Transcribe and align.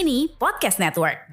Kini 0.00 0.32
Podcast 0.32 0.80
Network. 0.80 1.28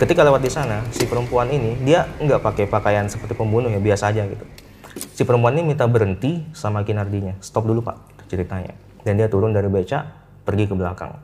ketika 0.00 0.24
lewat 0.24 0.40
di 0.40 0.48
sana 0.48 0.80
si 0.88 1.04
perempuan 1.04 1.44
ini 1.52 1.76
dia 1.84 2.08
nggak 2.24 2.40
pakai 2.40 2.64
pakaian 2.64 3.04
seperti 3.04 3.36
pembunuh 3.36 3.68
ya 3.68 3.76
biasa 3.76 4.16
aja 4.16 4.24
gitu. 4.24 4.48
Si 5.12 5.28
perempuan 5.28 5.60
ini 5.60 5.76
minta 5.76 5.84
berhenti 5.84 6.40
sama 6.56 6.88
kinardinya. 6.88 7.36
Stop 7.44 7.68
dulu 7.68 7.84
pak 7.84 8.00
ceritanya. 8.32 8.72
Dan 9.04 9.20
dia 9.20 9.28
turun 9.28 9.52
dari 9.52 9.68
beca 9.68 10.08
pergi 10.48 10.64
ke 10.64 10.72
belakang. 10.72 11.20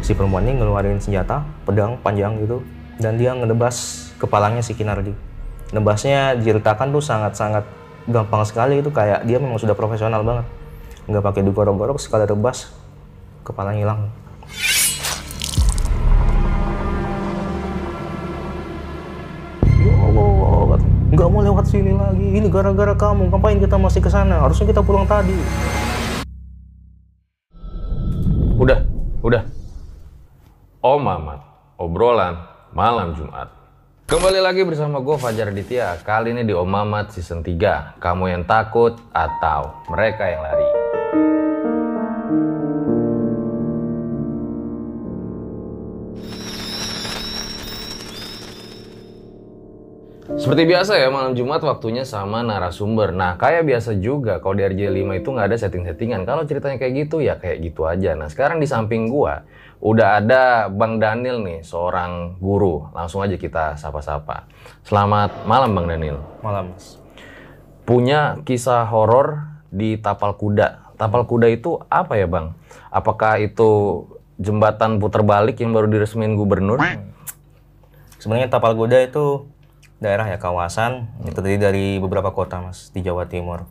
Si 0.00 0.16
perempuan 0.16 0.48
ini 0.48 0.64
ngeluarin 0.64 0.96
senjata 0.96 1.44
pedang 1.68 2.00
panjang 2.00 2.40
gitu 2.40 2.64
dan 2.96 3.20
dia 3.20 3.36
ngedebas 3.36 4.08
kepalanya 4.16 4.64
si 4.64 4.72
kinardi. 4.72 5.12
Nebasnya 5.76 6.40
diceritakan 6.40 6.88
tuh 6.88 7.04
sangat-sangat 7.04 7.68
gampang 8.08 8.48
sekali 8.48 8.80
itu 8.80 8.88
kayak 8.88 9.28
dia 9.28 9.36
memang 9.36 9.60
sudah 9.60 9.76
profesional 9.76 10.24
banget 10.24 10.63
nggak 11.04 11.20
pakai 11.20 11.44
digorok-gorok 11.44 12.00
sekali 12.00 12.24
rebas 12.24 12.72
kepalanya 13.44 13.80
hilang 13.84 14.00
Ya 19.84 21.20
nggak 21.20 21.30
mau 21.30 21.46
lewat 21.46 21.70
sini 21.70 21.94
lagi. 21.94 22.26
Ini 22.26 22.50
gara-gara 22.50 22.90
kamu. 22.98 23.30
Ngapain 23.30 23.62
kita 23.62 23.78
masih 23.78 24.02
ke 24.02 24.10
sana? 24.10 24.42
Harusnya 24.42 24.66
kita 24.66 24.82
pulang 24.82 25.06
tadi. 25.06 25.30
Udah, 28.58 28.82
udah. 29.22 29.46
Om 30.82 31.00
Mamat, 31.06 31.40
obrolan 31.78 32.34
malam 32.74 33.14
Jumat. 33.14 33.46
Kembali 34.10 34.42
lagi 34.42 34.66
bersama 34.66 34.98
gue 34.98 35.14
Fajar 35.14 35.54
Aditya. 35.54 36.02
Kali 36.02 36.34
ini 36.34 36.42
di 36.42 36.50
Om 36.50 36.66
Mamat 36.66 37.14
season 37.14 37.46
3. 37.46 38.02
Kamu 38.02 38.24
yang 38.34 38.42
takut 38.42 38.98
atau 39.14 39.86
mereka 39.86 40.26
yang 40.26 40.42
lari. 40.42 40.83
Seperti 50.44 50.68
biasa 50.68 51.00
ya, 51.00 51.08
malam 51.08 51.32
Jumat 51.32 51.64
waktunya 51.64 52.04
sama 52.04 52.44
narasumber. 52.44 53.16
Nah, 53.16 53.40
kayak 53.40 53.64
biasa 53.64 53.96
juga, 53.96 54.44
kalau 54.44 54.60
di 54.60 54.68
RJ5 54.68 55.24
itu 55.24 55.28
nggak 55.32 55.48
ada 55.48 55.56
setting-settingan. 55.56 56.28
Kalau 56.28 56.44
ceritanya 56.44 56.76
kayak 56.76 57.08
gitu, 57.08 57.24
ya 57.24 57.40
kayak 57.40 57.64
gitu 57.64 57.88
aja. 57.88 58.12
Nah, 58.12 58.28
sekarang 58.28 58.60
di 58.60 58.68
samping 58.68 59.08
gua, 59.08 59.48
udah 59.80 60.20
ada 60.20 60.68
Bang 60.68 61.00
Daniel 61.00 61.40
nih, 61.40 61.64
seorang 61.64 62.36
guru. 62.44 62.92
Langsung 62.92 63.24
aja 63.24 63.40
kita 63.40 63.80
sapa-sapa. 63.80 64.44
Selamat 64.84 65.32
malam 65.48 65.72
Bang 65.72 65.88
Daniel. 65.88 66.20
Malam, 66.44 66.76
Mas. 66.76 67.00
Punya 67.88 68.36
kisah 68.44 68.84
horor 68.84 69.48
di 69.72 69.96
Tapal 69.96 70.36
Kuda. 70.36 70.92
Tapal 71.00 71.24
Kuda 71.24 71.48
itu 71.48 71.80
apa 71.88 72.20
ya 72.20 72.28
Bang? 72.28 72.52
Apakah 72.92 73.40
itu 73.40 74.04
jembatan 74.36 75.00
puter 75.00 75.24
balik 75.24 75.56
yang 75.64 75.72
baru 75.72 75.88
diresmiin 75.88 76.36
gubernur? 76.36 76.84
Sebenarnya 78.20 78.52
Tapal 78.52 78.76
Kuda 78.76 79.08
itu 79.08 79.48
daerah 80.04 80.28
ya 80.28 80.36
kawasan 80.36 81.08
itu 81.24 81.32
terdiri 81.32 81.56
dari 81.56 81.86
beberapa 81.96 82.28
kota 82.36 82.60
mas 82.60 82.92
di 82.92 83.00
Jawa 83.00 83.24
Timur. 83.24 83.64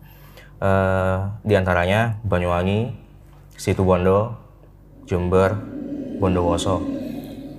Eh, 0.57 1.17
di 1.45 1.53
antaranya 1.53 2.17
Banyuwangi, 2.25 2.89
Situbondo, 3.53 4.33
Jember, 5.05 5.53
Bondowoso. 6.17 6.81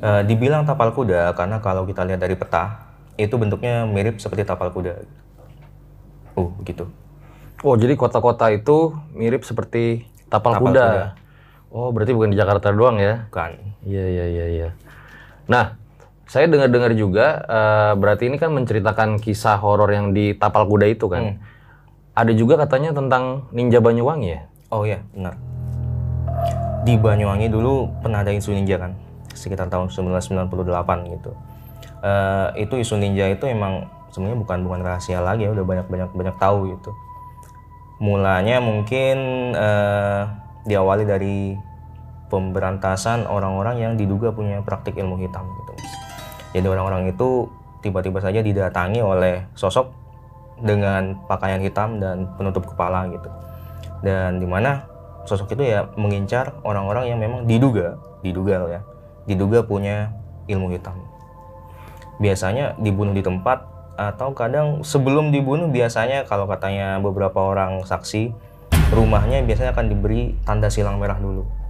Eh, 0.02 0.22
dibilang 0.26 0.66
tapal 0.66 0.90
kuda 0.90 1.30
karena 1.38 1.62
kalau 1.62 1.86
kita 1.86 2.02
lihat 2.02 2.18
dari 2.18 2.34
peta 2.34 2.90
itu 3.14 3.38
bentuknya 3.38 3.86
mirip 3.86 4.18
seperti 4.18 4.42
tapal 4.42 4.74
kuda. 4.74 5.06
Uh, 6.34 6.50
begitu. 6.58 6.90
Oh, 7.62 7.78
jadi 7.78 7.94
kota-kota 7.94 8.50
itu 8.50 8.92
mirip 9.14 9.46
seperti 9.46 10.04
tapal, 10.26 10.58
Tapal 10.58 10.74
kuda. 10.74 10.84
kuda. 10.90 11.04
Oh, 11.70 11.88
berarti 11.94 12.10
bukan 12.10 12.34
di 12.34 12.38
Jakarta 12.38 12.74
doang 12.74 12.98
ya? 12.98 13.30
Bukan. 13.30 13.54
Iya, 13.86 14.04
iya, 14.10 14.24
iya, 14.26 14.46
iya. 14.50 14.68
Nah, 15.46 15.78
saya 16.24 16.48
dengar-dengar 16.48 16.92
juga 16.96 17.44
eh, 17.44 17.92
berarti 18.00 18.32
ini 18.32 18.36
kan 18.40 18.50
menceritakan 18.52 19.20
kisah 19.20 19.60
horor 19.60 19.90
yang 19.92 20.16
di 20.16 20.32
tapal 20.32 20.64
kuda 20.64 20.86
itu 20.88 21.06
kan. 21.08 21.38
Ada 22.14 22.30
juga 22.30 22.54
katanya 22.54 22.94
tentang 22.94 23.50
ninja 23.50 23.82
Banyuwangi 23.82 24.28
ya? 24.30 24.40
Oh 24.70 24.86
iya, 24.86 25.02
benar. 25.10 25.34
Di 26.86 26.94
Banyuwangi 26.94 27.50
dulu 27.50 27.90
pernah 27.98 28.22
ada 28.22 28.30
isu 28.30 28.54
ninja 28.54 28.78
kan, 28.78 28.94
sekitar 29.34 29.66
tahun 29.66 29.90
1998 29.90 31.10
gitu. 31.10 31.34
Eh, 32.04 32.48
itu 32.62 32.74
isu 32.78 33.02
ninja 33.02 33.26
itu 33.26 33.50
emang 33.50 33.90
sebenarnya 34.14 34.38
bukan 34.38 34.58
bukan 34.62 34.80
rahasia 34.86 35.18
lagi 35.18 35.48
ya, 35.48 35.50
udah 35.50 35.66
banyak 35.66 35.86
banyak 35.90 36.10
banyak 36.14 36.36
tahu 36.38 36.70
gitu. 36.70 36.94
Mulanya 37.98 38.62
mungkin 38.62 39.16
eh, 39.58 40.22
diawali 40.70 41.04
dari 41.04 41.58
pemberantasan 42.30 43.26
orang-orang 43.26 43.76
yang 43.82 43.92
diduga 43.98 44.30
punya 44.30 44.62
praktik 44.62 44.94
ilmu 44.94 45.18
hitam 45.18 45.44
gitu. 45.50 45.72
Jadi 46.54 46.66
orang-orang 46.70 47.10
itu 47.10 47.50
tiba-tiba 47.82 48.22
saja 48.22 48.40
didatangi 48.40 49.02
oleh 49.02 49.44
sosok 49.58 49.90
dengan 50.62 51.18
pakaian 51.26 51.58
hitam 51.58 51.98
dan 51.98 52.30
penutup 52.38 52.64
kepala 52.70 53.10
gitu. 53.10 53.28
Dan 54.00 54.38
di 54.38 54.46
mana 54.46 54.86
sosok 55.26 55.58
itu 55.58 55.66
ya 55.66 55.90
mengincar 55.98 56.54
orang-orang 56.62 57.10
yang 57.10 57.18
memang 57.18 57.44
diduga, 57.44 57.98
diduga 58.22 58.54
loh 58.62 58.70
ya, 58.70 58.80
diduga 59.26 59.66
punya 59.66 60.14
ilmu 60.46 60.70
hitam. 60.72 60.94
Biasanya 62.22 62.78
dibunuh 62.78 63.10
di 63.10 63.26
tempat 63.26 63.66
atau 63.98 64.30
kadang 64.34 64.86
sebelum 64.86 65.34
dibunuh 65.34 65.70
biasanya 65.70 66.26
kalau 66.26 66.46
katanya 66.46 66.98
beberapa 67.02 67.38
orang 67.38 67.82
saksi 67.86 68.30
rumahnya 68.94 69.42
biasanya 69.42 69.74
akan 69.74 69.86
diberi 69.90 70.38
tanda 70.46 70.70
silang 70.70 71.02
merah 71.02 71.18
dulu. 71.18 71.63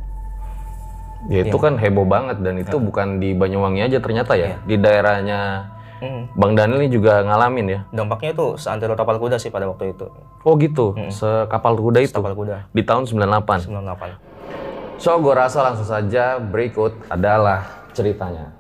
Ya 1.28 1.40
itu 1.44 1.56
kan 1.56 1.80
heboh 1.80 2.04
banget 2.04 2.40
dan 2.44 2.60
itu 2.60 2.76
bukan 2.76 3.16
di 3.16 3.32
Banyuwangi 3.32 3.80
aja 3.80 3.98
ternyata 4.00 4.36
ya. 4.36 4.60
Di 4.64 4.76
daerahnya 4.76 5.70
Hmm. 6.04 6.28
Bang 6.36 6.52
Daniel 6.52 6.84
ini 6.84 6.90
juga 6.92 7.24
ngalamin 7.24 7.66
ya. 7.70 7.80
Dampaknya 7.94 8.36
itu 8.36 8.46
seantero 8.60 8.92
tapal 8.92 9.16
kuda 9.16 9.40
sih 9.40 9.48
pada 9.48 9.64
waktu 9.70 9.96
itu. 9.96 10.10
Oh 10.44 10.58
gitu, 10.60 10.92
sekapal 11.08 11.78
kuda 11.80 12.04
itu 12.04 12.12
Tapal 12.12 12.36
kuda 12.36 12.68
di 12.76 12.82
tahun 12.84 13.08
98. 13.08 13.72
98. 13.72 15.00
So, 15.00 15.16
gue 15.18 15.34
rasa 15.34 15.64
langsung 15.64 15.88
saja 15.88 16.36
berikut 16.38 16.94
adalah 17.08 17.88
ceritanya. 17.96 18.52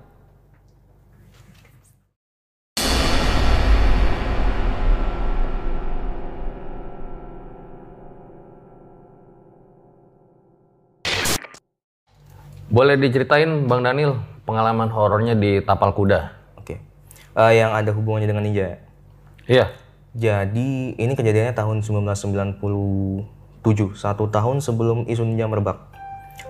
Boleh 12.74 12.98
diceritain 12.98 13.70
Bang 13.70 13.86
Daniel 13.86 14.18
pengalaman 14.42 14.90
horornya 14.90 15.38
di 15.38 15.62
Tapal 15.62 15.94
Kuda? 15.94 16.34
Oke. 16.58 16.82
Eh, 17.38 17.52
yang 17.54 17.70
ada 17.70 17.94
hubungannya 17.94 18.26
dengan 18.26 18.42
ninja 18.42 18.66
ya? 18.66 18.78
Iya. 19.46 19.66
Jadi 20.14 20.98
ini 20.98 21.12
kejadiannya 21.14 21.54
tahun 21.54 21.86
1997, 21.86 23.94
satu 23.94 24.26
tahun 24.26 24.58
sebelum 24.58 25.06
isu 25.06 25.22
ninja 25.22 25.46
merebak. 25.46 25.86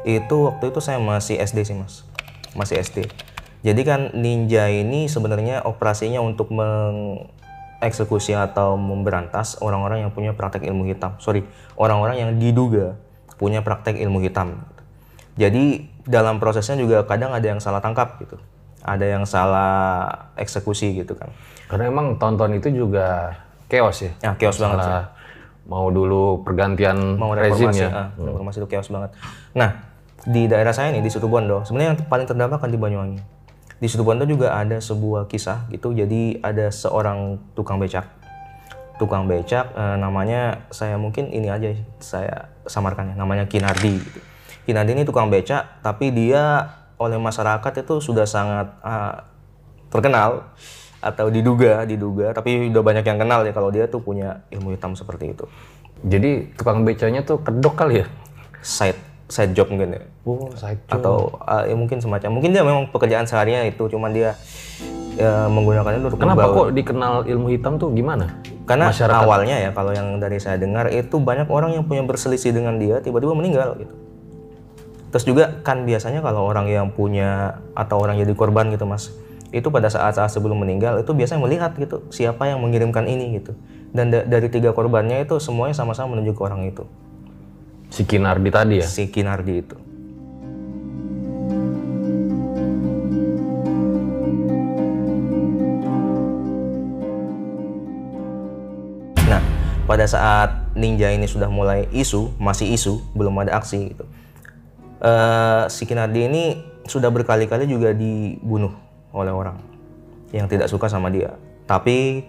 Itu 0.08 0.48
waktu 0.48 0.72
itu 0.72 0.80
saya 0.80 0.96
masih 0.96 1.36
SD 1.44 1.60
sih 1.60 1.76
mas, 1.76 2.08
masih 2.56 2.80
SD. 2.80 3.04
Jadi 3.60 3.80
kan 3.84 4.16
ninja 4.16 4.72
ini 4.72 5.12
sebenarnya 5.12 5.60
operasinya 5.68 6.24
untuk 6.24 6.56
mengeksekusi 6.56 8.32
atau 8.32 8.80
memberantas 8.80 9.60
orang-orang 9.60 10.08
yang 10.08 10.12
punya 10.12 10.32
praktek 10.32 10.64
ilmu 10.64 10.88
hitam. 10.88 11.20
Sorry, 11.20 11.44
orang-orang 11.76 12.16
yang 12.16 12.30
diduga 12.40 12.96
punya 13.36 13.60
praktek 13.60 14.00
ilmu 14.00 14.24
hitam. 14.24 14.64
Jadi 15.36 15.93
dalam 16.04 16.36
prosesnya 16.36 16.76
juga 16.76 17.04
kadang 17.08 17.32
ada 17.32 17.44
yang 17.44 17.60
salah 17.60 17.80
tangkap 17.80 18.20
gitu. 18.20 18.36
Ada 18.84 19.16
yang 19.16 19.24
salah 19.24 20.04
eksekusi 20.36 20.92
gitu 20.92 21.16
kan. 21.16 21.32
Karena 21.68 21.88
emang 21.88 22.20
tahun-tahun 22.20 22.60
itu 22.60 22.84
juga 22.84 23.40
chaos 23.72 24.04
ya. 24.04 24.12
Ya, 24.20 24.32
chaos 24.36 24.60
banget 24.60 24.78
sih. 24.84 24.94
Mau 25.64 25.88
dulu 25.88 26.44
pergantian 26.44 27.16
mau 27.16 27.32
rezim 27.32 27.72
ya. 27.72 27.88
ah, 27.88 28.08
reformasi 28.20 28.60
itu 28.60 28.68
chaos 28.68 28.92
banget. 28.92 29.16
Nah, 29.56 29.80
di 30.28 30.44
daerah 30.44 30.76
saya 30.76 30.92
nih 30.92 31.00
di 31.00 31.08
Situbondo, 31.08 31.64
sebenarnya 31.64 31.96
yang 31.96 32.00
paling 32.04 32.28
terdampak 32.28 32.60
kan 32.60 32.68
di 32.68 32.76
Banyuwangi. 32.76 33.20
Di 33.80 33.88
Situbondo 33.88 34.28
juga 34.28 34.52
ada 34.52 34.76
sebuah 34.76 35.24
kisah 35.24 35.64
gitu, 35.72 35.96
jadi 35.96 36.44
ada 36.44 36.68
seorang 36.68 37.40
tukang 37.56 37.80
becak. 37.80 38.04
Tukang 39.00 39.24
becak 39.24 39.72
eh, 39.72 39.96
namanya 39.96 40.68
saya 40.68 41.00
mungkin 41.00 41.32
ini 41.32 41.48
aja 41.48 41.72
saya 41.96 42.52
samarkan 42.68 43.12
ya, 43.12 43.14
namanya 43.16 43.48
Kinardi 43.48 44.04
gitu. 44.04 44.20
Kinardi 44.64 44.92
ini 44.92 45.04
tukang 45.04 45.28
becak, 45.28 45.80
tapi 45.80 46.08
dia 46.08 46.68
oleh 46.94 47.16
masyarakat 47.16 47.72
itu 47.78 48.00
sudah 48.00 48.24
sangat 48.24 48.72
ah, 48.80 49.28
terkenal 49.88 50.48
atau 50.98 51.28
diduga, 51.28 51.84
diduga, 51.84 52.32
tapi 52.32 52.66
udah 52.66 52.80
banyak 52.80 53.04
yang 53.04 53.18
kenal 53.18 53.40
ya 53.40 53.52
kalau 53.52 53.68
dia 53.68 53.84
tuh 53.84 54.00
punya 54.00 54.40
ilmu 54.48 54.72
hitam 54.72 54.92
seperti 54.92 55.30
itu 55.30 55.44
Jadi 56.02 56.52
tukang 56.54 56.80
becanya 56.80 57.20
tuh 57.20 57.38
kedok 57.38 57.74
kali 57.74 58.00
ya. 58.00 58.06
side 58.58 58.96
side 59.26 59.52
job 59.52 59.68
mungkin 59.68 59.92
ya 59.92 60.02
Oh, 60.22 60.48
saya 60.54 60.80
atau 60.86 61.36
uh, 61.38 61.60
ya 61.62 61.72
mungkin 61.72 61.96
semacam 61.98 62.28
mungkin 62.30 62.50
dia 62.50 62.60
memang 62.60 62.88
pekerjaan 62.88 63.24
seharinya 63.24 63.60
itu 63.62 63.84
cuman 63.84 64.10
dia 64.10 64.32
ya, 65.14 65.44
menggunakannya 65.46 66.00
untuk 66.02 66.16
Kenapa 66.16 66.40
membawa- 66.42 66.56
kok 66.58 66.68
dikenal 66.72 67.14
ilmu 67.26 67.46
hitam 67.50 67.76
tuh 67.76 67.88
gimana? 67.90 68.40
karena 68.64 68.88
masyarakat? 68.88 69.20
awalnya 69.20 69.56
ya 69.58 69.70
kalau 69.70 69.92
yang 69.92 70.16
dari 70.16 70.40
saya 70.40 70.56
dengar 70.56 70.88
itu 70.88 71.16
banyak 71.18 71.44
orang 71.46 71.72
yang 71.72 71.84
punya 71.84 72.00
berselisih 72.00 72.48
dengan 72.50 72.76
dia 72.76 72.96
tiba-tiba 72.98 73.32
meninggal 73.32 73.76
gitu 73.76 73.92
terus 75.14 75.30
juga 75.30 75.62
kan 75.62 75.86
biasanya 75.86 76.26
kalau 76.26 76.42
orang 76.42 76.66
yang 76.66 76.90
punya 76.90 77.62
atau 77.78 78.02
orang 78.02 78.18
jadi 78.18 78.34
korban 78.34 78.66
gitu 78.74 78.82
mas 78.82 79.14
itu 79.54 79.70
pada 79.70 79.86
saat-saat 79.86 80.26
sebelum 80.26 80.58
meninggal 80.58 80.98
itu 80.98 81.14
biasanya 81.14 81.38
melihat 81.38 81.70
gitu 81.78 82.02
siapa 82.10 82.50
yang 82.50 82.58
mengirimkan 82.58 83.06
ini 83.06 83.38
gitu 83.38 83.54
dan 83.94 84.10
da- 84.10 84.26
dari 84.26 84.50
tiga 84.50 84.74
korbannya 84.74 85.22
itu 85.22 85.38
semuanya 85.38 85.78
sama-sama 85.78 86.18
menuju 86.18 86.34
ke 86.34 86.42
orang 86.42 86.66
itu 86.66 86.82
Si 87.94 88.02
Kinardi 88.02 88.50
tadi 88.50 88.82
ya. 88.82 88.86
si 88.90 89.06
Kinardi 89.06 89.54
itu 89.62 89.76
Nah, 99.30 99.38
pada 99.86 100.10
saat 100.10 100.74
ninja 100.74 101.06
ini 101.14 101.30
sudah 101.30 101.46
mulai 101.46 101.86
isu, 101.94 102.34
masih 102.42 102.74
isu, 102.74 102.98
belum 103.14 103.46
ada 103.46 103.62
aksi 103.62 103.94
gitu. 103.94 104.04
Eh, 105.04 105.64
si 105.68 105.84
Kinardi 105.84 106.20
ini 106.24 106.44
sudah 106.88 107.12
berkali-kali 107.12 107.68
juga 107.68 107.92
dibunuh 107.92 108.72
oleh 109.12 109.28
orang 109.28 109.60
yang 110.32 110.48
tidak 110.48 110.72
suka 110.72 110.88
sama 110.88 111.12
dia. 111.12 111.36
Tapi 111.68 112.24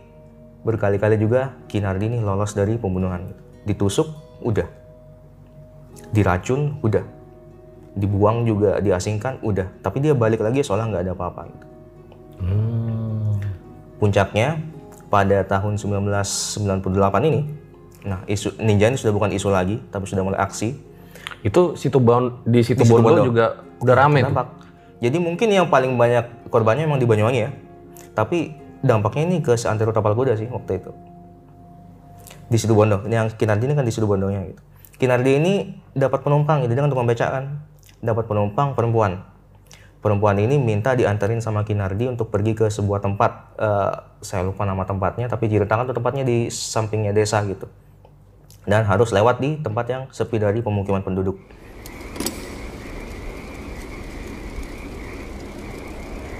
berkali-kali 0.68 1.16
juga 1.16 1.56
Kinardi 1.72 2.12
ini 2.12 2.20
lolos 2.20 2.52
dari 2.52 2.76
pembunuhan. 2.76 3.32
Ditusuk, 3.64 4.12
udah. 4.44 4.68
Diracun, 6.12 6.84
udah. 6.84 7.08
Dibuang 7.96 8.44
juga, 8.44 8.84
diasingkan, 8.84 9.40
udah. 9.40 9.72
Tapi 9.80 10.04
dia 10.04 10.12
balik 10.12 10.44
lagi 10.44 10.60
soalnya 10.60 11.00
nggak 11.00 11.04
ada 11.08 11.14
apa-apa. 11.16 11.42
Gitu. 11.48 11.66
Hmm. 12.44 13.40
Puncaknya 14.04 14.60
pada 15.08 15.48
tahun 15.48 15.80
1998 15.80 17.24
ini, 17.32 17.42
nah 18.04 18.20
isu 18.28 18.60
ninja 18.60 18.92
ini 18.92 19.00
sudah 19.00 19.16
bukan 19.16 19.32
isu 19.32 19.48
lagi, 19.48 19.80
tapi 19.96 20.04
sudah 20.12 20.28
mulai 20.28 20.44
aksi. 20.44 20.76
Itu 21.46 21.78
situ 21.78 22.02
Bon- 22.02 22.42
di 22.44 22.62
situ 22.66 22.82
Di 22.82 22.90
Bondo 22.90 23.22
juga 23.22 23.62
udah 23.82 23.96
rame 23.96 24.22
tuh. 24.22 24.34
dampak. 24.34 24.48
Jadi 25.04 25.18
mungkin 25.22 25.48
yang 25.52 25.68
paling 25.70 25.94
banyak 25.94 26.50
korbannya 26.50 26.88
memang 26.88 26.98
di 26.98 27.06
Banyuwangi 27.06 27.40
ya. 27.46 27.52
Tapi 28.16 28.56
dampaknya 28.82 29.24
ini 29.30 29.38
ke 29.44 29.54
seantero 29.60 29.92
tapal 29.92 30.16
kuda 30.16 30.40
sih 30.40 30.48
waktu 30.50 30.82
itu. 30.82 30.92
Di 32.50 32.58
situ 32.58 32.74
Bondo. 32.74 33.04
Ini 33.06 33.14
yang 33.14 33.28
Kinardi 33.34 33.66
ini 33.70 33.76
kan 33.76 33.86
di 33.86 33.94
situ 33.94 34.06
Bondonya 34.06 34.46
gitu. 34.48 34.62
Kinardi 34.96 35.32
ini 35.38 35.54
dapat 35.92 36.24
penumpang 36.24 36.64
gitu, 36.64 36.72
dia 36.72 36.82
kan 36.86 36.92
tukang 36.94 37.10
beca 37.10 37.28
kan. 37.28 37.44
Dapat 38.00 38.26
penumpang 38.32 38.78
perempuan. 38.78 39.28
Perempuan 40.00 40.38
ini 40.38 40.62
minta 40.62 40.94
diantarin 40.94 41.42
sama 41.42 41.66
Kinardi 41.66 42.06
untuk 42.08 42.30
pergi 42.30 42.54
ke 42.54 42.70
sebuah 42.70 43.02
tempat. 43.02 43.32
eh, 43.56 43.94
saya 44.22 44.42
lupa 44.46 44.66
nama 44.66 44.84
tempatnya, 44.88 45.30
tapi 45.30 45.48
diceritakan 45.48 45.90
tuh 45.90 45.96
tempatnya 45.98 46.24
di 46.26 46.50
sampingnya 46.50 47.12
desa 47.14 47.40
gitu. 47.46 47.68
Dan 48.66 48.86
harus 48.90 49.14
lewat 49.14 49.38
di 49.42 49.62
tempat 49.62 49.86
yang 49.88 50.04
sepi 50.10 50.42
dari 50.42 50.62
pemukiman 50.66 51.06
penduduk. 51.06 51.38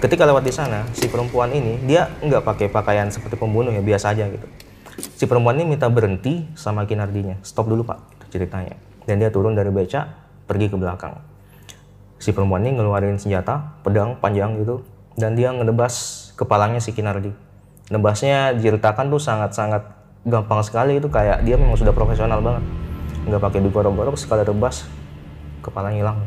Ketika 0.06 0.28
lewat 0.28 0.46
di 0.46 0.54
sana, 0.54 0.86
si 0.94 1.10
perempuan 1.10 1.50
ini 1.50 1.82
dia 1.86 2.06
nggak 2.22 2.46
pakai 2.46 2.68
pakaian 2.70 3.10
seperti 3.10 3.42
pembunuh 3.42 3.74
ya 3.74 3.82
biasa 3.82 4.14
aja 4.14 4.30
gitu. 4.30 4.46
Si 5.18 5.26
perempuan 5.26 5.58
ini 5.58 5.74
minta 5.74 5.90
berhenti 5.90 6.46
sama 6.54 6.86
Kinardinya, 6.86 7.42
stop 7.42 7.66
dulu 7.66 7.82
pak, 7.88 8.30
ceritanya. 8.30 8.78
Dan 9.10 9.18
dia 9.18 9.34
turun 9.34 9.58
dari 9.58 9.74
beca, 9.74 10.14
pergi 10.46 10.70
ke 10.70 10.78
belakang. 10.78 11.18
Si 12.22 12.30
perempuan 12.32 12.62
ini 12.62 12.78
ngeluarin 12.78 13.18
senjata, 13.18 13.82
pedang 13.82 14.22
panjang 14.22 14.62
gitu, 14.62 14.86
dan 15.18 15.34
dia 15.34 15.50
ngedebas 15.50 16.30
kepalanya 16.38 16.78
si 16.78 16.94
Kinardi. 16.94 17.34
Nebasnya 17.90 18.54
diceritakan 18.54 19.10
tuh 19.10 19.22
sangat-sangat 19.22 19.84
gampang 20.26 20.58
sekali 20.66 20.98
itu 20.98 21.06
kayak 21.06 21.46
dia 21.46 21.54
memang 21.54 21.78
sudah 21.78 21.94
profesional 21.94 22.42
banget. 22.42 22.66
Nggak 23.30 23.42
pakai 23.46 23.60
digorok-gorok, 23.62 24.18
sekali 24.18 24.42
tebas, 24.42 24.90
kepalanya 25.62 25.98
hilang. 26.02 26.18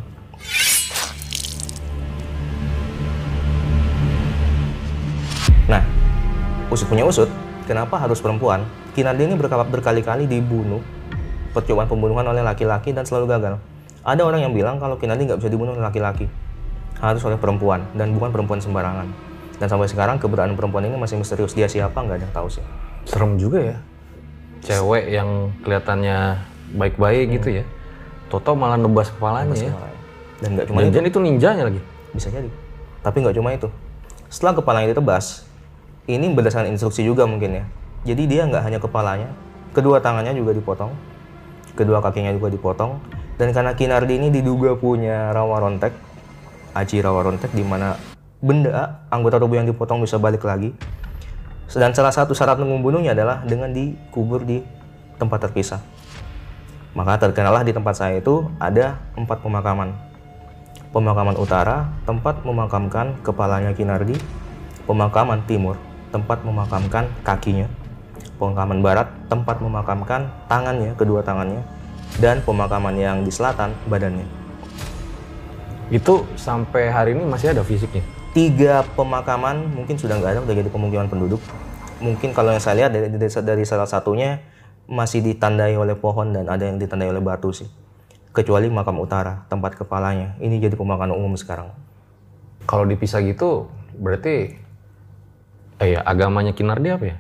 Nah, 5.67 5.83
usut 6.71 6.87
punya 6.87 7.03
usut, 7.03 7.27
kenapa 7.67 7.99
harus 7.99 8.23
perempuan? 8.23 8.63
Kinardi 8.95 9.27
ini 9.27 9.35
berka- 9.35 9.67
berkali-kali 9.67 10.31
dibunuh 10.31 10.83
percobaan 11.51 11.91
pembunuhan 11.91 12.23
oleh 12.23 12.43
laki-laki 12.43 12.95
dan 12.95 13.03
selalu 13.03 13.35
gagal. 13.35 13.59
Ada 14.07 14.23
orang 14.23 14.47
yang 14.47 14.55
bilang 14.55 14.79
kalau 14.79 14.95
Kinardi 14.95 15.27
nggak 15.27 15.43
bisa 15.43 15.51
dibunuh 15.51 15.75
oleh 15.75 15.83
laki-laki, 15.83 16.31
harus 17.03 17.23
oleh 17.27 17.35
perempuan 17.35 17.83
dan 17.99 18.15
bukan 18.15 18.31
perempuan 18.31 18.63
sembarangan. 18.63 19.11
Dan 19.59 19.67
sampai 19.67 19.91
sekarang 19.91 20.23
keberadaan 20.23 20.55
perempuan 20.55 20.87
ini 20.87 20.95
masih 20.95 21.19
misterius. 21.19 21.51
Dia 21.51 21.67
siapa 21.67 21.99
nggak 21.99 22.23
ada 22.23 22.25
yang 22.31 22.35
tahu 22.35 22.47
sih. 22.47 22.63
Serem 23.09 23.41
juga 23.41 23.59
ya. 23.65 23.77
Cewek 24.61 25.09
yang 25.09 25.49
kelihatannya 25.65 26.45
baik-baik 26.77 27.41
gitu 27.41 27.63
ya. 27.63 27.65
Toto 28.29 28.53
malah 28.53 28.77
nebas 28.77 29.09
kepalanya 29.09 29.57
ya. 29.57 29.73
Dan 30.45 30.55
nggak 30.55 30.67
cuma 30.69 30.85
itu, 30.85 30.93
Jangan 30.93 31.09
itu 31.09 31.19
ninjanya 31.25 31.65
lagi. 31.73 31.81
bisa 32.13 32.29
jadi. 32.29 32.49
Tapi 33.01 33.17
nggak 33.25 33.37
cuma 33.41 33.57
itu. 33.57 33.69
Setelah 34.29 34.61
kepalanya 34.61 34.93
ditebas, 34.93 35.49
ini 36.05 36.29
berdasarkan 36.33 36.69
instruksi 36.69 37.01
juga 37.01 37.25
mungkin 37.25 37.65
ya. 37.65 37.65
Jadi 38.13 38.29
dia 38.29 38.43
nggak 38.45 38.63
hanya 38.65 38.79
kepalanya, 38.81 39.33
kedua 39.73 40.05
tangannya 40.05 40.37
juga 40.37 40.53
dipotong, 40.53 40.93
kedua 41.73 42.05
kakinya 42.05 42.33
juga 42.37 42.53
dipotong. 42.53 43.01
Dan 43.41 43.55
karena 43.57 43.73
Kinardi 43.73 44.19
ini 44.19 44.29
diduga 44.29 44.75
punya 44.77 45.33
rawa 45.33 45.65
rontek, 45.65 45.95
aji 46.77 47.01
rawa 47.01 47.25
rontek 47.25 47.55
di 47.55 47.63
mana 47.65 47.97
benda 48.39 49.03
anggota 49.09 49.39
tubuh 49.41 49.57
yang 49.59 49.69
dipotong 49.69 50.05
bisa 50.05 50.21
balik 50.21 50.45
lagi. 50.45 50.75
Dan 51.69 51.93
salah 51.93 52.15
satu 52.15 52.33
syarat 52.33 52.57
membunuhnya 52.57 53.13
adalah 53.13 53.45
dengan 53.45 53.69
dikubur 53.69 54.41
di 54.41 54.65
tempat 55.21 55.49
terpisah. 55.49 55.85
Maka 56.97 57.21
terkenalah 57.21 57.61
di 57.61 57.77
tempat 57.77 58.01
saya 58.01 58.17
itu 58.17 58.49
ada 58.57 58.97
empat 59.13 59.45
pemakaman. 59.45 59.93
Pemakaman 60.89 61.37
utara, 61.37 61.93
tempat 62.09 62.41
memakamkan 62.49 63.21
kepalanya 63.21 63.77
Kinardi. 63.77 64.17
Pemakaman 64.89 65.45
timur, 65.45 65.77
tempat 66.09 66.41
memakamkan 66.41 67.05
kakinya. 67.21 67.69
Pemakaman 68.41 68.81
barat, 68.81 69.13
tempat 69.29 69.61
memakamkan 69.61 70.33
tangannya, 70.49 70.97
kedua 70.97 71.21
tangannya. 71.21 71.61
Dan 72.17 72.41
pemakaman 72.41 72.97
yang 72.97 73.21
di 73.21 73.29
selatan, 73.29 73.77
badannya. 73.85 74.25
Itu 75.93 76.25
sampai 76.41 76.89
hari 76.89 77.13
ini 77.13 77.29
masih 77.29 77.53
ada 77.53 77.61
fisiknya. 77.61 78.18
Tiga 78.39 78.87
pemakaman 78.95 79.67
mungkin 79.75 79.99
sudah 79.99 80.15
nggak 80.23 80.31
ada, 80.31 80.41
udah 80.47 80.55
jadi 80.55 80.71
pemukiman 80.71 81.11
penduduk. 81.11 81.43
Mungkin 81.99 82.31
kalau 82.31 82.55
yang 82.55 82.63
saya 82.63 82.87
lihat 82.87 82.95
dari, 82.95 83.11
dari, 83.11 83.27
dari 83.27 83.65
salah 83.67 83.91
satunya 83.91 84.39
masih 84.87 85.27
ditandai 85.27 85.75
oleh 85.75 85.99
pohon 85.99 86.31
dan 86.31 86.47
ada 86.47 86.63
yang 86.63 86.79
ditandai 86.79 87.11
oleh 87.11 87.19
batu 87.19 87.51
sih. 87.51 87.67
Kecuali 88.31 88.71
makam 88.71 89.03
utara, 89.03 89.43
tempat 89.51 89.75
kepalanya. 89.75 90.39
Ini 90.39 90.63
jadi 90.63 90.79
pemakaman 90.79 91.11
umum 91.11 91.35
sekarang. 91.35 91.75
Kalau 92.71 92.87
dipisah 92.87 93.19
gitu 93.27 93.67
berarti 93.99 94.55
eh 95.83 95.89
ya 95.99 96.07
agamanya 96.07 96.55
Kinardi 96.55 96.95
apa 96.95 97.07
ya? 97.11 97.19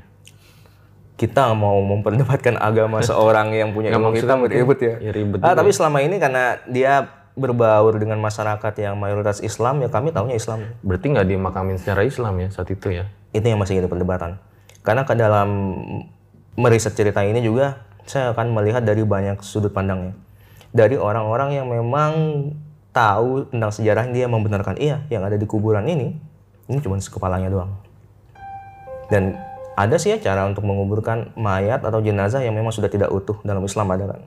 kita 1.19 1.51
mau 1.51 1.83
memperdebatkan 1.83 2.55
agama 2.63 3.03
seorang 3.11 3.51
yang 3.51 3.75
punya 3.75 3.91
ilmu 3.91 4.15
mungkin 4.15 4.23
ribet 4.47 4.79
ya. 4.79 4.95
ya 5.03 5.11
ribet 5.11 5.43
Ah, 5.43 5.51
juga 5.51 5.59
tapi 5.61 5.71
selama 5.75 5.99
ini 6.07 6.17
karena 6.23 6.63
dia 6.71 7.18
berbaur 7.38 7.95
dengan 7.97 8.18
masyarakat 8.18 8.75
yang 8.83 8.99
mayoritas 8.99 9.38
Islam 9.40 9.80
ya 9.80 9.88
kami 9.88 10.11
tahunya 10.11 10.37
Islam. 10.37 10.66
Berarti 10.83 11.07
nggak 11.14 11.26
dimakamin 11.30 11.76
secara 11.78 12.02
Islam 12.02 12.35
ya 12.42 12.49
saat 12.50 12.68
itu 12.68 12.90
ya? 12.90 13.07
Itu 13.30 13.47
yang 13.47 13.62
masih 13.62 13.78
jadi 13.78 13.88
perdebatan. 13.88 14.42
Karena 14.83 15.07
ke 15.07 15.14
dalam 15.14 15.49
meriset 16.59 16.99
cerita 16.99 17.23
ini 17.23 17.38
juga 17.38 17.87
saya 18.04 18.35
akan 18.35 18.50
melihat 18.50 18.83
dari 18.83 19.07
banyak 19.07 19.40
sudut 19.47 19.71
pandangnya. 19.71 20.18
Dari 20.75 20.99
orang-orang 20.99 21.57
yang 21.57 21.71
memang 21.71 22.12
tahu 22.99 23.47
tentang 23.52 23.71
sejarah 23.71 24.11
dia 24.11 24.26
membenarkan 24.26 24.75
iya 24.80 25.07
yang 25.12 25.23
ada 25.23 25.38
di 25.38 25.47
kuburan 25.47 25.87
ini 25.87 26.18
ini 26.66 26.78
cuma 26.83 26.99
sekepalanya 26.99 27.47
doang 27.47 27.71
dan 29.07 29.38
ada 29.78 29.95
sih 29.95 30.11
ya 30.11 30.18
cara 30.18 30.42
untuk 30.50 30.66
menguburkan 30.66 31.30
mayat 31.38 31.87
atau 31.87 32.02
jenazah 32.02 32.42
yang 32.42 32.59
memang 32.59 32.75
sudah 32.75 32.90
tidak 32.90 33.12
utuh 33.14 33.38
dalam 33.47 33.62
Islam 33.62 33.87
ada 33.95 34.04
kan 34.16 34.21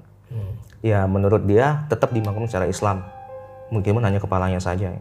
ya 0.81 1.05
menurut 1.05 1.45
dia 1.45 1.85
tetap 1.88 2.13
dimakamkan 2.13 2.50
secara 2.50 2.67
Islam. 2.67 3.05
Mungkin 3.71 4.03
hanya 4.03 4.19
kepalanya 4.19 4.59
saja. 4.59 4.97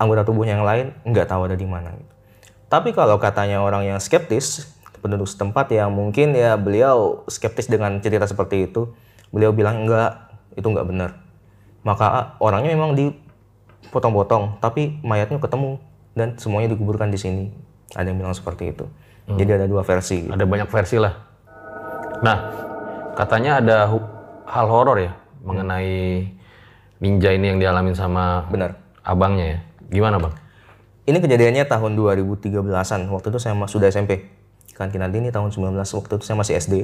Anggota 0.00 0.24
tubuhnya 0.26 0.58
yang 0.58 0.66
lain 0.66 0.86
nggak 1.06 1.28
tahu 1.28 1.46
ada 1.46 1.58
di 1.58 1.66
mana. 1.68 1.94
Gitu. 1.94 2.10
tapi 2.72 2.96
kalau 2.96 3.20
katanya 3.20 3.60
orang 3.60 3.84
yang 3.84 4.00
skeptis 4.00 4.64
penduduk 5.04 5.28
setempat 5.28 5.68
yang 5.76 5.92
mungkin 5.92 6.32
ya 6.32 6.56
beliau 6.56 7.20
skeptis 7.28 7.68
dengan 7.68 8.00
cerita 8.00 8.24
seperti 8.24 8.70
itu. 8.70 8.88
Beliau 9.28 9.52
bilang 9.52 9.84
enggak 9.84 10.32
itu 10.56 10.64
nggak 10.64 10.88
benar. 10.88 11.20
Maka 11.84 12.38
orangnya 12.40 12.72
memang 12.72 12.96
dipotong-potong 12.96 14.62
tapi 14.62 14.96
mayatnya 15.04 15.36
ketemu 15.36 15.76
dan 16.16 16.40
semuanya 16.40 16.72
dikuburkan 16.72 17.12
di 17.12 17.20
sini. 17.20 17.44
Ada 17.92 18.08
yang 18.08 18.24
bilang 18.24 18.32
seperti 18.32 18.72
itu. 18.72 18.88
Jadi 19.28 19.50
ada 19.54 19.66
dua 19.68 19.82
versi. 19.84 20.26
Gitu. 20.26 20.32
Ada 20.32 20.44
banyak 20.48 20.68
versi 20.68 20.96
lah. 20.98 21.14
Nah, 22.22 22.36
katanya 23.18 23.58
ada 23.58 23.90
hal 24.52 24.66
horor 24.68 25.00
ya 25.00 25.12
mengenai 25.40 26.28
ninja 27.00 27.32
ini 27.32 27.56
yang 27.56 27.58
dialamin 27.58 27.96
sama 27.96 28.46
benar 28.52 28.76
abangnya 29.00 29.46
ya. 29.56 29.58
Gimana 29.90 30.20
bang? 30.20 30.34
Ini 31.02 31.18
kejadiannya 31.18 31.64
tahun 31.66 31.98
2013-an. 31.98 33.10
Waktu 33.10 33.26
itu 33.34 33.38
saya 33.42 33.58
sudah 33.66 33.90
SMP. 33.90 34.30
Kan 34.78 34.94
Kinardi 34.94 35.18
ini 35.18 35.34
tahun 35.34 35.50
19. 35.50 35.74
Waktu 35.74 36.12
itu 36.14 36.24
saya 36.24 36.36
masih 36.38 36.54
SD. 36.60 36.74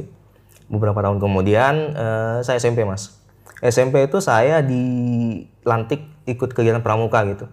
Beberapa 0.66 0.98
tahun 1.00 1.22
kemudian 1.22 1.94
eh, 1.94 2.38
saya 2.42 2.58
SMP 2.58 2.82
mas. 2.82 3.14
SMP 3.62 4.06
itu 4.10 4.18
saya 4.18 4.58
dilantik 4.58 6.02
ikut 6.26 6.50
kegiatan 6.50 6.82
pramuka 6.82 7.22
gitu. 7.30 7.46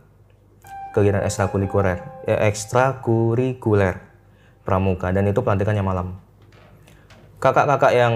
Kegiatan 0.97 1.21
ekstrakurikuler. 1.21 2.01
Ya, 2.25 2.49
ekstrakurikuler 2.49 4.01
pramuka. 4.65 5.13
Dan 5.13 5.29
itu 5.29 5.45
pelantikannya 5.45 5.85
malam. 5.85 6.17
Kakak-kakak 7.45 7.93
yang 7.93 8.15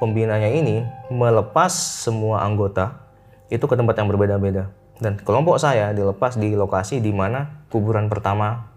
pembinanya 0.00 0.48
ini 0.48 0.88
melepas 1.12 1.68
semua 1.68 2.40
anggota 2.48 2.96
itu 3.52 3.60
ke 3.60 3.76
tempat 3.76 3.92
yang 4.00 4.08
berbeda-beda. 4.08 4.72
Dan 4.96 5.20
kelompok 5.20 5.60
saya 5.60 5.92
dilepas 5.92 6.40
di 6.40 6.56
lokasi 6.56 7.04
di 7.04 7.12
mana 7.12 7.68
kuburan 7.68 8.08
pertama, 8.08 8.72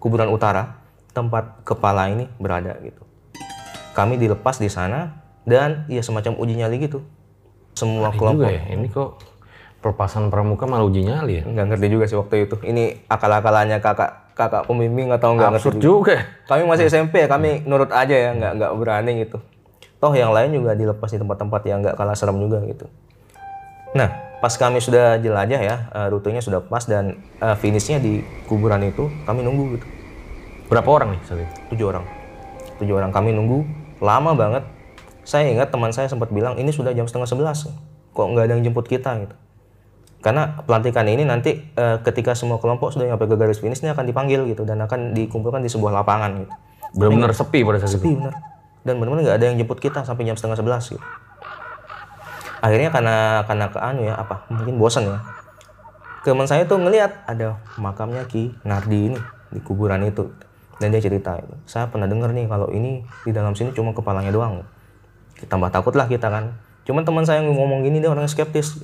kuburan 0.00 0.32
utara, 0.32 0.80
tempat 1.12 1.60
kepala 1.60 2.08
ini 2.08 2.24
berada 2.40 2.72
gitu. 2.80 3.04
Kami 3.92 4.16
dilepas 4.16 4.56
di 4.56 4.72
sana 4.72 5.20
dan 5.44 5.84
ya 5.92 6.00
semacam 6.00 6.32
uji 6.40 6.64
nyali 6.64 6.88
gitu. 6.88 7.04
Semua 7.76 8.08
Ini 8.08 8.16
kelompok 8.16 8.48
juga 8.48 8.56
ya. 8.56 8.62
Ini 8.80 8.86
kok 8.88 9.10
pelepasan 9.84 10.32
pramuka 10.32 10.64
malah 10.64 10.88
uji 10.88 11.04
nyali 11.04 11.32
ya. 11.36 11.44
nggak 11.44 11.76
ngerti 11.76 11.86
juga 11.92 12.08
sih 12.08 12.16
waktu 12.16 12.48
itu. 12.48 12.56
Ini 12.64 13.04
akal-akalannya 13.12 13.76
kakak 13.84 14.27
kakak 14.38 14.70
pembimbing 14.70 15.10
atau 15.10 15.34
nggak 15.34 15.58
ngerti 15.58 15.66
Absurd 15.66 15.82
juga. 15.82 16.14
juga. 16.22 16.46
Kami 16.46 16.62
masih 16.70 16.84
SMP 16.86 17.26
ya, 17.26 17.26
kami 17.26 17.66
nurut 17.66 17.90
aja 17.90 18.14
ya, 18.14 18.30
nggak 18.38 18.52
nggak 18.54 18.70
berani 18.78 19.12
gitu. 19.26 19.42
Toh 19.98 20.14
yang 20.14 20.30
lain 20.30 20.54
juga 20.54 20.78
dilepas 20.78 21.10
di 21.10 21.18
tempat-tempat 21.18 21.60
yang 21.66 21.82
nggak 21.82 21.98
kalah 21.98 22.14
serem 22.14 22.38
juga 22.38 22.62
gitu. 22.62 22.86
Nah, 23.98 24.38
pas 24.38 24.54
kami 24.54 24.78
sudah 24.78 25.18
jelajah 25.18 25.58
ya, 25.58 25.76
eh, 25.90 26.06
rutenya 26.06 26.38
sudah 26.38 26.62
pas 26.62 26.86
dan 26.86 27.18
eh, 27.42 27.56
finishnya 27.58 27.98
di 27.98 28.22
kuburan 28.46 28.78
itu, 28.86 29.10
kami 29.26 29.42
nunggu 29.42 29.74
gitu. 29.74 29.86
Berapa 30.70 30.86
orang 30.86 31.18
nih 31.18 31.20
saat 31.26 31.42
itu? 31.42 31.54
Tujuh 31.74 31.86
orang. 31.90 32.06
Tujuh 32.78 32.94
orang 32.94 33.10
kami 33.10 33.34
nunggu, 33.34 33.66
lama 33.98 34.38
banget. 34.38 34.62
Saya 35.26 35.50
ingat 35.50 35.74
teman 35.74 35.90
saya 35.90 36.06
sempat 36.06 36.30
bilang, 36.30 36.54
ini 36.56 36.70
sudah 36.70 36.94
jam 36.94 37.10
setengah 37.10 37.26
sebelas, 37.26 37.66
kok 38.14 38.26
nggak 38.30 38.48
ada 38.48 38.52
yang 38.54 38.70
jemput 38.70 38.86
kita 38.86 39.18
gitu. 39.18 39.34
Karena 40.18 40.58
pelantikan 40.66 41.06
ini 41.06 41.22
nanti 41.22 41.54
eh, 41.54 41.96
ketika 42.02 42.34
semua 42.34 42.58
kelompok 42.58 42.90
sudah 42.90 43.06
sampai 43.06 43.26
ke 43.30 43.36
garis 43.38 43.62
finish 43.62 43.80
ini 43.86 43.94
akan 43.94 44.02
dipanggil 44.02 44.50
gitu 44.50 44.66
dan 44.66 44.82
akan 44.82 45.14
dikumpulkan 45.14 45.62
di 45.62 45.70
sebuah 45.70 45.94
lapangan 46.02 46.42
gitu. 46.42 46.52
Benar-benar 46.98 47.30
sepi 47.36 47.62
pada 47.62 47.78
saat 47.78 47.94
itu. 47.94 48.02
Sepi. 48.02 48.12
Dan 48.82 48.98
benar-benar 48.98 49.22
nggak 49.30 49.38
ada 49.38 49.46
yang 49.46 49.56
jemput 49.62 49.78
kita 49.78 50.02
sampai 50.02 50.26
jam 50.26 50.34
setengah 50.34 50.58
sebelas 50.58 50.90
gitu. 50.90 51.02
Akhirnya 52.58 52.90
karena 52.90 53.46
karena 53.46 53.66
ke 53.70 53.78
anu 53.78 54.00
ya 54.02 54.14
apa 54.18 54.42
mungkin 54.50 54.74
bosan 54.82 55.06
ya. 55.06 55.22
Teman 56.26 56.50
saya 56.50 56.66
tuh 56.66 56.82
ngelihat 56.82 57.24
ada 57.30 57.62
makamnya 57.78 58.26
Ki 58.26 58.50
Nardi 58.66 59.14
ini 59.14 59.18
di 59.54 59.62
kuburan 59.62 60.02
itu 60.02 60.28
dan 60.82 60.90
dia 60.90 60.98
cerita 60.98 61.38
itu. 61.38 61.54
Saya 61.70 61.86
pernah 61.86 62.10
dengar 62.10 62.34
nih 62.34 62.50
kalau 62.50 62.68
ini 62.74 63.06
di 63.22 63.30
dalam 63.30 63.54
sini 63.54 63.70
cuma 63.70 63.94
kepalanya 63.94 64.34
doang. 64.34 64.66
Tambah 65.46 65.70
takut 65.70 65.94
lah 65.94 66.10
kita 66.10 66.26
kan. 66.26 66.58
Cuman 66.82 67.06
teman 67.06 67.22
saya 67.22 67.46
ngomong 67.46 67.86
gini 67.86 68.02
dia 68.02 68.10
orang 68.10 68.26
skeptis. 68.26 68.82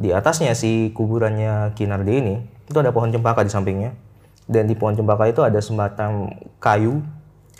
Di 0.00 0.16
atasnya 0.16 0.56
si 0.56 0.88
kuburannya 0.96 1.76
Ki 1.76 1.84
Nardi 1.84 2.14
ini 2.16 2.34
itu 2.64 2.78
ada 2.80 2.88
pohon 2.88 3.12
cempaka 3.12 3.44
di 3.44 3.52
sampingnya. 3.52 3.92
Dan 4.48 4.64
di 4.66 4.74
pohon 4.74 4.96
cempaka 4.96 5.28
itu 5.28 5.44
ada 5.44 5.60
semacam 5.60 6.32
kayu 6.56 7.04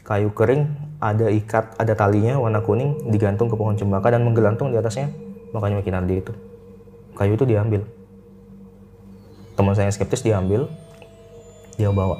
kayu 0.00 0.32
kering, 0.32 0.66
ada 0.98 1.28
ikat, 1.28 1.76
ada 1.76 1.92
talinya 1.94 2.40
warna 2.40 2.64
kuning 2.64 3.12
digantung 3.12 3.46
ke 3.46 3.54
pohon 3.54 3.76
cempaka 3.76 4.10
dan 4.10 4.24
menggelantung 4.26 4.72
di 4.72 4.80
atasnya 4.80 5.12
makanya 5.52 5.84
Kinardi 5.84 6.18
itu. 6.18 6.32
Kayu 7.14 7.36
itu 7.36 7.44
diambil. 7.44 7.84
Teman 9.54 9.76
saya 9.76 9.92
yang 9.92 9.94
skeptis 9.94 10.24
diambil, 10.24 10.66
dia 11.76 11.92
bawa. 11.92 12.16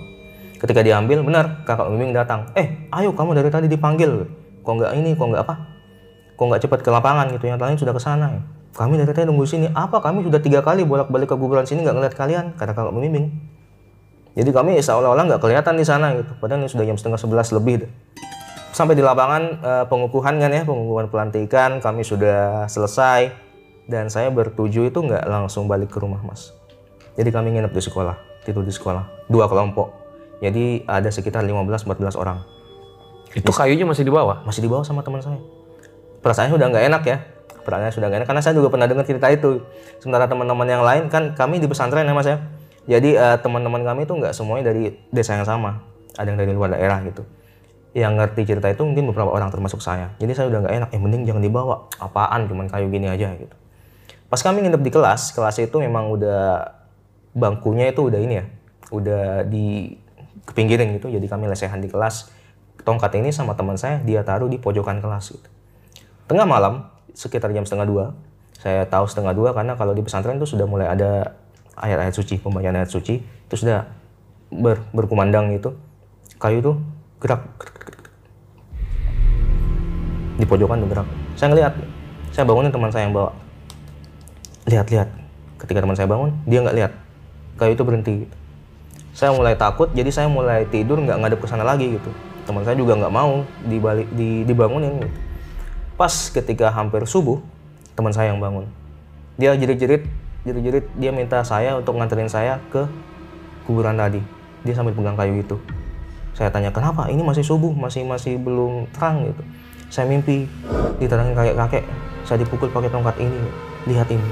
Ketika 0.61 0.85
diambil, 0.85 1.25
benar 1.25 1.65
kakak 1.65 1.89
Miming 1.89 2.13
datang. 2.13 2.53
Eh, 2.53 2.85
ayo 2.93 3.17
kamu 3.17 3.33
dari 3.33 3.49
tadi 3.49 3.65
dipanggil. 3.65 4.29
Kok 4.61 4.73
nggak 4.77 4.93
ini, 5.01 5.17
kok 5.17 5.25
nggak 5.33 5.43
apa? 5.49 5.55
Kok 6.37 6.45
nggak 6.53 6.63
cepat 6.69 6.81
ke 6.85 6.91
lapangan 6.93 7.33
gitu? 7.33 7.49
Yang 7.49 7.65
lain 7.65 7.79
sudah 7.81 7.95
ke 7.97 8.03
sana. 8.03 8.45
Kami 8.71 8.97
dari 8.97 9.11
tadi 9.11 9.27
nunggu 9.27 9.47
sini. 9.47 9.67
Apa? 9.71 9.99
Kami 9.99 10.23
sudah 10.23 10.39
tiga 10.39 10.63
kali 10.63 10.87
bolak-balik 10.87 11.31
ke 11.31 11.37
kuburan 11.37 11.67
sini 11.67 11.83
nggak 11.83 11.97
ngeliat 11.97 12.15
kalian, 12.15 12.45
kata 12.55 12.73
kakak 12.73 12.95
Miming. 12.95 13.31
Jadi 14.39 14.51
kami 14.55 14.79
seolah-olah 14.79 15.27
nggak 15.27 15.43
kelihatan 15.43 15.75
di 15.75 15.85
sana 15.85 16.15
gitu. 16.15 16.33
Padahal 16.39 16.63
ini 16.63 16.71
sudah 16.71 16.87
jam 16.87 16.95
setengah 16.95 17.19
sebelas 17.19 17.51
lebih. 17.51 17.87
deh. 17.87 17.91
Sampai 18.71 18.95
di 18.95 19.03
lapangan 19.03 19.43
eh, 19.59 19.85
pengukuhan 19.91 20.39
kan 20.39 20.51
ya, 20.55 20.63
pengukuhan 20.63 21.11
pelantikan 21.11 21.83
kami 21.83 22.07
sudah 22.07 22.71
selesai 22.71 23.35
dan 23.91 24.07
saya 24.07 24.31
bertuju 24.31 24.87
itu 24.87 24.99
nggak 25.03 25.27
langsung 25.27 25.67
balik 25.67 25.91
ke 25.91 25.99
rumah 25.99 26.23
mas. 26.23 26.55
Jadi 27.19 27.35
kami 27.35 27.59
nginep 27.59 27.75
di 27.75 27.83
sekolah, 27.83 28.47
tidur 28.47 28.63
di 28.63 28.71
sekolah, 28.71 29.27
dua 29.27 29.51
kelompok. 29.51 29.91
Jadi 30.41 30.87
ada 30.87 31.11
sekitar 31.11 31.45
15-14 31.45 32.17
orang. 32.17 32.41
Itu 33.37 33.53
kayunya 33.53 33.85
masih 33.85 34.09
di 34.09 34.13
bawah. 34.15 34.41
Masih 34.47 34.65
dibawa 34.65 34.87
sama 34.87 35.05
teman 35.05 35.21
saya. 35.21 35.37
Perasaannya 36.25 36.57
sudah 36.57 36.67
nggak 36.73 36.85
enak 36.89 37.03
ya. 37.05 37.19
Perasaannya 37.63 37.95
sudah 37.95 38.07
nggak 38.09 38.19
enak 38.25 38.29
karena 38.29 38.43
saya 38.43 38.55
juga 38.57 38.69
pernah 38.73 38.87
dengar 38.89 39.05
cerita 39.05 39.27
itu. 39.29 39.65
Sementara 40.01 40.27
teman-teman 40.27 40.67
yang 40.67 40.83
lain 40.83 41.13
kan 41.13 41.37
kami 41.37 41.61
di 41.61 41.67
pesantren 41.69 42.05
ya 42.09 42.15
mas 42.17 42.29
ya. 42.29 42.41
Jadi 42.89 43.15
eh, 43.15 43.37
teman-teman 43.39 43.85
kami 43.85 44.09
itu 44.09 44.13
nggak 44.17 44.33
semuanya 44.33 44.73
dari 44.73 44.97
desa 45.13 45.37
yang 45.37 45.47
sama. 45.47 45.85
Ada 46.17 46.33
yang 46.33 46.39
dari 46.41 46.53
luar 46.53 46.75
daerah 46.75 46.99
gitu. 47.05 47.23
Yang 47.93 48.13
ngerti 48.23 48.41
cerita 48.47 48.69
itu 48.71 48.83
mungkin 48.87 49.11
beberapa 49.11 49.31
orang 49.31 49.51
termasuk 49.53 49.83
saya. 49.83 50.15
Jadi 50.19 50.33
saya 50.33 50.47
udah 50.51 50.67
nggak 50.67 50.75
enak. 50.75 50.89
Eh 50.95 51.01
mending 51.01 51.23
jangan 51.29 51.43
dibawa. 51.43 51.87
Apaan? 52.01 52.47
Cuman 52.47 52.67
kayu 52.71 52.89
gini 52.89 53.07
aja 53.07 53.31
gitu. 53.37 53.55
Pas 54.31 54.39
kami 54.47 54.63
nginep 54.63 54.83
di 54.87 54.91
kelas, 54.95 55.35
kelas 55.35 55.59
itu 55.59 55.77
memang 55.83 56.07
udah 56.15 56.71
bangkunya 57.35 57.91
itu 57.91 58.07
udah 58.07 58.21
ini 58.23 58.35
ya, 58.39 58.45
udah 58.95 59.43
di 59.43 59.99
kepinggirin 60.47 60.95
gitu. 60.95 61.11
Jadi 61.11 61.27
kami 61.27 61.51
lesehan 61.51 61.83
di 61.83 61.91
kelas. 61.91 62.31
Tongkat 62.87 63.13
ini 63.19 63.35
sama 63.35 63.59
teman 63.59 63.77
saya 63.77 63.99
dia 64.01 64.23
taruh 64.23 64.47
di 64.47 64.57
pojokan 64.57 65.03
kelas 65.03 65.35
gitu. 65.35 65.51
Tengah 66.31 66.47
malam 66.47 66.87
sekitar 67.15 67.51
jam 67.55 67.65
setengah 67.67 67.87
dua, 67.87 68.05
saya 68.61 68.85
tahu 68.85 69.09
setengah 69.09 69.33
dua 69.33 69.57
karena 69.57 69.73
kalau 69.75 69.97
di 69.97 70.05
pesantren 70.05 70.37
itu 70.37 70.45
sudah 70.45 70.69
mulai 70.69 70.91
ada 70.91 71.37
ayat-ayat 71.81 72.13
suci, 72.13 72.37
pembacaan 72.37 72.77
ayat 72.77 72.93
suci 72.93 73.21
itu 73.25 73.55
sudah 73.57 73.89
ber- 74.53 74.85
berkumandang 74.93 75.55
gitu. 75.57 75.75
Kayu 76.41 76.65
itu 76.65 76.73
gerak, 77.21 77.45
di 80.41 80.49
pojokan 80.49 80.81
bergerak. 80.81 81.09
Saya 81.37 81.53
ngeliat, 81.53 81.73
saya 82.33 82.45
bangunin 82.49 82.73
teman 82.73 82.89
saya 82.89 83.05
yang 83.05 83.13
bawa. 83.13 83.37
Lihat-lihat. 84.65 85.09
Ketika 85.61 85.85
teman 85.85 85.93
saya 85.93 86.09
bangun, 86.09 86.33
dia 86.49 86.65
nggak 86.65 86.77
lihat. 86.77 86.93
Kayu 87.61 87.77
itu 87.77 87.85
berhenti. 87.85 88.17
Saya 89.13 89.37
mulai 89.37 89.53
takut, 89.53 89.93
jadi 89.93 90.09
saya 90.09 90.33
mulai 90.33 90.65
tidur 90.73 90.97
nggak 90.97 91.21
ngadep 91.21 91.39
ke 91.45 91.49
sana 91.49 91.61
lagi 91.61 92.01
gitu. 92.01 92.09
Teman 92.49 92.65
saya 92.65 92.73
juga 92.73 92.97
nggak 92.97 93.13
mau 93.13 93.45
dibalik, 93.69 94.09
di, 94.17 94.49
dibangunin. 94.49 95.05
Gitu. 95.05 95.30
Pas 96.01 96.33
ketika 96.33 96.73
hampir 96.73 97.05
subuh, 97.05 97.45
teman 97.93 98.09
saya 98.09 98.33
yang 98.33 98.41
bangun. 98.41 98.65
Dia 99.37 99.53
jerit-jerit, 99.53 100.09
jerit-jerit, 100.49 100.89
dia 100.97 101.13
minta 101.13 101.45
saya 101.45 101.77
untuk 101.77 102.01
nganterin 102.01 102.25
saya 102.25 102.57
ke 102.73 102.89
kuburan 103.69 104.01
tadi. 104.01 104.25
Dia 104.65 104.73
sambil 104.73 104.97
pegang 104.97 105.13
kayu 105.13 105.45
itu. 105.45 105.61
Saya 106.33 106.49
tanya 106.49 106.73
kenapa? 106.73 107.13
Ini 107.13 107.21
masih 107.21 107.45
subuh, 107.45 107.77
masih 107.77 108.09
masih 108.09 108.41
belum 108.41 108.89
terang 108.97 109.29
gitu. 109.29 109.45
Saya 109.93 110.09
mimpi 110.09 110.49
diterangin 110.97 111.37
kakek-kakek. 111.37 111.85
Saya 112.25 112.41
dipukul 112.41 112.73
pakai 112.73 112.89
tongkat 112.89 113.21
ini. 113.21 113.45
Lihat 113.85 114.09
ini. 114.09 114.31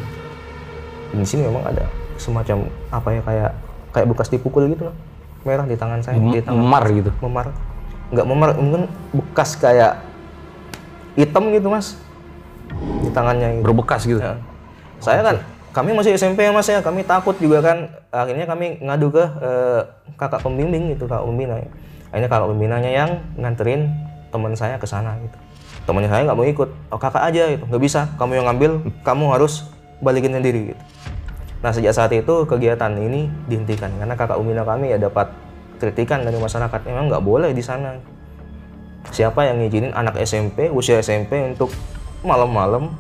Di 1.20 1.26
sini 1.28 1.52
memang 1.52 1.68
ada 1.68 1.84
semacam 2.16 2.64
apa 2.88 3.08
ya 3.12 3.20
kayak 3.20 3.50
kayak 3.92 4.06
bekas 4.08 4.32
dipukul 4.32 4.64
gitu 4.72 4.88
loh. 4.88 4.96
Merah 5.44 5.68
di 5.68 5.76
tangan 5.76 6.00
saya, 6.00 6.16
di 6.16 6.40
tangan 6.40 6.64
Memar 6.64 6.88
gitu. 6.96 7.12
memar. 7.20 7.52
Nggak 8.08 8.24
memar, 8.24 8.48
mungkin 8.56 8.88
bekas 9.12 9.52
kayak 9.60 10.07
hitam 11.18 11.50
gitu 11.50 11.66
mas. 11.66 11.98
Di 13.02 13.10
tangannya 13.10 13.58
gitu. 13.58 13.64
Berbekas 13.66 14.06
gitu. 14.06 14.22
Ya. 14.22 14.38
Saya 15.02 15.26
kan 15.26 15.36
kami 15.74 15.98
masih 15.98 16.14
SMP 16.14 16.46
ya 16.46 16.54
mas 16.54 16.70
ya. 16.70 16.78
Kami 16.78 17.02
takut 17.02 17.34
juga 17.42 17.58
kan. 17.58 17.90
Akhirnya 18.14 18.46
kami 18.46 18.78
ngadu 18.78 19.10
ke 19.10 19.24
eh, 19.42 19.80
kakak 20.14 20.46
pembimbing 20.46 20.94
gitu 20.94 21.10
kakak 21.10 21.26
pembina 21.26 21.58
akhirnya 22.08 22.30
kakak 22.32 22.48
pembinanya 22.48 22.88
yang 22.88 23.10
nganterin 23.36 23.92
teman 24.32 24.56
saya 24.56 24.80
ke 24.80 24.86
sana 24.88 25.18
gitu. 25.20 25.36
Temannya 25.84 26.08
saya 26.08 26.22
nggak 26.24 26.38
mau 26.38 26.46
ikut. 26.46 26.68
Oh 26.94 27.00
kakak 27.00 27.26
aja 27.26 27.52
gitu. 27.52 27.64
Nggak 27.66 27.82
bisa. 27.82 28.00
Kamu 28.16 28.32
yang 28.38 28.46
ngambil 28.48 28.70
kamu 29.04 29.24
harus 29.34 29.68
balikin 30.00 30.32
sendiri 30.32 30.72
gitu. 30.72 30.82
Nah 31.58 31.74
sejak 31.74 31.92
saat 31.92 32.12
itu 32.14 32.46
kegiatan 32.46 32.92
ini 32.96 33.28
dihentikan. 33.50 33.92
Karena 33.98 34.14
kakak 34.16 34.40
pembina 34.40 34.64
kami 34.64 34.94
ya 34.94 34.98
dapat 35.00 35.32
kritikan 35.78 36.26
dari 36.26 36.36
masyarakat 36.36 36.80
memang 36.84 37.06
nggak 37.08 37.24
boleh 37.24 37.50
di 37.54 37.62
sana 37.62 37.96
siapa 39.10 39.44
yang 39.44 39.60
ngizinin 39.60 39.92
anak 39.92 40.18
SMP 40.22 40.68
usia 40.68 41.00
SMP 41.00 41.38
untuk 41.42 41.72
malam-malam 42.20 42.92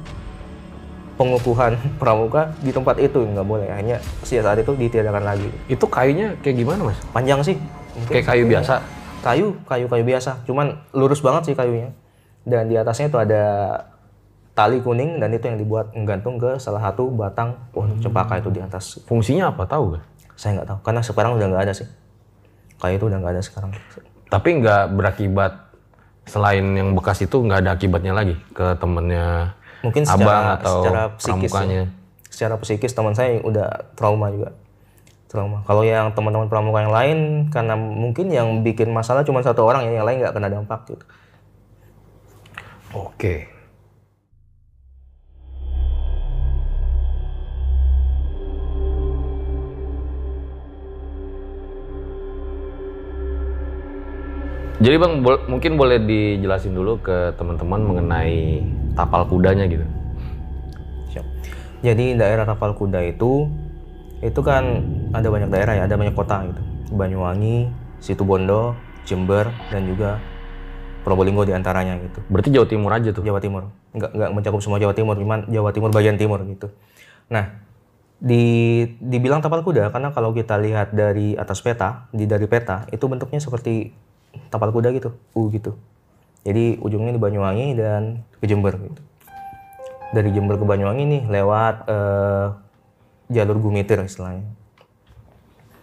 pengukuhan 1.18 1.74
pramuka 2.00 2.54
di 2.62 2.70
tempat 2.70 2.96
itu? 3.02 3.22
Nggak 3.22 3.46
boleh 3.46 3.68
hanya 3.70 3.98
sejak 4.22 4.46
saat 4.46 4.58
itu 4.62 4.72
ditiadakan 4.74 5.24
lagi. 5.24 5.48
Itu 5.66 5.86
kayunya 5.90 6.34
kayak 6.40 6.56
gimana 6.56 6.80
mas? 6.92 6.98
panjang 7.10 7.40
sih. 7.42 7.56
Mungkin 7.98 8.12
Kayak 8.14 8.26
kayu 8.30 8.44
biasa? 8.46 8.74
kayu 9.18 9.46
kayu 9.66 9.86
kayu 9.90 10.04
biasa. 10.06 10.30
Cuman 10.46 10.78
lurus 10.94 11.18
banget 11.18 11.50
sih 11.50 11.54
kayunya. 11.58 11.90
Dan 12.46 12.70
di 12.70 12.78
atasnya 12.78 13.10
itu 13.10 13.18
ada 13.18 13.44
tali 14.54 14.78
kuning 14.82 15.22
dan 15.22 15.30
itu 15.30 15.46
yang 15.46 15.58
dibuat 15.58 15.94
menggantung 15.94 16.38
ke 16.38 16.58
salah 16.58 16.82
satu 16.82 17.10
batang 17.14 17.54
pohon 17.70 17.98
cempaka 17.98 18.38
itu 18.38 18.50
di 18.50 18.58
atas. 18.62 18.98
Fungsinya 19.06 19.50
apa 19.50 19.66
tahu 19.66 19.94
gak? 19.98 20.04
saya 20.38 20.54
nggak 20.54 20.70
tahu 20.70 20.78
karena 20.86 21.00
sekarang 21.02 21.32
udah 21.34 21.46
nggak 21.50 21.62
ada 21.66 21.74
sih. 21.74 21.88
Kayu 22.78 22.94
itu 22.94 23.10
udah 23.10 23.18
nggak 23.18 23.34
ada 23.34 23.42
sekarang. 23.42 23.70
Tapi 24.30 24.48
nggak 24.62 24.82
berakibat 24.94 25.52
selain 26.28 26.64
yang 26.76 26.92
bekas 26.94 27.24
itu 27.24 27.36
nggak 27.40 27.64
ada 27.64 27.70
akibatnya 27.74 28.12
lagi 28.12 28.36
ke 28.52 28.76
temennya 28.78 29.56
mungkin 29.80 30.04
abang 30.04 30.20
secara 30.20 30.56
atau 30.60 30.76
secara 30.84 31.02
psikis 31.16 31.50
pramukanya. 31.52 31.74
ya. 31.74 31.86
secara 32.28 32.54
psikis 32.60 32.92
teman 32.92 33.14
saya 33.16 33.40
udah 33.42 33.68
trauma 33.96 34.28
juga 34.30 34.52
trauma 35.28 35.64
kalau 35.64 35.82
yang 35.84 36.12
teman-teman 36.12 36.48
pramuka 36.52 36.84
yang 36.84 36.94
lain 36.94 37.18
karena 37.48 37.74
mungkin 37.76 38.28
yang 38.28 38.48
bikin 38.60 38.92
masalah 38.92 39.24
cuma 39.24 39.40
satu 39.40 39.64
orang 39.64 39.88
ya 39.88 40.00
yang 40.00 40.06
lain 40.06 40.20
nggak 40.20 40.34
kena 40.36 40.48
dampak 40.52 40.84
gitu 40.88 41.04
Oke. 42.96 43.57
Jadi 54.78 54.94
bang, 54.94 55.26
bol- 55.26 55.42
mungkin 55.50 55.74
boleh 55.74 55.98
dijelasin 55.98 56.70
dulu 56.70 57.02
ke 57.02 57.34
teman-teman 57.34 57.82
mengenai 57.82 58.62
tapal 58.94 59.26
kudanya 59.26 59.66
gitu. 59.66 59.82
Siap. 61.10 61.26
Jadi 61.82 62.14
daerah 62.14 62.46
Tapal 62.46 62.74
Kuda 62.74 63.02
itu 63.06 63.46
itu 64.18 64.40
kan 64.42 64.82
ada 65.14 65.30
banyak 65.30 65.50
daerah 65.50 65.78
ya, 65.78 65.82
ada 65.86 65.94
banyak 65.94 66.14
kota 66.14 66.42
gitu. 66.46 66.62
Banyuwangi, 66.94 67.70
Situbondo, 68.02 68.74
Jember 69.06 69.50
dan 69.70 69.86
juga 69.86 70.18
Probolinggo 71.06 71.46
di 71.46 71.54
antaranya 71.54 71.94
gitu. 71.98 72.18
Berarti 72.26 72.50
Jawa 72.50 72.66
Timur 72.66 72.90
aja 72.94 73.10
tuh. 73.14 73.22
Jawa 73.22 73.38
Timur. 73.42 73.70
Nggak 73.94 74.10
nggak 74.14 74.30
mencakup 74.34 74.60
semua 74.62 74.78
Jawa 74.82 74.94
Timur, 74.94 75.14
cuman 75.18 75.46
Jawa 75.50 75.70
Timur 75.70 75.90
bagian 75.94 76.18
timur 76.18 76.42
gitu. 76.44 76.70
Nah, 77.30 77.62
di 78.18 78.82
dibilang 78.98 79.38
tapal 79.38 79.62
kuda 79.62 79.94
karena 79.94 80.10
kalau 80.10 80.34
kita 80.34 80.58
lihat 80.58 80.90
dari 80.90 81.38
atas 81.38 81.62
peta, 81.62 82.10
di 82.10 82.26
dari 82.26 82.50
peta 82.50 82.90
itu 82.90 83.06
bentuknya 83.06 83.38
seperti 83.38 83.94
tapal 84.48 84.72
kuda 84.72 84.92
gitu, 84.94 85.14
U 85.36 85.48
gitu. 85.52 85.76
Jadi 86.46 86.80
ujungnya 86.80 87.12
di 87.12 87.20
Banyuwangi 87.20 87.76
dan 87.76 88.24
ke 88.40 88.48
Jember 88.48 88.76
gitu. 88.78 89.02
Dari 90.14 90.32
Jember 90.32 90.56
ke 90.56 90.64
Banyuwangi 90.64 91.04
nih 91.04 91.22
lewat 91.28 91.74
eh, 91.84 92.46
jalur 93.28 93.60
Gumitir 93.60 94.00
istilahnya. 94.00 94.48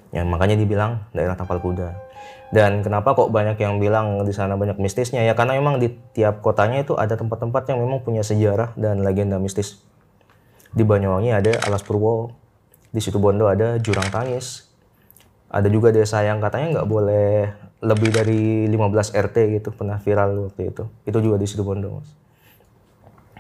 Ya 0.09 0.23
makanya 0.23 0.57
dibilang 0.57 1.05
daerah 1.11 1.37
tapal 1.37 1.61
kuda. 1.61 1.93
Dan 2.53 2.85
kenapa 2.85 3.17
kok 3.17 3.33
banyak 3.33 3.59
yang 3.59 3.81
bilang 3.81 4.23
di 4.23 4.31
sana 4.31 4.55
banyak 4.55 4.79
mistisnya 4.79 5.25
ya 5.25 5.35
karena 5.35 5.57
memang 5.59 5.81
di 5.81 5.91
tiap 6.15 6.39
kotanya 6.39 6.85
itu 6.85 6.95
ada 6.95 7.17
tempat-tempat 7.19 7.67
yang 7.67 7.83
memang 7.83 8.05
punya 8.05 8.23
sejarah 8.23 8.71
dan 8.79 9.03
legenda 9.03 9.41
mistis. 9.41 9.81
Di 10.71 10.87
Banyuwangi 10.87 11.35
ada 11.35 11.51
Alas 11.67 11.83
Purwo, 11.83 12.31
di 12.95 13.03
Situbondo 13.03 13.51
ada 13.51 13.75
Jurang 13.81 14.07
Tangis. 14.07 14.71
Ada 15.51 15.67
juga 15.67 15.91
desa 15.91 16.23
yang 16.23 16.39
katanya 16.39 16.79
nggak 16.79 16.87
boleh 16.87 17.51
lebih 17.85 18.09
dari 18.09 18.65
15 18.65 19.13
RT 19.13 19.37
gitu, 19.61 19.69
pernah 19.69 20.01
viral 20.01 20.49
waktu 20.49 20.73
itu. 20.73 20.89
Itu 21.05 21.21
juga 21.21 21.37
di 21.37 21.45
Situbondo, 21.45 22.01
Mas. 22.01 22.09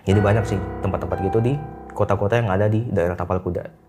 Jadi 0.05 0.19
banyak 0.21 0.45
sih 0.45 0.59
tempat-tempat 0.85 1.17
gitu 1.25 1.41
di 1.41 1.57
kota-kota 1.97 2.37
yang 2.37 2.53
ada 2.53 2.69
di 2.69 2.85
daerah 2.85 3.17
Tapal 3.17 3.41
Kuda. 3.41 3.85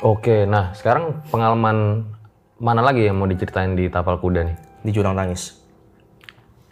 Oke, 0.00 0.48
nah 0.48 0.72
sekarang 0.72 1.20
pengalaman 1.28 2.08
mana 2.56 2.80
lagi 2.80 3.04
yang 3.04 3.20
mau 3.20 3.28
diceritain 3.28 3.76
di 3.76 3.92
tapal 3.92 4.16
kuda 4.16 4.48
nih? 4.48 4.56
Di 4.80 4.96
Jurang 4.96 5.12
Tangis. 5.12 5.60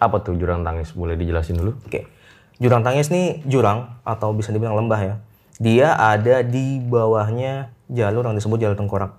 Apa 0.00 0.24
tuh 0.24 0.32
jurang 0.32 0.64
tangis? 0.64 0.96
Boleh 0.96 1.12
dijelasin 1.12 1.60
dulu? 1.60 1.76
Oke. 1.84 2.08
Jurang 2.56 2.80
Tangis 2.80 3.12
nih 3.12 3.44
jurang 3.44 4.00
atau 4.00 4.32
bisa 4.32 4.48
dibilang 4.48 4.80
lembah 4.80 5.00
ya. 5.04 5.14
Dia 5.60 5.92
ada 5.92 6.40
di 6.40 6.80
bawahnya 6.80 7.68
jalur 7.90 8.24
yang 8.24 8.36
disebut 8.38 8.56
jalur 8.62 8.80
tengkorak. 8.80 9.12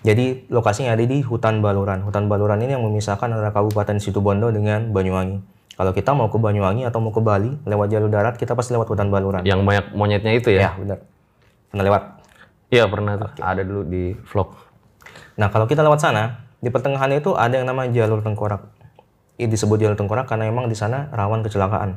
Jadi 0.00 0.48
lokasinya 0.48 0.96
ada 0.96 1.04
di 1.04 1.20
hutan 1.20 1.60
Baluran. 1.60 2.00
Hutan 2.00 2.24
Baluran 2.24 2.56
ini 2.64 2.72
yang 2.72 2.84
memisahkan 2.88 3.28
antara 3.28 3.52
Kabupaten 3.52 4.00
Situbondo 4.00 4.48
dengan 4.48 4.88
Banyuwangi. 4.96 5.40
Kalau 5.76 5.92
kita 5.92 6.16
mau 6.16 6.28
ke 6.32 6.40
Banyuwangi 6.40 6.88
atau 6.88 7.04
mau 7.04 7.12
ke 7.12 7.20
Bali 7.20 7.52
lewat 7.68 7.88
jalur 7.92 8.08
darat 8.08 8.36
kita 8.40 8.56
pasti 8.56 8.72
lewat 8.72 8.88
hutan 8.88 9.12
Baluran. 9.12 9.44
Yang 9.44 9.60
banyak 9.64 9.86
monyetnya 9.92 10.32
itu 10.32 10.48
Ya, 10.52 10.60
ya? 10.60 10.70
benar. 10.76 10.98
Pernah 11.68 11.84
lewat. 11.84 12.02
Iya 12.70 12.84
pernah 12.88 13.12
tuh. 13.20 13.30
Ada 13.40 13.62
dulu 13.64 13.82
di 13.84 14.12
vlog. 14.28 14.48
Nah, 15.36 15.48
kalau 15.52 15.64
kita 15.68 15.80
lewat 15.84 16.00
sana, 16.00 16.48
di 16.60 16.68
pertengahan 16.68 17.08
itu 17.12 17.32
ada 17.36 17.56
yang 17.56 17.68
namanya 17.68 17.92
jalur 18.04 18.20
tengkorak. 18.24 18.60
Ini 19.40 19.48
disebut 19.48 19.80
jalur 19.80 19.96
tengkorak 19.96 20.28
karena 20.28 20.48
memang 20.52 20.68
di 20.68 20.76
sana 20.76 21.08
rawan 21.12 21.40
kecelakaan. 21.40 21.96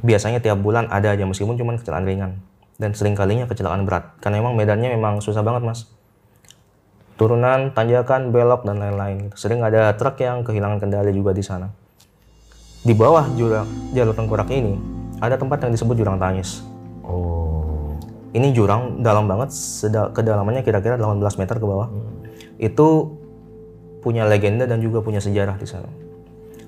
Biasanya 0.00 0.40
tiap 0.40 0.60
bulan 0.64 0.88
ada 0.88 1.12
aja 1.12 1.24
meskipun 1.28 1.60
cuma 1.60 1.76
kecelakaan 1.76 2.08
ringan 2.08 2.32
dan 2.80 2.96
sering 2.96 3.12
kalinya 3.12 3.44
kecelakaan 3.44 3.84
berat 3.84 4.16
karena 4.24 4.40
memang 4.40 4.56
medannya 4.56 4.94
memang 4.96 5.20
susah 5.20 5.44
banget 5.44 5.68
mas. 5.68 5.84
Turunan, 7.18 7.74
tanjakan, 7.74 8.30
belok 8.30 8.62
dan 8.62 8.78
lain-lain. 8.78 9.34
Sering 9.34 9.58
ada 9.66 9.90
truk 9.98 10.22
yang 10.22 10.46
kehilangan 10.46 10.78
kendali 10.78 11.10
juga 11.10 11.34
di 11.34 11.42
sana. 11.42 11.66
Di 12.86 12.94
bawah 12.94 13.26
jurang 13.34 13.66
jalur 13.90 14.14
tengkorak 14.14 14.46
ini 14.54 14.78
ada 15.18 15.34
tempat 15.34 15.66
yang 15.66 15.74
disebut 15.74 15.98
jurang 15.98 16.14
tangis. 16.22 16.62
Oh. 17.02 17.98
Ini 18.30 18.54
jurang 18.54 19.02
dalam 19.02 19.26
banget, 19.26 19.50
kedalamannya 20.14 20.62
kira-kira 20.62 20.94
18 20.94 21.18
meter 21.42 21.58
ke 21.58 21.66
bawah. 21.66 21.90
Itu 22.54 23.18
punya 23.98 24.22
legenda 24.22 24.70
dan 24.70 24.78
juga 24.78 25.02
punya 25.02 25.18
sejarah 25.18 25.58
di 25.58 25.66
sana. 25.66 25.90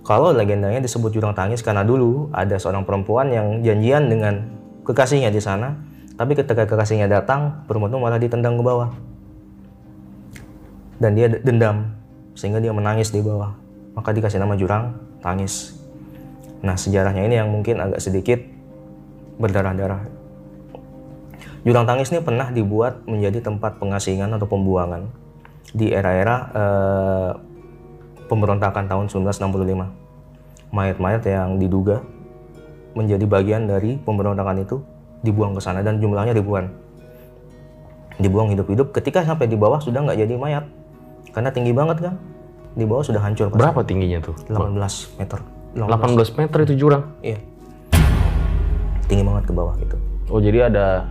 Kalau 0.02 0.34
legendanya 0.34 0.82
disebut 0.82 1.14
jurang 1.14 1.30
tangis 1.30 1.62
karena 1.62 1.86
dulu 1.86 2.26
ada 2.34 2.58
seorang 2.58 2.82
perempuan 2.82 3.30
yang 3.30 3.62
janjian 3.62 4.10
dengan 4.10 4.50
kekasihnya 4.82 5.30
di 5.30 5.38
sana, 5.38 5.78
tapi 6.18 6.34
ketika 6.34 6.66
kekasihnya 6.66 7.06
datang, 7.06 7.62
perempuan 7.70 7.94
itu 7.94 8.00
malah 8.02 8.18
ditendang 8.18 8.58
ke 8.58 8.64
bawah. 8.66 8.90
Dan 11.00 11.16
dia 11.16 11.32
dendam, 11.32 11.96
sehingga 12.36 12.60
dia 12.60 12.76
menangis 12.76 13.08
di 13.08 13.24
bawah. 13.24 13.56
Maka 13.96 14.12
dikasih 14.12 14.36
nama 14.36 14.54
jurang 14.54 15.00
tangis. 15.24 15.80
Nah, 16.60 16.76
sejarahnya 16.76 17.24
ini 17.24 17.40
yang 17.40 17.48
mungkin 17.48 17.80
agak 17.80 18.04
sedikit 18.04 18.36
berdarah-darah. 19.40 20.04
Jurang 21.64 21.88
tangis 21.88 22.12
ini 22.12 22.20
pernah 22.20 22.52
dibuat 22.52 23.04
menjadi 23.08 23.40
tempat 23.44 23.80
pengasingan 23.80 24.32
atau 24.36 24.48
pembuangan 24.48 25.08
di 25.72 25.92
era-era 25.92 26.36
eh, 26.52 27.30
pemberontakan 28.28 28.88
tahun 28.88 29.08
1965. 29.08 30.72
Mayat-mayat 30.72 31.22
yang 31.26 31.56
diduga 31.56 32.04
menjadi 32.96 33.24
bagian 33.24 33.68
dari 33.68 33.96
pemberontakan 34.00 34.64
itu 34.64 34.80
dibuang 35.20 35.56
ke 35.56 35.60
sana 35.60 35.84
dan 35.84 36.00
jumlahnya 36.00 36.32
ribuan. 36.32 36.72
Dibuang 38.20 38.52
hidup-hidup 38.52 38.92
ketika 38.92 39.24
sampai 39.24 39.48
di 39.48 39.56
bawah 39.56 39.80
sudah 39.80 40.04
nggak 40.04 40.20
jadi 40.20 40.34
mayat 40.36 40.64
karena 41.30 41.50
tinggi 41.52 41.72
banget 41.72 41.98
kan. 42.10 42.14
Di 42.74 42.86
bawah 42.86 43.02
sudah 43.02 43.18
hancur. 43.22 43.50
Pak. 43.50 43.58
Berapa 43.58 43.80
tingginya 43.82 44.22
tuh? 44.22 44.34
18 44.46 45.18
meter. 45.18 45.38
18 45.74 46.38
meter 46.38 46.58
itu 46.66 46.74
jurang. 46.86 47.04
Iya. 47.22 47.38
Tinggi 49.10 49.26
banget 49.26 49.44
ke 49.50 49.52
bawah 49.54 49.74
gitu. 49.78 49.96
Oh 50.30 50.38
jadi 50.38 50.70
ada 50.70 51.10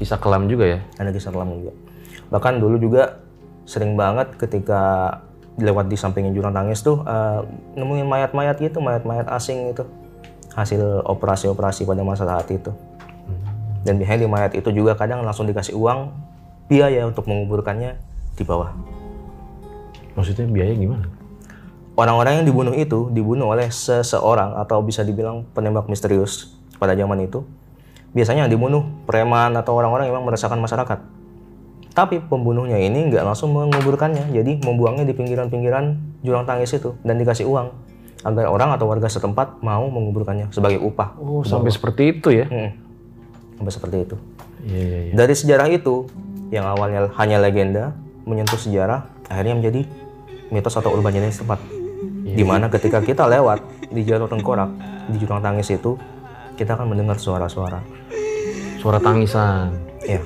kisah 0.00 0.16
kelam 0.16 0.48
juga 0.48 0.64
ya? 0.64 0.78
ada 0.96 1.12
kisah 1.12 1.28
kelam 1.28 1.52
juga. 1.52 1.72
Bahkan 2.32 2.58
dulu 2.58 2.80
juga 2.80 3.20
sering 3.68 3.94
banget 3.94 4.32
ketika 4.40 5.14
lewat 5.60 5.92
di 5.92 6.00
sampingnya 6.00 6.32
jurang 6.32 6.56
tangis 6.56 6.80
tuh 6.80 7.04
eh, 7.04 7.40
nemuin 7.76 8.08
mayat-mayat 8.08 8.56
gitu, 8.56 8.80
mayat-mayat 8.80 9.28
asing 9.28 9.76
itu 9.76 9.84
hasil 10.56 11.04
operasi-operasi 11.04 11.84
pada 11.84 12.00
masa 12.04 12.24
saat 12.24 12.48
itu. 12.48 12.72
Dan 13.82 13.98
biasanya 13.98 14.20
di 14.24 14.28
mayat 14.30 14.52
itu 14.54 14.70
juga 14.70 14.94
kadang 14.94 15.26
langsung 15.26 15.44
dikasih 15.50 15.74
uang 15.74 16.14
biaya 16.70 17.02
untuk 17.04 17.26
menguburkannya 17.26 17.98
di 18.38 18.42
bawah. 18.46 18.70
Maksudnya 20.14 20.46
biaya 20.48 20.74
gimana? 20.76 21.06
Orang-orang 21.92 22.40
yang 22.40 22.46
dibunuh 22.48 22.72
itu 22.72 23.12
dibunuh 23.12 23.52
oleh 23.52 23.68
seseorang 23.68 24.56
atau 24.56 24.80
bisa 24.80 25.04
dibilang 25.04 25.44
penembak 25.52 25.92
misterius 25.92 26.56
pada 26.80 26.96
zaman 26.96 27.20
itu 27.20 27.44
biasanya 28.12 28.44
yang 28.44 28.52
dibunuh 28.52 28.84
preman 29.08 29.56
atau 29.56 29.76
orang-orang 29.76 30.08
yang 30.08 30.16
memang 30.16 30.32
meresahkan 30.32 30.60
masyarakat. 30.60 30.98
Tapi 31.92 32.24
pembunuhnya 32.24 32.80
ini 32.80 33.12
nggak 33.12 33.20
langsung 33.20 33.52
menguburkannya, 33.52 34.32
jadi 34.32 34.64
membuangnya 34.64 35.04
di 35.04 35.12
pinggiran-pinggiran 35.12 36.00
jurang 36.24 36.48
tangis 36.48 36.72
itu 36.72 36.96
dan 37.04 37.20
dikasih 37.20 37.44
uang 37.44 37.68
agar 38.22 38.48
orang 38.48 38.72
atau 38.72 38.88
warga 38.88 39.10
setempat 39.10 39.60
mau 39.60 39.84
menguburkannya 39.92 40.48
sebagai 40.54 40.80
upah. 40.80 41.12
Oh, 41.20 41.44
sampai 41.44 41.68
seperti 41.68 42.16
itu 42.16 42.28
ya? 42.32 42.46
Hmm. 42.48 42.70
Sampai 43.60 43.72
seperti 43.76 43.96
itu. 44.08 44.16
Iya, 44.62 44.80
iya, 44.80 45.00
iya. 45.10 45.12
Dari 45.12 45.34
sejarah 45.36 45.68
itu, 45.68 46.08
yang 46.48 46.64
awalnya 46.64 47.12
hanya 47.18 47.36
legenda, 47.42 47.92
menyentuh 48.24 48.56
sejarah, 48.56 49.10
akhirnya 49.28 49.58
menjadi 49.58 49.80
mitos 50.52 50.76
atau 50.76 50.92
urban 50.92 51.10
legend 51.10 51.32
setempat. 51.32 51.58
Di 52.22 52.44
mana 52.44 52.68
ketika 52.68 53.00
kita 53.00 53.24
lewat 53.26 53.60
di 53.88 54.04
jalur 54.04 54.24
tengkorak, 54.24 54.68
di 55.08 55.16
jurang 55.16 55.40
tangis 55.40 55.68
itu, 55.68 55.96
kita 56.54 56.76
akan 56.76 56.92
mendengar 56.92 57.16
suara-suara. 57.16 57.80
Suara 58.78 58.98
tangisan. 58.98 59.72
Ya, 60.02 60.20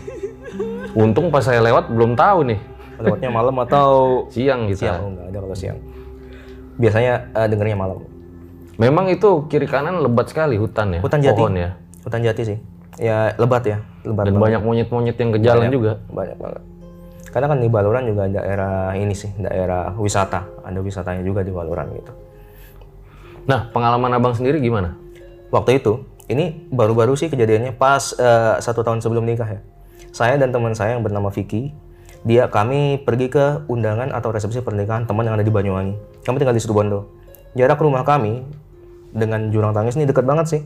Untung 0.92 1.28
pas 1.28 1.40
saya 1.40 1.60
lewat 1.60 1.88
belum 1.88 2.14
tahu 2.14 2.40
nih. 2.44 2.60
lewatnya 2.96 3.28
malam 3.28 3.52
atau 3.60 3.88
Siang 4.34 4.66
gitu. 4.66 4.88
siang, 4.88 4.98
oh, 4.98 5.10
nggak 5.12 5.26
ada 5.28 5.38
kalau 5.38 5.52
siang. 5.52 5.78
Biasanya 6.76 7.12
eh, 7.28 7.46
dengarnya 7.46 7.76
malam. 7.76 7.98
Memang 8.76 9.08
itu 9.08 9.44
kiri 9.46 9.64
kanan 9.64 10.00
lebat 10.00 10.28
sekali 10.28 10.56
hutan 10.56 10.96
ya. 10.96 11.00
Hutan 11.00 11.20
jati. 11.20 11.36
Pohon 11.36 11.54
ya. 11.54 11.70
Hutan 12.02 12.20
jati 12.24 12.42
sih. 12.44 12.58
Ya 12.96 13.36
lebat 13.36 13.68
ya, 13.68 13.84
lebat 14.02 14.24
Dan 14.24 14.36
banget. 14.36 14.44
banyak 14.48 14.60
monyet-monyet 14.64 15.16
yang 15.16 15.30
ke 15.30 15.38
jalan 15.44 15.68
Banyak. 15.68 15.74
juga. 15.76 15.92
Banyak 16.08 16.36
banget. 16.40 16.62
Karena 17.37 17.53
kan 17.53 17.61
di 17.61 17.68
Baluran 17.68 18.09
juga 18.09 18.33
daerah 18.33 18.96
ini 18.96 19.12
sih, 19.12 19.29
daerah 19.37 19.92
wisata. 20.01 20.64
Ada 20.64 20.81
wisatanya 20.81 21.20
juga 21.20 21.44
di 21.44 21.53
Baluran 21.53 21.92
gitu. 21.92 22.09
Nah, 23.44 23.68
pengalaman 23.77 24.09
abang 24.16 24.33
sendiri 24.33 24.57
gimana? 24.57 24.96
Waktu 25.53 25.85
itu, 25.85 26.01
ini 26.33 26.64
baru-baru 26.72 27.12
sih 27.12 27.29
kejadiannya 27.29 27.77
pas 27.77 28.16
eh, 28.16 28.57
satu 28.64 28.81
tahun 28.81 29.05
sebelum 29.05 29.29
nikah 29.29 29.53
ya. 29.53 29.61
Saya 30.16 30.40
dan 30.40 30.49
teman 30.49 30.72
saya 30.72 30.96
yang 30.96 31.05
bernama 31.05 31.29
Vicky, 31.29 31.77
dia 32.25 32.49
kami 32.49 33.05
pergi 33.05 33.29
ke 33.29 33.68
undangan 33.68 34.16
atau 34.16 34.33
resepsi 34.33 34.64
pernikahan 34.64 35.05
teman 35.05 35.29
yang 35.29 35.37
ada 35.37 35.44
di 35.44 35.53
Banyuwangi. 35.53 36.25
Kami 36.25 36.40
tinggal 36.40 36.57
di 36.57 36.64
Situbondo. 36.64 37.12
Jarak 37.53 37.77
rumah 37.85 38.01
kami 38.01 38.49
dengan 39.12 39.53
jurang 39.53 39.77
tangis 39.77 39.92
ini 40.01 40.09
dekat 40.09 40.25
banget 40.25 40.57
sih. 40.57 40.62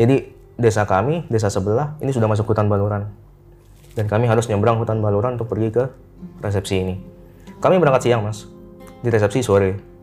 Jadi 0.00 0.32
desa 0.56 0.88
kami, 0.88 1.28
desa 1.28 1.52
sebelah 1.52 2.00
ini 2.00 2.08
sudah 2.08 2.24
masuk 2.24 2.48
hutan 2.48 2.72
Baluran. 2.72 3.12
Dan 3.96 4.06
kami 4.06 4.28
harus 4.28 4.44
nyebrang 4.46 4.76
hutan 4.76 5.00
Baluran 5.00 5.40
untuk 5.40 5.48
pergi 5.48 5.72
ke 5.72 5.84
resepsi 6.44 6.84
ini. 6.84 6.94
Kami 7.58 7.80
berangkat 7.80 8.12
siang 8.12 8.20
mas, 8.20 8.44
di 9.00 9.08
resepsi 9.08 9.40
sore 9.40 9.96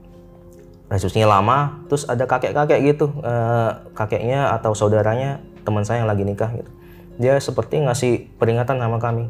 resepsinya 0.91 1.25
lama 1.25 1.81
terus 1.89 2.05
ada 2.05 2.29
kakek-kakek 2.29 2.79
gitu 2.85 3.09
eh, 3.25 3.71
kakeknya 3.97 4.53
atau 4.53 4.77
saudaranya 4.77 5.41
teman 5.65 5.81
saya 5.81 6.05
yang 6.05 6.09
lagi 6.11 6.21
nikah 6.21 6.53
gitu 6.53 6.69
dia 7.17 7.33
seperti 7.41 7.81
ngasih 7.81 8.29
peringatan 8.37 8.77
sama 8.77 9.01
kami 9.01 9.29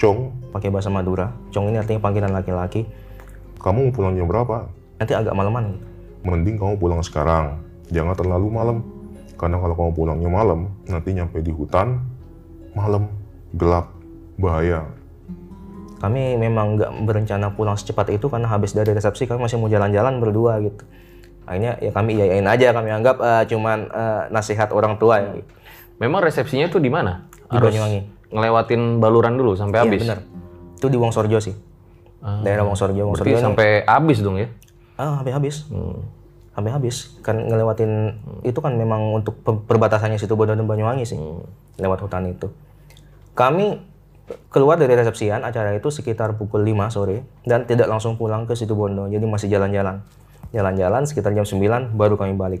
Cong, 0.00 0.32
pakai 0.56 0.72
bahasa 0.72 0.88
Madura 0.88 1.36
cong 1.52 1.68
ini 1.68 1.76
artinya 1.76 2.00
panggilan 2.00 2.32
laki-laki 2.32 2.88
kamu 3.60 3.92
mau 3.92 3.92
pulang 3.92 4.16
jam 4.16 4.24
berapa? 4.24 4.72
nanti 4.96 5.12
agak 5.16 5.36
maleman 5.36 5.76
gitu. 5.76 5.86
Mending 6.20 6.56
kamu 6.60 6.76
pulang 6.76 7.00
sekarang. 7.00 7.64
Jangan 7.88 8.12
terlalu 8.12 8.52
malam. 8.52 8.84
Karena 9.40 9.56
kalau 9.56 9.72
kamu 9.72 9.90
pulangnya 9.96 10.28
malam, 10.28 10.68
nanti 10.84 11.16
nyampe 11.16 11.40
di 11.40 11.48
hutan, 11.48 12.04
malam, 12.76 13.08
gelap, 13.52 13.90
bahaya. 14.36 14.86
kami 15.96 16.32
memang 16.34 16.74
nggak 16.74 16.90
berencana 17.04 17.52
pulang 17.52 17.76
secepat 17.76 18.08
itu 18.10 18.26
karena 18.26 18.48
habis 18.48 18.72
dari 18.72 18.88
resepsi 18.90 19.24
kami 19.24 19.44
masih 19.44 19.60
mau 19.60 19.68
jalan-jalan 19.68 20.16
berdua 20.16 20.56
gitu 20.58 20.80
akhirnya 21.44 21.76
ya 21.76 21.92
kami 21.92 22.16
iyain 22.16 22.46
aja 22.46 22.72
kami 22.72 22.88
anggap 22.88 23.20
eh, 23.20 23.44
cuman 23.46 23.78
eh, 23.86 24.22
nasihat 24.30 24.70
orang 24.70 24.96
tua 24.96 25.20
ya 25.20 25.30
gitu. 25.34 25.50
Memang 25.98 26.24
resepsinya 26.24 26.66
tuh 26.66 26.78
di 26.78 26.88
mana? 26.88 27.28
Di 27.44 27.58
Banyuwangi. 27.58 28.00
ngelewatin 28.30 28.96
baluran 28.96 29.36
dulu 29.36 29.52
sampai 29.52 29.76
Iya, 29.76 29.84
habis. 29.84 30.00
bener 30.00 30.18
itu 30.72 30.86
di 30.86 30.96
Wongsorjo 30.96 31.36
sih 31.36 31.52
daerah 32.40 32.62
Wongsorjo 32.62 32.94
Berarti 32.94 33.04
Wongsorjo 33.10 33.34
ini- 33.34 33.44
sampai 33.44 33.68
habis 33.84 34.18
dong 34.20 34.36
ya? 34.38 34.48
Ah, 34.94 35.18
sampai 35.18 35.32
habis. 35.32 35.56
Sampai 36.50 36.70
habis. 36.70 36.96
Kan 37.20 37.36
ngelewatin 37.42 37.92
itu 38.42 38.56
kan 38.56 38.72
memang 38.72 39.16
untuk 39.16 39.40
pe- 39.40 39.60
perbatasannya 39.66 40.16
situ 40.16 40.32
Bondo 40.32 40.52
dan 40.52 40.64
Banyuwangi 40.64 41.04
sih. 41.04 41.16
Lewat 41.76 42.00
hutan 42.00 42.28
itu. 42.28 42.48
Kami 43.40 43.72
keluar 44.52 44.76
dari 44.76 44.92
resepsian 44.92 45.40
acara 45.48 45.72
itu 45.72 45.88
sekitar 45.88 46.36
pukul 46.36 46.60
5 46.60 46.92
sore 46.92 47.24
dan 47.48 47.64
tidak 47.64 47.88
langsung 47.88 48.20
pulang 48.20 48.44
ke 48.44 48.52
situ 48.52 48.76
Bondo. 48.76 49.08
Jadi 49.08 49.24
masih 49.24 49.48
jalan-jalan. 49.48 50.04
Jalan-jalan 50.52 51.08
sekitar 51.08 51.32
jam 51.32 51.48
9 51.48 51.96
baru 51.96 52.20
kami 52.20 52.36
balik. 52.36 52.60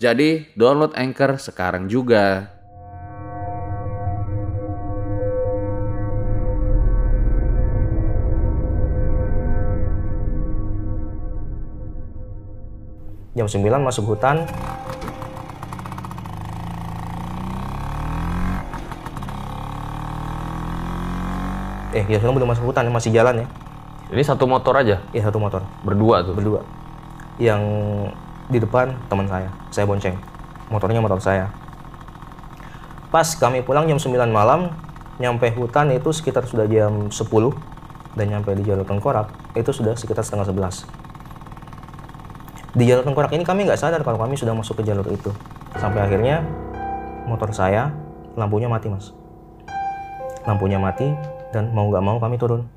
Jadi 0.00 0.48
download 0.56 0.96
Anchor 0.96 1.36
sekarang 1.36 1.84
juga. 1.84 2.48
Jam 13.36 13.44
9 13.44 13.84
masuk 13.84 14.16
hutan. 14.16 14.48
Eh, 21.92 22.08
jam 22.08 22.24
9 22.24 22.40
belum 22.40 22.48
masuk 22.48 22.72
hutan, 22.72 22.88
masih 22.88 23.12
jalan 23.12 23.44
ya. 23.44 23.46
Ini 24.16 24.22
satu 24.24 24.48
motor 24.48 24.74
aja, 24.80 25.04
Iya, 25.12 25.28
satu 25.28 25.36
motor. 25.36 25.60
berdua 25.84 26.24
tuh. 26.24 26.34
berdua 26.34 26.64
yang 27.36 27.60
di 28.50 28.58
depan 28.58 28.98
teman 29.06 29.30
saya. 29.30 29.48
Saya 29.70 29.86
bonceng. 29.86 30.18
Motornya 30.68 30.98
motor 30.98 31.22
saya. 31.22 31.48
Pas 33.08 33.26
kami 33.38 33.62
pulang 33.62 33.86
jam 33.86 33.98
9 33.98 34.30
malam 34.30 34.74
nyampe 35.22 35.50
hutan 35.54 35.90
itu 35.94 36.10
sekitar 36.10 36.46
sudah 36.46 36.66
jam 36.66 37.10
10 37.10 37.16
dan 38.18 38.26
nyampe 38.26 38.50
di 38.58 38.66
jalur 38.66 38.86
tengkorak 38.86 39.30
itu 39.54 39.70
sudah 39.70 39.94
sekitar 39.94 40.22
setengah 40.26 40.50
11 40.50 41.00
di 42.70 42.86
jalur 42.86 43.02
tengkorak 43.02 43.34
ini 43.34 43.42
kami 43.42 43.66
nggak 43.66 43.82
sadar 43.82 44.00
kalau 44.06 44.18
kami 44.18 44.38
sudah 44.38 44.54
masuk 44.54 44.78
ke 44.78 44.82
jalur 44.86 45.06
itu. 45.10 45.34
Sampai 45.74 46.06
akhirnya 46.06 46.46
motor 47.26 47.50
saya 47.50 47.90
lampunya 48.38 48.70
mati 48.70 48.86
mas. 48.86 49.10
Lampunya 50.46 50.78
mati 50.78 51.10
dan 51.50 51.74
mau 51.74 51.90
nggak 51.90 52.04
mau 52.04 52.22
kami 52.22 52.38
turun. 52.38 52.70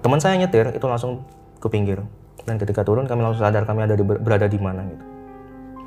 Teman 0.00 0.20
saya 0.20 0.40
nyetir 0.40 0.72
itu 0.72 0.84
langsung 0.88 1.24
ke 1.60 1.68
pinggir 1.68 2.00
dan 2.44 2.60
ketika 2.60 2.84
turun 2.84 3.08
kami 3.08 3.24
langsung 3.24 3.44
sadar 3.44 3.64
kami 3.64 3.88
ada 3.88 3.96
di, 3.96 4.04
berada 4.04 4.46
di 4.48 4.60
mana 4.60 4.84
gitu. 4.84 5.04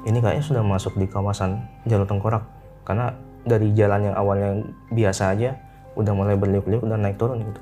Ini 0.07 0.17
kayaknya 0.23 0.43
sudah 0.45 0.63
masuk 0.63 0.97
di 0.97 1.05
kawasan 1.05 1.61
jalur 1.85 2.07
tengkorak. 2.07 2.41
Karena 2.87 3.11
dari 3.43 3.75
jalan 3.75 4.11
yang 4.11 4.15
awalnya 4.15 4.49
biasa 4.89 5.35
aja 5.35 5.55
udah 5.99 6.13
mulai 6.13 6.39
berliuk-liuk 6.39 6.85
dan 6.87 7.03
naik 7.03 7.19
turun 7.19 7.43
gitu. 7.43 7.59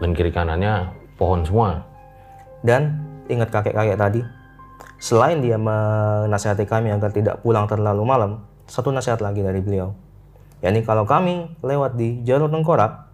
Dan 0.00 0.10
kiri 0.16 0.32
kanannya 0.32 0.90
pohon 1.16 1.46
semua. 1.46 1.86
dan 2.62 3.02
ingat 3.26 3.50
kakek-kakek 3.50 3.98
tadi 3.98 4.22
selain 5.02 5.42
dia 5.42 5.58
menasihati 5.58 6.62
kami 6.62 6.94
agar 6.94 7.10
tidak 7.10 7.42
pulang 7.42 7.66
terlalu 7.66 8.06
malam 8.06 8.46
satu 8.70 8.94
nasihat 8.94 9.18
lagi 9.18 9.42
dari 9.42 9.58
beliau. 9.58 9.90
Yakni 10.62 10.86
kalau 10.86 11.02
kami 11.02 11.58
lewat 11.58 11.98
di 11.98 12.22
jalur 12.22 12.46
tengkorak 12.54 13.10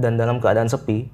dan 0.00 0.16
dalam 0.16 0.40
keadaan 0.40 0.64
sepi 0.64 1.12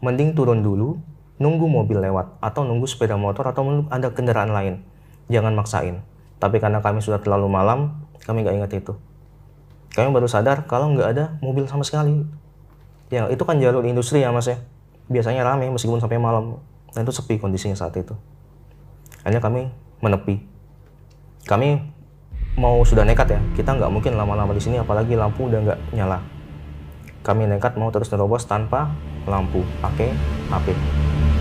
mending 0.00 0.32
turun 0.32 0.64
dulu 0.64 0.96
nunggu 1.40 1.66
mobil 1.66 1.98
lewat 2.04 2.36
atau 2.44 2.68
nunggu 2.68 2.84
sepeda 2.84 3.16
motor 3.16 3.48
atau 3.48 3.64
ada 3.88 4.12
kendaraan 4.12 4.52
lain. 4.52 4.84
Jangan 5.32 5.56
maksain. 5.56 6.04
Tapi 6.36 6.60
karena 6.60 6.84
kami 6.84 7.00
sudah 7.00 7.18
terlalu 7.24 7.48
malam 7.48 8.04
kami 8.28 8.44
nggak 8.44 8.56
ingat 8.60 8.70
itu. 8.76 8.92
Kami 9.96 10.12
baru 10.12 10.28
sadar 10.28 10.68
kalau 10.68 10.92
nggak 10.92 11.08
ada 11.16 11.24
mobil 11.40 11.64
sama 11.64 11.82
sekali. 11.82 12.22
Ya 13.08 13.26
itu 13.32 13.42
kan 13.42 13.58
jalur 13.58 13.82
industri 13.88 14.20
ya 14.20 14.30
mas 14.30 14.46
ya. 14.46 14.60
Biasanya 15.10 15.42
rame 15.42 15.66
meskipun 15.72 15.98
sampai 15.98 16.20
malam. 16.20 16.60
Dan 16.92 17.08
itu 17.08 17.16
sepi 17.16 17.40
kondisinya 17.40 17.74
saat 17.74 17.96
itu. 17.96 18.12
Akhirnya 19.24 19.40
kami 19.40 19.72
menepi. 20.04 20.44
Kami 21.48 21.80
mau 22.60 22.84
sudah 22.84 23.02
nekat 23.08 23.32
ya. 23.32 23.40
Kita 23.56 23.74
nggak 23.80 23.90
mungkin 23.90 24.14
lama-lama 24.14 24.52
di 24.52 24.62
sini 24.62 24.76
apalagi 24.76 25.16
lampu 25.16 25.48
udah 25.48 25.58
nggak 25.64 25.80
nyala. 25.96 26.20
Kami 27.24 27.48
nekat 27.48 27.80
mau 27.80 27.88
terus 27.88 28.12
nerobos 28.12 28.44
tanpa 28.44 28.92
lampu. 29.26 29.64
Pakai 29.82 30.14
HP 30.52 30.76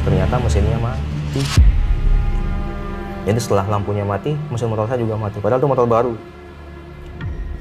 ternyata 0.03 0.35
mesinnya 0.39 0.79
mati. 0.79 1.41
Jadi 3.27 3.39
setelah 3.39 3.67
lampunya 3.67 4.07
mati 4.07 4.33
mesin 4.49 4.71
motor 4.71 4.89
saya 4.89 4.99
juga 5.03 5.19
mati. 5.19 5.37
Padahal 5.37 5.59
itu 5.61 5.69
motor 5.69 5.85
baru. 5.85 6.13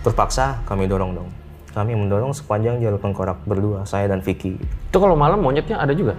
Terpaksa 0.06 0.62
kami 0.64 0.86
dorong 0.86 1.12
dong. 1.18 1.28
Kami 1.74 1.92
mendorong 1.92 2.32
sepanjang 2.32 2.80
jalur 2.80 2.96
tengkorak 2.96 3.42
berdua 3.44 3.84
saya 3.84 4.08
dan 4.08 4.24
Vicky. 4.24 4.56
Itu 4.58 4.96
kalau 4.96 5.18
malam 5.18 5.42
monyetnya 5.42 5.78
ada 5.78 5.92
juga? 5.92 6.16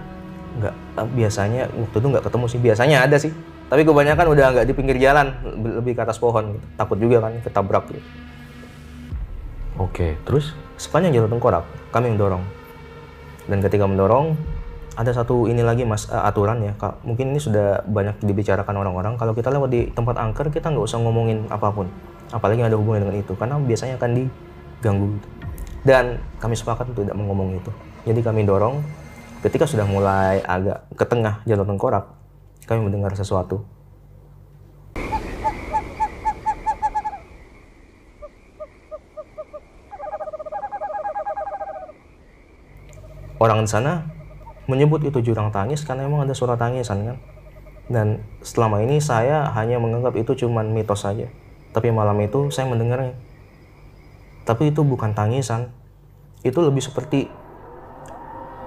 nggak 0.50 0.74
eh, 0.98 1.08
biasanya 1.14 1.62
waktu 1.70 1.96
itu 2.02 2.06
nggak 2.10 2.24
ketemu 2.26 2.44
sih. 2.46 2.60
Biasanya 2.60 2.96
ada 3.06 3.16
sih. 3.18 3.32
Tapi 3.70 3.82
kebanyakan 3.86 4.26
udah 4.34 4.46
nggak 4.54 4.66
di 4.66 4.74
pinggir 4.74 4.96
jalan 4.98 5.30
le- 5.46 5.78
lebih 5.82 5.94
ke 5.94 6.02
atas 6.02 6.18
pohon 6.18 6.58
gitu. 6.58 6.66
takut 6.74 6.98
juga 6.98 7.22
kan 7.22 7.32
ketabrak 7.42 7.84
gitu. 7.90 8.02
Oke, 9.80 10.18
terus? 10.26 10.52
sepanjang 10.80 11.12
jalur 11.12 11.28
tengkorak 11.28 11.64
kami 11.92 12.08
mendorong. 12.16 12.40
Dan 13.44 13.60
ketika 13.60 13.84
mendorong 13.84 14.32
ada 14.98 15.10
satu 15.14 15.46
ini 15.46 15.62
lagi 15.62 15.86
mas 15.86 16.10
eh, 16.10 16.18
aturan 16.18 16.62
ya 16.66 16.74
kak. 16.74 17.02
Mungkin 17.06 17.30
ini 17.30 17.40
sudah 17.42 17.86
banyak 17.86 18.22
dibicarakan 18.24 18.74
orang-orang. 18.74 19.14
Kalau 19.14 19.32
kita 19.36 19.52
lewat 19.54 19.70
di 19.70 19.86
tempat 19.94 20.18
angker 20.18 20.50
kita 20.50 20.72
nggak 20.72 20.86
usah 20.86 20.98
ngomongin 20.98 21.46
apa 21.50 21.70
pun. 21.70 21.86
Apalagi 22.30 22.62
yang 22.62 22.70
ada 22.70 22.78
hubungan 22.78 23.06
dengan 23.06 23.16
itu 23.18 23.34
karena 23.34 23.58
biasanya 23.58 23.98
akan 23.98 24.10
diganggu 24.14 25.06
gitu. 25.18 25.28
dan 25.80 26.20
kami 26.36 26.54
sepakat 26.54 26.92
untuk 26.92 27.06
tidak 27.08 27.16
mengomong 27.16 27.56
itu. 27.56 27.70
Jadi 28.04 28.20
kami 28.20 28.44
dorong 28.44 28.84
ketika 29.40 29.64
sudah 29.64 29.88
mulai 29.88 30.44
agak 30.44 30.84
ke 30.92 31.04
tengah 31.08 31.40
jalur 31.48 31.64
tengkorak 31.64 32.04
kami 32.68 32.86
mendengar 32.86 33.14
sesuatu. 33.16 33.64
Orang 43.40 43.64
di 43.64 43.72
sana 43.72 44.19
menyebut 44.70 45.02
itu 45.02 45.18
jurang 45.18 45.50
tangis 45.50 45.82
karena 45.82 46.06
memang 46.06 46.22
ada 46.22 46.34
suara 46.38 46.54
tangisan 46.54 47.02
kan? 47.02 47.16
Dan 47.90 48.22
selama 48.46 48.78
ini 48.86 49.02
saya 49.02 49.50
hanya 49.58 49.82
menganggap 49.82 50.14
itu 50.14 50.46
cuman 50.46 50.70
mitos 50.70 51.02
saja 51.02 51.26
tapi 51.70 51.94
malam 51.94 52.18
itu 52.18 52.50
saya 52.50 52.66
mendengarnya. 52.66 53.14
Tapi 54.42 54.74
itu 54.74 54.82
bukan 54.82 55.14
tangisan. 55.14 55.70
Itu 56.42 56.64
lebih 56.66 56.82
seperti 56.82 57.30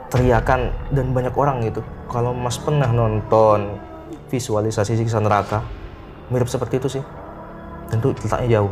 teriakan 0.08 0.72
dan 0.94 1.12
banyak 1.12 1.36
orang 1.36 1.66
gitu. 1.68 1.84
Kalau 2.08 2.32
mas 2.32 2.56
pernah 2.62 2.88
nonton 2.88 3.76
visualisasi 4.32 4.96
siksa 4.96 5.20
neraka 5.20 5.66
mirip 6.32 6.48
seperti 6.48 6.80
itu 6.80 6.88
sih. 7.00 7.04
Tentu 7.92 8.16
letaknya 8.16 8.62
jauh. 8.62 8.72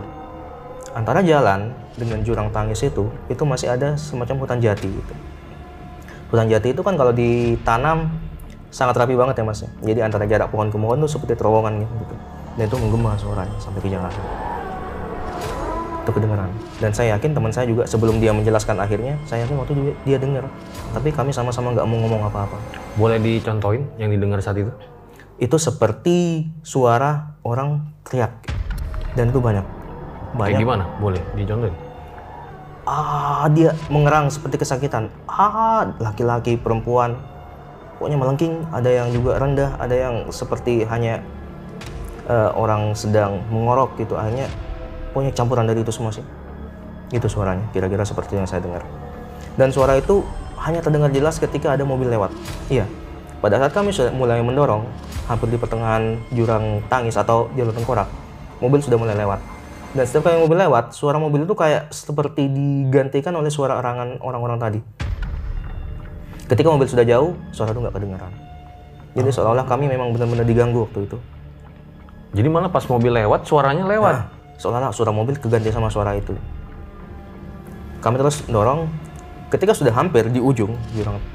Antara 0.96 1.20
jalan 1.24 1.76
dengan 1.96 2.24
jurang 2.24 2.52
tangis 2.56 2.80
itu 2.84 3.12
itu 3.28 3.44
masih 3.44 3.72
ada 3.72 3.96
semacam 4.00 4.44
hutan 4.44 4.60
jati 4.60 4.88
gitu 4.88 5.14
hutan 6.32 6.48
jati 6.48 6.72
itu 6.72 6.82
kan 6.82 6.96
kalau 6.96 7.12
ditanam 7.12 8.08
sangat 8.72 8.96
rapi 8.96 9.20
banget 9.20 9.36
ya 9.36 9.44
mas 9.44 9.60
ya. 9.62 9.70
Jadi 9.84 10.00
antara 10.00 10.24
jarak 10.24 10.48
pohon 10.50 10.72
ke 10.72 10.80
pohon 10.80 10.98
tuh 11.04 11.12
seperti 11.12 11.36
terowongan 11.36 11.84
gitu. 11.84 12.16
Dan 12.56 12.64
itu 12.72 12.78
menggema 12.80 13.20
suaranya 13.20 13.56
sampai 13.60 13.84
ke 13.84 13.92
Jakarta. 13.92 14.22
Itu 16.02 16.12
kedengaran. 16.16 16.50
Dan 16.82 16.92
saya 16.96 17.20
yakin 17.20 17.36
teman 17.36 17.52
saya 17.54 17.68
juga 17.70 17.86
sebelum 17.86 18.18
dia 18.18 18.34
menjelaskan 18.34 18.80
akhirnya, 18.82 19.20
saya 19.30 19.46
yakin 19.46 19.56
waktu 19.60 19.74
juga 19.78 19.92
dia 20.08 20.18
dengar. 20.18 20.50
Tapi 20.96 21.14
kami 21.14 21.30
sama-sama 21.36 21.76
nggak 21.76 21.86
mau 21.86 21.98
ngomong 22.02 22.22
apa-apa. 22.32 22.58
Boleh 22.98 23.22
dicontohin 23.22 23.86
yang 24.02 24.10
didengar 24.10 24.42
saat 24.42 24.58
itu? 24.58 24.72
Itu 25.38 25.60
seperti 25.62 26.48
suara 26.66 27.38
orang 27.46 27.92
teriak. 28.08 28.34
Dan 29.14 29.30
itu 29.30 29.44
banyak. 29.44 29.64
Kayak 30.32 30.40
Banyak. 30.40 30.60
gimana? 30.64 30.84
Boleh 31.04 31.22
dicontohin? 31.36 31.76
Ah 32.86 33.46
dia 33.54 33.78
mengerang 33.90 34.30
seperti 34.34 34.62
kesakitan. 34.62 35.10
Ah 35.30 35.90
laki-laki 36.02 36.58
perempuan. 36.58 37.18
Pokoknya 37.98 38.18
melengking. 38.18 38.66
Ada 38.74 38.90
yang 38.90 39.08
juga 39.14 39.38
rendah 39.38 39.78
ada 39.78 39.94
yang 39.94 40.16
seperti 40.34 40.86
hanya 40.90 41.22
eh, 42.26 42.52
orang 42.58 42.98
sedang 42.98 43.42
mengorok 43.54 43.98
gitu. 44.02 44.18
Akhirnya 44.18 44.50
pokoknya 45.14 45.32
campuran 45.38 45.66
dari 45.70 45.86
itu 45.86 45.94
semua 45.94 46.10
sih. 46.14 46.26
Itu 47.12 47.28
suaranya 47.28 47.70
kira-kira 47.76 48.08
seperti 48.08 48.40
yang 48.40 48.50
saya 48.50 48.64
dengar. 48.64 48.82
Dan 49.60 49.70
suara 49.70 50.00
itu 50.00 50.24
hanya 50.62 50.80
terdengar 50.80 51.12
jelas 51.12 51.38
ketika 51.38 51.74
ada 51.74 51.84
mobil 51.86 52.10
lewat. 52.10 52.32
Iya. 52.72 52.86
Pada 53.42 53.58
saat 53.58 53.74
kami 53.74 53.90
sudah 53.90 54.14
mulai 54.14 54.38
mendorong 54.46 54.86
hampir 55.26 55.50
di 55.50 55.58
pertengahan 55.58 56.20
jurang 56.36 56.84
tangis 56.92 57.18
atau 57.18 57.50
jalur 57.58 57.74
tengkorak 57.74 58.06
mobil 58.62 58.80
sudah 58.84 59.00
mulai 59.00 59.16
lewat 59.18 59.40
dan 59.92 60.04
setiap 60.08 60.32
kali 60.32 60.40
mobil 60.40 60.56
lewat, 60.56 60.96
suara 60.96 61.20
mobil 61.20 61.44
itu 61.44 61.52
kayak 61.52 61.92
seperti 61.92 62.48
digantikan 62.48 63.36
oleh 63.36 63.52
suara 63.52 63.76
erangan 63.76 64.24
orang-orang 64.24 64.56
tadi. 64.56 64.80
Ketika 66.48 66.68
mobil 66.72 66.88
sudah 66.88 67.04
jauh, 67.04 67.36
suara 67.52 67.76
itu 67.76 67.80
nggak 67.84 67.96
kedengaran. 67.96 68.32
Jadi 69.12 69.30
seolah-olah 69.36 69.68
kami 69.68 69.92
memang 69.92 70.16
benar-benar 70.16 70.48
diganggu 70.48 70.88
waktu 70.88 71.12
itu. 71.12 71.20
Jadi 72.32 72.48
malah 72.48 72.72
pas 72.72 72.88
mobil 72.88 73.12
lewat, 73.12 73.44
suaranya 73.44 73.84
lewat. 73.84 74.16
Nah, 74.16 74.26
seolah-olah 74.56 74.96
suara 74.96 75.12
mobil 75.12 75.36
keganti 75.36 75.68
sama 75.76 75.92
suara 75.92 76.16
itu. 76.16 76.32
Kami 78.00 78.16
terus 78.16 78.48
dorong. 78.48 78.88
Ketika 79.52 79.76
sudah 79.76 79.92
hampir 79.92 80.32
di 80.32 80.40
ujung, 80.40 80.72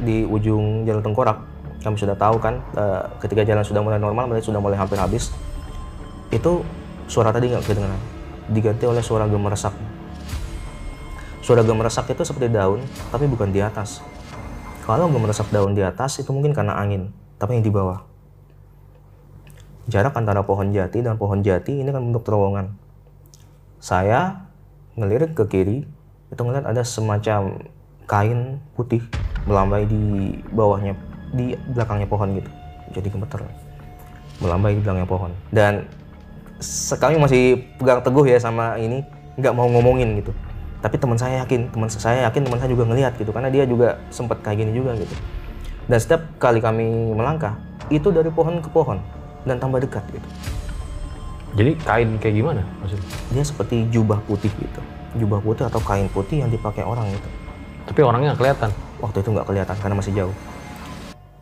di 0.01 0.25
ujung 0.25 0.89
jalur 0.89 1.05
tengkorak, 1.05 1.37
kami 1.85 2.01
sudah 2.01 2.17
tahu 2.17 2.41
kan, 2.41 2.65
eh, 2.73 3.05
ketika 3.21 3.45
jalan 3.45 3.61
sudah 3.61 3.85
mulai 3.85 4.01
normal, 4.01 4.33
berarti 4.33 4.49
sudah 4.49 4.65
mulai 4.65 4.81
hampir 4.81 4.97
habis. 4.97 5.29
Itu 6.33 6.65
suara 7.13 7.29
tadi 7.29 7.53
nggak 7.53 7.61
kedengaran, 7.69 8.01
diganti 8.51 8.87
oleh 8.87 9.03
suara 9.03 9.27
gemeresak. 9.27 9.75
Suara 11.43 11.63
gemeresak 11.63 12.11
itu 12.11 12.27
seperti 12.27 12.51
daun, 12.51 12.83
tapi 13.15 13.31
bukan 13.31 13.55
di 13.55 13.63
atas. 13.63 14.03
Kalau 14.83 15.11
gemeresak 15.11 15.51
daun 15.51 15.75
di 15.75 15.83
atas 15.83 16.19
itu 16.19 16.31
mungkin 16.31 16.55
karena 16.55 16.79
angin, 16.79 17.11
tapi 17.39 17.59
yang 17.59 17.65
di 17.67 17.71
bawah. 17.71 18.03
Jarak 19.87 20.19
antara 20.19 20.43
pohon 20.43 20.75
jati 20.75 21.03
dan 21.03 21.15
pohon 21.15 21.47
jati 21.47 21.79
ini 21.79 21.91
kan 21.95 22.03
bentuk 22.03 22.27
terowongan. 22.27 22.75
Saya 23.79 24.51
ngelirik 24.99 25.39
ke 25.39 25.47
kiri, 25.47 25.87
itu 26.31 26.41
ngeliat 26.43 26.67
ada 26.67 26.83
semacam 26.83 27.63
kain 28.11 28.59
putih 28.75 29.03
melambai 29.47 29.87
di 29.87 30.35
bawahnya, 30.51 30.99
di 31.31 31.55
belakangnya 31.71 32.11
pohon 32.11 32.35
gitu. 32.35 32.51
Jadi 32.95 33.09
gemeter. 33.11 33.47
Melambai 34.43 34.75
di 34.75 34.83
belakangnya 34.83 35.07
pohon. 35.07 35.31
Dan 35.55 35.87
sekali 36.63 37.21
masih 37.21 37.63
pegang 37.77 38.01
teguh 38.01 38.25
ya 38.25 38.41
sama 38.41 38.81
ini, 38.81 39.05
nggak 39.37 39.53
mau 39.53 39.69
ngomongin 39.69 40.21
gitu. 40.21 40.33
Tapi 40.81 40.97
teman 41.01 41.19
saya 41.19 41.43
yakin, 41.43 41.73
teman 41.73 41.89
saya 41.89 42.29
yakin 42.29 42.47
teman 42.47 42.59
saya 42.61 42.71
juga 42.71 42.85
ngelihat 42.87 43.17
gitu, 43.19 43.33
karena 43.33 43.49
dia 43.51 43.65
juga 43.67 44.01
sempat 44.13 44.41
kayak 44.45 44.65
gini 44.65 44.73
juga 44.77 44.95
gitu. 44.97 45.15
Dan 45.87 45.99
setiap 45.99 46.23
kali 46.39 46.59
kami 46.59 47.15
melangkah, 47.15 47.57
itu 47.93 48.11
dari 48.11 48.31
pohon 48.31 48.59
ke 48.59 48.71
pohon 48.71 48.99
dan 49.47 49.59
tambah 49.63 49.79
dekat 49.79 50.03
gitu. 50.11 50.29
Jadi 51.57 51.73
kain 51.81 52.11
kayak 52.21 52.35
gimana 52.37 52.63
maksudnya? 52.85 53.07
Dia 53.33 53.45
seperti 53.47 53.89
jubah 53.89 54.21
putih 54.29 54.53
gitu, 54.53 54.81
jubah 55.17 55.41
putih 55.41 55.65
atau 55.65 55.81
kain 55.81 56.11
putih 56.13 56.45
yang 56.45 56.51
dipakai 56.53 56.85
orang 56.85 57.09
gitu. 57.09 57.29
Tapi 57.87 58.01
orangnya 58.03 58.35
nggak 58.35 58.41
kelihatan. 58.43 58.71
Waktu 59.01 59.17
itu 59.25 59.29
nggak 59.33 59.47
kelihatan 59.49 59.77
karena 59.81 59.97
masih 59.97 60.13
jauh. 60.13 60.37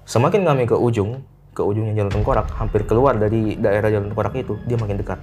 Semakin 0.04 0.44
kami 0.44 0.68
ke 0.68 0.76
ujung, 0.76 1.24
ke 1.54 1.62
ujungnya 1.62 1.94
jalur 1.94 2.10
tengkorak, 2.10 2.50
hampir 2.58 2.82
keluar 2.82 3.14
dari 3.14 3.54
daerah 3.54 3.86
jalur 3.88 4.10
tengkorak 4.10 4.34
itu, 4.34 4.58
dia 4.66 4.74
makin 4.74 4.98
dekat. 4.98 5.22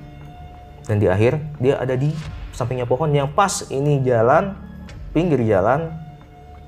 Dan 0.87 0.97
di 0.97 1.11
akhir, 1.11 1.37
dia 1.59 1.75
ada 1.77 1.93
di 1.93 2.15
sampingnya 2.55 2.87
pohon 2.87 3.11
yang 3.11 3.27
pas 3.35 3.67
ini 3.67 3.99
jalan, 4.01 4.55
pinggir 5.11 5.43
jalan, 5.43 5.91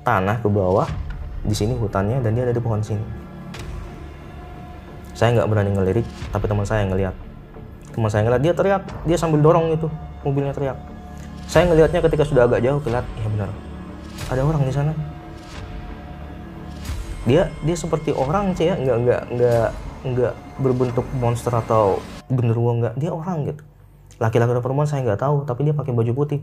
tanah 0.04 0.38
ke 0.44 0.48
bawah, 0.52 0.84
di 1.42 1.56
sini 1.56 1.72
hutannya, 1.74 2.20
dan 2.20 2.36
dia 2.36 2.44
ada 2.44 2.52
di 2.52 2.60
pohon 2.60 2.84
sini. 2.84 3.02
Saya 5.16 5.40
nggak 5.40 5.48
berani 5.48 5.72
ngelirik, 5.72 6.06
tapi 6.28 6.44
teman 6.44 6.68
saya 6.68 6.84
yang 6.84 6.92
ngeliat. 6.92 7.14
Teman 7.96 8.10
saya 8.12 8.22
ngeliat, 8.28 8.42
dia 8.44 8.52
teriak, 8.52 8.82
dia 9.08 9.16
sambil 9.16 9.40
dorong 9.40 9.72
itu, 9.72 9.88
mobilnya 10.20 10.52
teriak. 10.52 10.76
Saya 11.48 11.72
ngelihatnya 11.72 12.04
ketika 12.04 12.28
sudah 12.28 12.44
agak 12.44 12.60
jauh, 12.60 12.80
kelihatan, 12.84 13.08
ya 13.16 13.28
benar, 13.32 13.48
ada 14.28 14.40
orang 14.44 14.62
di 14.64 14.72
sana 14.72 14.92
dia 17.24 17.48
dia 17.64 17.76
seperti 17.76 18.12
orang 18.12 18.52
sih 18.56 18.68
ya. 18.68 18.76
Nggak 18.76 18.96
nggak 19.04 19.22
nggak 19.34 19.68
nggak 20.04 20.34
berbentuk 20.60 21.06
monster 21.16 21.52
atau 21.52 21.98
genderuwo 22.28 22.76
nggak. 22.80 22.94
Dia 23.00 23.10
orang 23.12 23.48
gitu. 23.48 23.62
Laki-laki 24.20 24.52
atau 24.54 24.62
perempuan 24.64 24.88
saya 24.88 25.02
nggak 25.04 25.20
tahu 25.20 25.36
tapi 25.48 25.66
dia 25.66 25.74
pakai 25.76 25.92
baju 25.92 26.12
putih. 26.12 26.40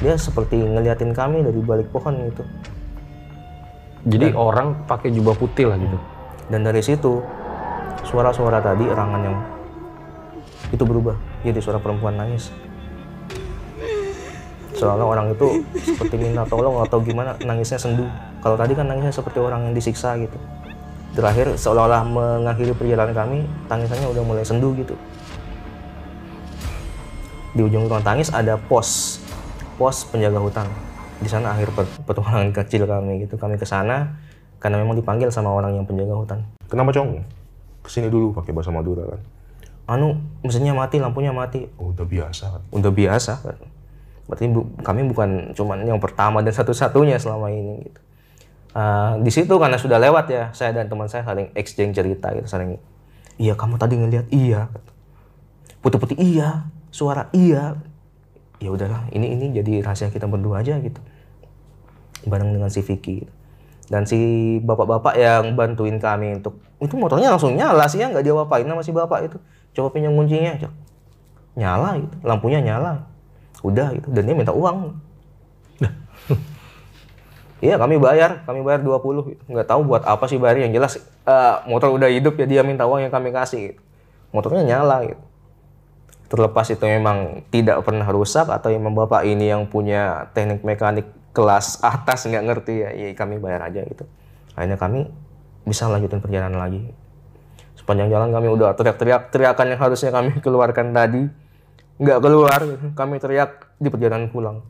Dia 0.00 0.16
seperti 0.20 0.60
ngeliatin 0.60 1.16
kami 1.16 1.40
dari 1.40 1.60
balik 1.64 1.88
pohon 1.92 2.14
gitu. 2.28 2.42
Jadi 4.04 4.36
orang 4.36 4.84
pakai 4.84 5.08
jubah 5.08 5.32
putih 5.32 5.72
lah 5.72 5.80
gitu. 5.80 5.96
dan 6.52 6.60
dari 6.60 6.84
situ 6.84 7.24
suara-suara 8.04 8.60
tadi 8.60 8.84
erangan 8.84 9.20
yang 9.24 9.36
itu 10.68 10.84
berubah. 10.84 11.16
Jadi 11.40 11.56
suara 11.64 11.80
perempuan 11.80 12.20
nangis 12.20 12.52
seolah 14.84 15.06
orang 15.06 15.26
itu 15.32 15.46
seperti 15.80 16.14
minta 16.20 16.44
tolong 16.44 16.84
atau 16.84 17.00
gimana 17.00 17.32
nangisnya 17.40 17.80
sendu 17.80 18.04
kalau 18.44 18.54
tadi 18.60 18.76
kan 18.76 18.84
nangisnya 18.84 19.10
seperti 19.10 19.40
orang 19.40 19.64
yang 19.68 19.74
disiksa 19.74 20.12
gitu 20.20 20.36
terakhir 21.16 21.56
seolah-olah 21.56 22.02
mengakhiri 22.04 22.76
perjalanan 22.76 23.14
kami 23.16 23.38
tangisannya 23.66 24.08
udah 24.12 24.22
mulai 24.22 24.44
sendu 24.44 24.76
gitu 24.76 24.92
di 27.54 27.62
ujung 27.62 27.86
ruang 27.86 28.02
tangis 28.02 28.34
ada 28.34 28.58
pos 28.58 29.22
pos 29.78 30.04
penjaga 30.10 30.42
hutan 30.42 30.66
di 31.22 31.30
sana 31.30 31.54
akhir 31.54 31.70
petualangan 32.04 32.50
kecil 32.52 32.84
kami 32.84 33.24
gitu 33.24 33.38
kami 33.38 33.54
ke 33.54 33.64
sana 33.64 34.18
karena 34.58 34.82
memang 34.82 34.98
dipanggil 34.98 35.30
sama 35.30 35.54
orang 35.54 35.78
yang 35.78 35.86
penjaga 35.86 36.14
hutan 36.18 36.40
Kenapa 36.64 36.90
Cong? 36.90 37.20
Ke 37.84 37.88
sini 37.92 38.08
dulu 38.08 38.32
pakai 38.34 38.50
bahasa 38.50 38.74
Madura 38.74 39.06
kan? 39.06 39.20
anu 39.84 40.16
mesinnya 40.40 40.72
mati 40.72 40.96
lampunya 40.96 41.28
mati 41.28 41.68
Oh, 41.76 41.92
udah 41.92 42.08
biasa 42.08 42.56
kan? 42.56 42.62
udah 42.72 42.88
biasa 42.88 43.32
kan. 43.44 43.56
Berarti 44.28 44.48
bu- 44.48 44.68
kami 44.80 45.04
bukan 45.10 45.52
cuman 45.52 45.84
yang 45.84 46.00
pertama 46.00 46.40
dan 46.40 46.54
satu-satunya 46.56 47.20
selama 47.20 47.52
ini 47.52 47.84
gitu. 47.84 48.00
Uh, 48.74 49.22
di 49.22 49.30
situ 49.30 49.54
karena 49.54 49.78
sudah 49.78 50.02
lewat 50.02 50.26
ya 50.32 50.44
saya 50.50 50.74
dan 50.74 50.90
teman 50.90 51.06
saya 51.06 51.22
saling 51.22 51.46
exchange 51.54 51.94
cerita 51.94 52.34
gitu 52.34 52.50
saling 52.50 52.74
iya 53.38 53.54
kamu 53.54 53.78
tadi 53.78 53.94
ngelihat 54.00 54.26
iya. 54.34 54.66
Putih-putih 55.84 56.16
iya 56.16 56.66
suara 56.90 57.28
iya. 57.36 57.76
Ya 58.62 58.70
udahlah 58.72 59.06
ini 59.12 59.36
ini 59.36 59.52
jadi 59.52 59.84
rahasia 59.84 60.08
kita 60.08 60.24
berdua 60.26 60.64
aja 60.64 60.80
gitu. 60.80 60.98
Bareng 62.24 62.50
dengan 62.56 62.72
si 62.72 62.80
Vicky 62.80 63.22
gitu. 63.24 63.32
dan 63.92 64.08
si 64.08 64.16
bapak-bapak 64.64 65.12
yang 65.20 65.52
bantuin 65.52 66.00
kami 66.00 66.40
untuk 66.40 66.56
itu 66.80 66.96
motornya 66.96 67.28
langsung 67.36 67.52
nyala 67.52 67.84
sih 67.84 68.00
ya 68.00 68.08
nggak 68.08 68.24
dia 68.24 68.32
apain 68.32 68.64
sama 68.64 68.80
si 68.80 68.92
bapak 68.96 69.28
itu. 69.28 69.38
Coba 69.76 69.92
pinjam 69.92 70.16
kuncinya 70.16 70.56
Cok. 70.56 70.72
nyala 71.60 72.00
gitu. 72.00 72.16
Lampunya 72.24 72.60
nyala 72.64 73.04
udah 73.64 73.96
gitu 73.96 74.08
dan 74.12 74.22
dia 74.28 74.36
minta 74.36 74.52
uang 74.52 75.00
Iya 77.64 77.80
kami 77.80 77.96
bayar, 77.96 78.44
kami 78.44 78.60
bayar 78.60 78.84
20 78.84 79.32
gitu. 79.32 79.42
Nggak 79.48 79.68
tahu 79.72 79.80
buat 79.88 80.04
apa 80.04 80.28
sih 80.28 80.36
bayar, 80.36 80.60
yang 80.60 80.76
jelas 80.76 81.00
eh, 81.00 81.54
motor 81.64 81.96
udah 81.96 82.12
hidup 82.12 82.36
ya 82.36 82.44
dia 82.44 82.60
minta 82.60 82.84
uang 82.84 83.08
yang 83.08 83.12
kami 83.14 83.32
kasih 83.32 83.72
gitu. 83.72 83.80
Motornya 84.36 84.68
nyala 84.68 85.08
gitu. 85.08 85.22
Terlepas 86.28 86.68
itu 86.68 86.84
memang 86.84 87.40
tidak 87.48 87.80
pernah 87.80 88.04
rusak 88.04 88.52
atau 88.52 88.68
memang 88.68 88.92
bapak 88.92 89.24
ini 89.24 89.48
yang 89.48 89.64
punya 89.64 90.28
teknik 90.36 90.60
mekanik 90.60 91.08
kelas 91.32 91.80
atas 91.80 92.28
nggak 92.28 92.44
ngerti 92.44 92.74
ya, 92.84 92.90
ya 92.92 93.06
kami 93.16 93.40
bayar 93.40 93.72
aja 93.72 93.80
gitu. 93.80 94.04
Akhirnya 94.52 94.76
kami 94.76 95.08
bisa 95.64 95.88
lanjutin 95.88 96.20
perjalanan 96.20 96.60
lagi. 96.60 96.84
Sepanjang 97.80 98.12
jalan 98.12 98.28
kami 98.28 98.48
udah 98.52 98.76
teriak-teriak, 98.76 99.32
teriakan 99.32 99.72
yang 99.72 99.80
harusnya 99.80 100.12
kami 100.12 100.36
keluarkan 100.44 100.92
tadi 100.92 101.32
nggak 101.98 102.18
keluar, 102.18 102.60
gitu. 102.64 102.86
kami 102.98 103.22
teriak 103.22 103.70
di 103.78 103.88
perjalanan 103.88 104.28
pulang. 104.30 104.62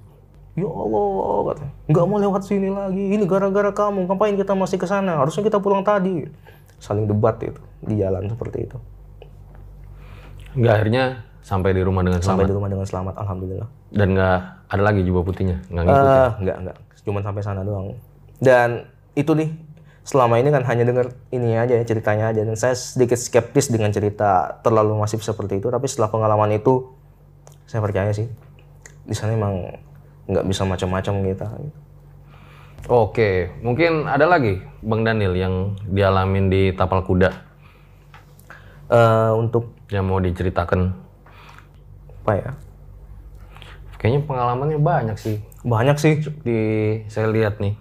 Ya 0.55 0.71
Allah, 0.71 1.39
katanya. 1.51 1.73
Nggak 1.91 2.05
mau 2.07 2.19
lewat 2.23 2.43
sini 2.47 2.69
lagi. 2.71 3.05
Ini 3.19 3.25
gara-gara 3.27 3.75
kamu. 3.75 4.07
Ngapain 4.07 4.39
kita 4.39 4.55
masih 4.55 4.79
ke 4.79 4.87
sana? 4.87 5.19
Harusnya 5.19 5.43
kita 5.43 5.59
pulang 5.59 5.83
tadi. 5.83 6.31
Saling 6.79 7.11
debat 7.11 7.35
itu 7.43 7.59
di 7.83 7.99
jalan 7.99 8.31
seperti 8.31 8.71
itu. 8.71 8.79
Nggak 10.55 10.73
akhirnya 10.79 11.05
sampai 11.43 11.75
di 11.75 11.83
rumah 11.83 12.07
dengan 12.07 12.23
Sampai 12.23 12.47
selamat. 12.47 12.49
di 12.49 12.55
rumah 12.55 12.71
dengan 12.71 12.87
selamat, 12.87 13.15
alhamdulillah. 13.19 13.69
Dan 13.91 14.09
nggak 14.15 14.39
ada 14.71 14.83
lagi 14.83 15.01
jubah 15.03 15.23
putihnya, 15.27 15.59
nggak 15.69 15.83
ngikutin. 15.85 16.07
Eh, 16.07 16.31
enggak, 16.41 16.57
enggak. 16.63 16.77
Cuman 17.05 17.23
sampai 17.27 17.43
sana 17.43 17.61
doang. 17.67 17.99
Dan 18.39 18.89
itu 19.19 19.33
nih, 19.35 19.51
selama 20.07 20.39
ini 20.39 20.49
kan 20.55 20.63
hanya 20.65 20.85
dengar 20.87 21.13
ini 21.35 21.59
aja 21.59 21.75
ya, 21.77 21.85
ceritanya 21.85 22.31
aja. 22.31 22.47
Dan 22.47 22.55
saya 22.55 22.79
sedikit 22.79 23.19
skeptis 23.19 23.69
dengan 23.69 23.91
cerita 23.91 24.63
terlalu 24.65 25.03
masif 25.03 25.21
seperti 25.21 25.61
itu. 25.61 25.69
Tapi 25.69 25.85
setelah 25.85 26.09
pengalaman 26.09 26.55
itu, 26.57 26.95
saya 27.75 27.83
percaya 27.83 28.15
sih. 28.15 28.31
Di 29.03 29.19
sana 29.19 29.35
emang 29.35 29.67
nggak 30.31 30.47
bisa 30.47 30.63
macam-macam 30.63 31.15
kita. 31.27 31.47
Oke, 32.87 33.51
mungkin 33.59 34.07
ada 34.07 34.31
lagi 34.31 34.63
Bang 34.79 35.03
Daniel 35.03 35.35
yang 35.35 35.55
dialamin 35.91 36.47
di 36.47 36.71
tapal 36.71 37.03
kuda 37.03 37.35
Eh, 38.87 39.33
untuk 39.35 39.75
yang 39.91 40.07
mau 40.07 40.23
diceritakan. 40.23 40.95
apa 42.23 42.33
ya? 42.39 42.51
Kayaknya 43.99 44.21
pengalamannya 44.23 44.79
banyak 44.79 45.17
sih. 45.19 45.43
Banyak 45.61 45.97
sih. 45.99 46.23
Di 46.47 46.59
saya 47.11 47.27
lihat 47.27 47.59
nih. 47.59 47.75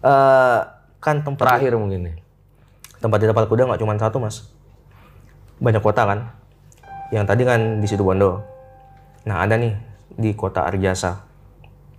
Eh, 0.00 0.58
kan 0.96 1.20
tempat 1.20 1.60
Terakhir 1.60 1.76
mungkin 1.76 2.08
nih. 2.08 2.16
tempat 2.96 3.20
di 3.20 3.28
tapal 3.28 3.44
kuda 3.44 3.68
nggak 3.68 3.80
cuma 3.84 3.92
satu 4.00 4.16
mas 4.16 4.48
banyak 5.60 5.78
kota 5.78 6.02
kan 6.08 6.18
yang 7.12 7.28
tadi 7.28 7.44
kan 7.44 7.78
di 7.78 7.86
situ 7.86 8.00
Bondo 8.00 8.40
nah 9.26 9.42
ada 9.42 9.58
nih 9.58 9.74
di 10.16 10.32
kota 10.32 10.64
Arjasa 10.64 11.26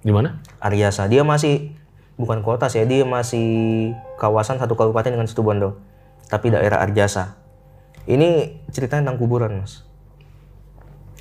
Di 0.02 0.16
mana? 0.16 0.40
Arjasa 0.63 1.12
dia 1.12 1.28
masih 1.28 1.76
bukan 2.16 2.40
kota 2.42 2.72
sih 2.72 2.82
dia 2.88 3.04
masih 3.04 3.92
kawasan 4.16 4.58
satu 4.58 4.80
kabupaten 4.80 5.12
dengan 5.12 5.28
situ 5.28 5.44
Bondo 5.44 5.84
tapi 6.32 6.50
daerah 6.50 6.80
Arjasa 6.80 7.38
ini 8.08 8.56
ceritanya 8.72 9.12
tentang 9.12 9.20
kuburan 9.20 9.52
mas. 9.60 9.84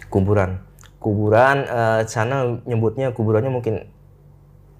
Kuburan. 0.06 0.62
Kuburan 1.02 1.66
eh, 1.66 2.00
sana 2.06 2.62
nyebutnya 2.62 3.10
kuburannya 3.10 3.50
mungkin 3.50 3.90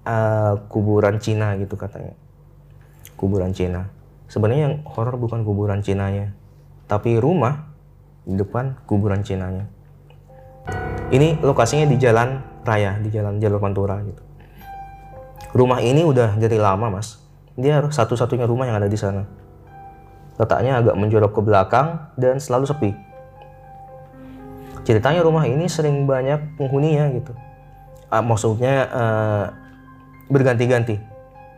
eh, 0.07 0.53
kuburan 0.71 1.19
Cina 1.19 1.59
gitu 1.59 1.75
katanya. 1.75 2.15
Kuburan 3.19 3.51
Cina. 3.51 3.91
Sebenarnya 4.31 4.71
yang 4.71 4.75
horor 4.87 5.19
bukan 5.19 5.43
kuburan 5.43 5.83
Cinanya 5.83 6.31
tapi 6.87 7.19
rumah 7.19 7.67
di 8.23 8.39
depan 8.39 8.79
kuburan 8.87 9.23
Cinanya 9.23 9.67
ini 11.07 11.39
lokasinya 11.39 11.87
di 11.87 11.95
jalan 11.95 12.43
raya 12.67 12.99
di 12.99 13.07
jalan 13.07 13.39
jalur 13.39 13.63
Pantura 13.63 14.03
gitu. 14.03 14.21
Rumah 15.55 15.79
ini 15.79 16.03
udah 16.03 16.35
dari 16.35 16.59
lama 16.59 16.91
mas. 16.91 17.23
Dia 17.55 17.79
satu-satunya 17.79 18.43
rumah 18.43 18.67
yang 18.67 18.77
ada 18.83 18.91
di 18.91 18.99
sana. 18.99 19.23
Letaknya 20.37 20.83
agak 20.83 20.99
menjorok 20.99 21.31
ke 21.33 21.41
belakang 21.41 22.11
dan 22.19 22.37
selalu 22.37 22.67
sepi. 22.67 22.91
Ceritanya 24.83 25.23
rumah 25.23 25.47
ini 25.47 25.65
sering 25.71 26.05
banyak 26.05 26.59
penghuninya 26.59 27.09
gitu. 27.15 27.33
Ah, 28.11 28.21
maksudnya 28.21 28.75
eh, 28.91 29.45
berganti-ganti. 30.29 30.99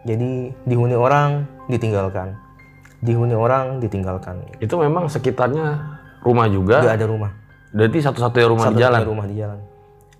Jadi 0.08 0.56
dihuni 0.63 0.95
orang 0.95 1.43
ditinggalkan. 1.67 2.38
Dihuni 3.04 3.36
orang 3.36 3.84
ditinggalkan. 3.84 4.45
Itu 4.63 4.80
memang 4.80 5.12
sekitarnya 5.12 6.00
rumah 6.24 6.48
juga. 6.48 6.80
nggak 6.86 6.95
ada 6.95 7.08
rumah 7.10 7.38
Berarti 7.70 7.98
satu-satunya 8.02 8.48
rumah 8.50 8.66
di 8.66 8.78
Satu-satunya 8.78 8.90
jalan. 8.90 9.02
rumah 9.06 9.26
di 9.30 9.36
jalan. 9.38 9.60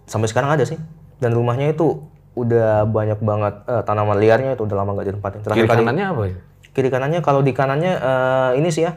Sampai 0.06 0.28
sekarang 0.30 0.54
ada 0.54 0.64
sih. 0.66 0.78
Dan 1.18 1.34
rumahnya 1.34 1.74
itu 1.74 2.06
udah 2.38 2.86
banyak 2.86 3.20
banget 3.20 3.54
eh, 3.68 3.82
tanaman 3.84 4.16
liarnya 4.16 4.56
itu 4.56 4.64
udah 4.64 4.78
lama 4.78 4.96
nggak 4.96 5.12
ditempatin 5.12 5.40
Kiri 5.44 5.68
kali 5.68 5.82
kanannya 5.84 6.06
apa 6.08 6.22
ya? 6.24 6.36
kiri 6.72 6.88
kanannya 6.88 7.20
kalau 7.20 7.42
di 7.44 7.52
kanannya 7.52 7.94
eh, 8.00 8.52
ini 8.56 8.70
sih 8.72 8.88
ya 8.88 8.96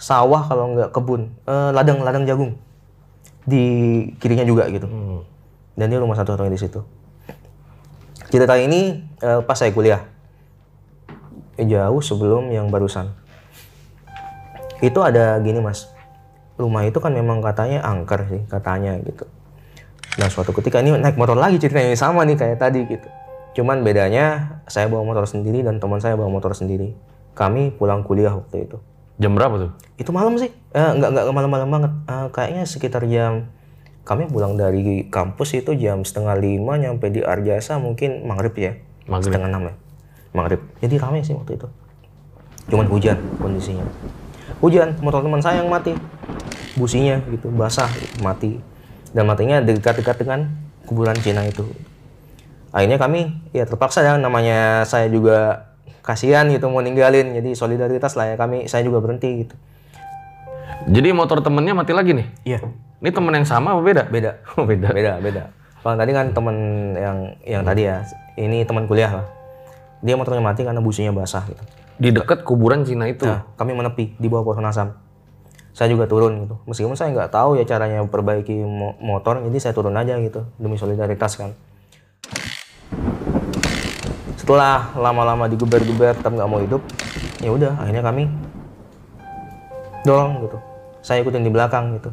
sawah 0.00 0.48
kalau 0.48 0.72
nggak 0.72 0.88
kebun 0.88 1.28
Eh, 1.44 1.70
ladang 1.70 2.00
ladang 2.00 2.24
jagung. 2.24 2.56
Di 3.44 3.62
kirinya 4.16 4.46
juga 4.48 4.64
gitu. 4.72 4.88
Dan 5.76 5.92
dia 5.92 6.00
rumah 6.00 6.16
satu-satunya 6.16 6.48
di 6.48 6.60
situ. 6.60 6.80
Cerita 8.32 8.56
ini 8.56 9.02
eh, 9.20 9.40
pas 9.44 9.54
saya 9.54 9.74
kuliah. 9.74 10.00
Eh, 11.60 11.66
jauh 11.68 12.00
sebelum 12.00 12.48
yang 12.48 12.72
barusan. 12.72 13.12
Itu 14.80 15.04
ada 15.04 15.36
gini 15.38 15.60
mas 15.60 15.93
rumah 16.54 16.86
itu 16.86 16.98
kan 17.02 17.10
memang 17.10 17.42
katanya 17.42 17.82
angker 17.82 18.26
sih 18.30 18.42
katanya 18.46 18.94
gitu. 19.02 19.26
Nah 20.18 20.30
suatu 20.30 20.54
ketika 20.54 20.78
ini 20.78 20.94
naik 20.94 21.18
motor 21.18 21.34
lagi 21.34 21.58
ceritanya 21.58 21.94
sama 21.98 22.22
nih 22.22 22.38
kayak 22.38 22.58
tadi 22.62 22.86
gitu. 22.86 23.08
Cuman 23.54 23.82
bedanya 23.82 24.58
saya 24.70 24.86
bawa 24.90 25.02
motor 25.02 25.26
sendiri 25.26 25.62
dan 25.62 25.82
teman 25.82 25.98
saya 25.98 26.14
bawa 26.14 26.30
motor 26.30 26.54
sendiri. 26.54 26.94
Kami 27.34 27.74
pulang 27.74 28.06
kuliah 28.06 28.30
waktu 28.30 28.66
itu. 28.70 28.78
Jam 29.18 29.34
berapa 29.34 29.54
tuh? 29.58 29.70
itu 29.94 30.10
malam 30.10 30.34
sih. 30.38 30.50
Eh, 30.74 30.90
nggak 30.98 31.10
nggak 31.14 31.34
malam-malam 31.34 31.68
banget. 31.70 31.92
Eh, 32.10 32.26
kayaknya 32.34 32.62
sekitar 32.66 33.06
jam 33.06 33.50
kami 34.04 34.28
pulang 34.28 34.58
dari 34.58 35.08
kampus 35.08 35.56
itu 35.56 35.72
jam 35.80 36.04
setengah 36.04 36.36
lima 36.36 36.76
nyampe 36.76 37.08
di 37.08 37.24
Arjasa 37.24 37.78
mungkin 37.78 38.26
maghrib 38.26 38.54
ya. 38.58 38.72
Maghrib. 39.06 39.32
setengah 39.32 39.48
enam 39.50 39.62
ya. 39.70 39.74
Maghrib. 40.34 40.60
Jadi 40.82 40.94
ramai 40.98 41.22
sih 41.22 41.34
waktu 41.34 41.56
itu. 41.56 41.66
Cuman 42.68 42.86
hujan 42.90 43.18
kondisinya 43.38 43.86
hujan 44.60 44.96
motor 45.00 45.24
teman 45.24 45.40
saya 45.40 45.62
yang 45.62 45.70
mati. 45.70 45.96
Businya 46.74 47.22
gitu 47.30 47.52
basah 47.54 47.86
gitu, 47.94 48.24
mati. 48.24 48.58
Dan 49.14 49.30
matinya 49.30 49.62
dekat-dekat 49.62 50.26
dengan 50.26 50.50
kuburan 50.90 51.14
Cina 51.22 51.46
itu. 51.46 51.62
Akhirnya 52.74 52.98
kami 52.98 53.30
ya 53.54 53.62
terpaksa 53.62 54.02
ya 54.02 54.18
namanya 54.18 54.82
saya 54.82 55.06
juga 55.06 55.70
kasihan 56.02 56.50
gitu 56.50 56.66
mau 56.66 56.82
ninggalin. 56.82 57.38
Jadi 57.38 57.54
solidaritas 57.54 58.18
lah 58.18 58.34
ya 58.34 58.36
kami 58.36 58.66
saya 58.66 58.82
juga 58.82 58.98
berhenti 58.98 59.46
gitu. 59.46 59.54
Jadi 60.90 61.14
motor 61.14 61.40
temennya 61.40 61.72
mati 61.72 61.94
lagi 61.94 62.12
nih? 62.12 62.26
iya. 62.44 62.60
Ini 63.04 63.12
temen 63.12 63.36
yang 63.36 63.44
sama 63.44 63.76
apa 63.76 63.82
beda? 63.84 64.02
beda. 64.08 64.30
Oh 64.58 64.66
beda. 64.66 64.90
beda 64.90 65.12
beda. 65.22 65.42
Kalau 65.84 65.94
tadi 66.00 66.10
kan 66.16 66.26
teman 66.32 66.56
yang 66.96 67.16
yang 67.44 67.62
tadi 67.62 67.86
ya 67.86 68.02
ini 68.40 68.66
teman 68.66 68.90
kuliah 68.90 69.22
lah. 69.22 69.26
Dia 70.02 70.18
motornya 70.18 70.42
mati 70.42 70.66
karena 70.66 70.82
businya 70.82 71.14
basah 71.14 71.46
gitu 71.46 71.83
Di 71.94 72.10
dekat 72.10 72.42
kuburan 72.42 72.82
Cina 72.82 73.06
itu. 73.06 73.22
nah 73.22 73.46
kami 73.54 73.70
menepi 73.70 74.18
di 74.18 74.26
bawah 74.26 74.42
pohon 74.42 74.66
asam. 74.66 74.98
Saya 75.74 75.90
juga 75.90 76.06
turun 76.06 76.46
gitu. 76.46 76.54
Meskipun 76.66 76.94
saya 76.94 77.14
nggak 77.14 77.30
tahu 77.34 77.58
ya 77.58 77.66
caranya 77.66 78.02
perbaiki 78.06 78.54
mo- 78.62 78.98
motor 79.02 79.42
jadi 79.42 79.58
saya 79.58 79.72
turun 79.74 79.94
aja 79.94 80.18
gitu 80.18 80.46
demi 80.58 80.78
solidaritas 80.78 81.38
kan. 81.38 81.54
Setelah 84.38 84.94
lama-lama 84.98 85.46
digeber-geber 85.50 86.18
tetap 86.18 86.34
nggak 86.34 86.50
mau 86.50 86.60
hidup 86.62 86.82
ya 87.42 87.50
udah 87.50 87.78
akhirnya 87.78 88.02
kami 88.02 88.30
dorong 90.06 90.46
gitu. 90.46 90.58
Saya 91.02 91.22
ikutin 91.22 91.42
di 91.46 91.50
belakang 91.50 91.98
gitu. 91.98 92.10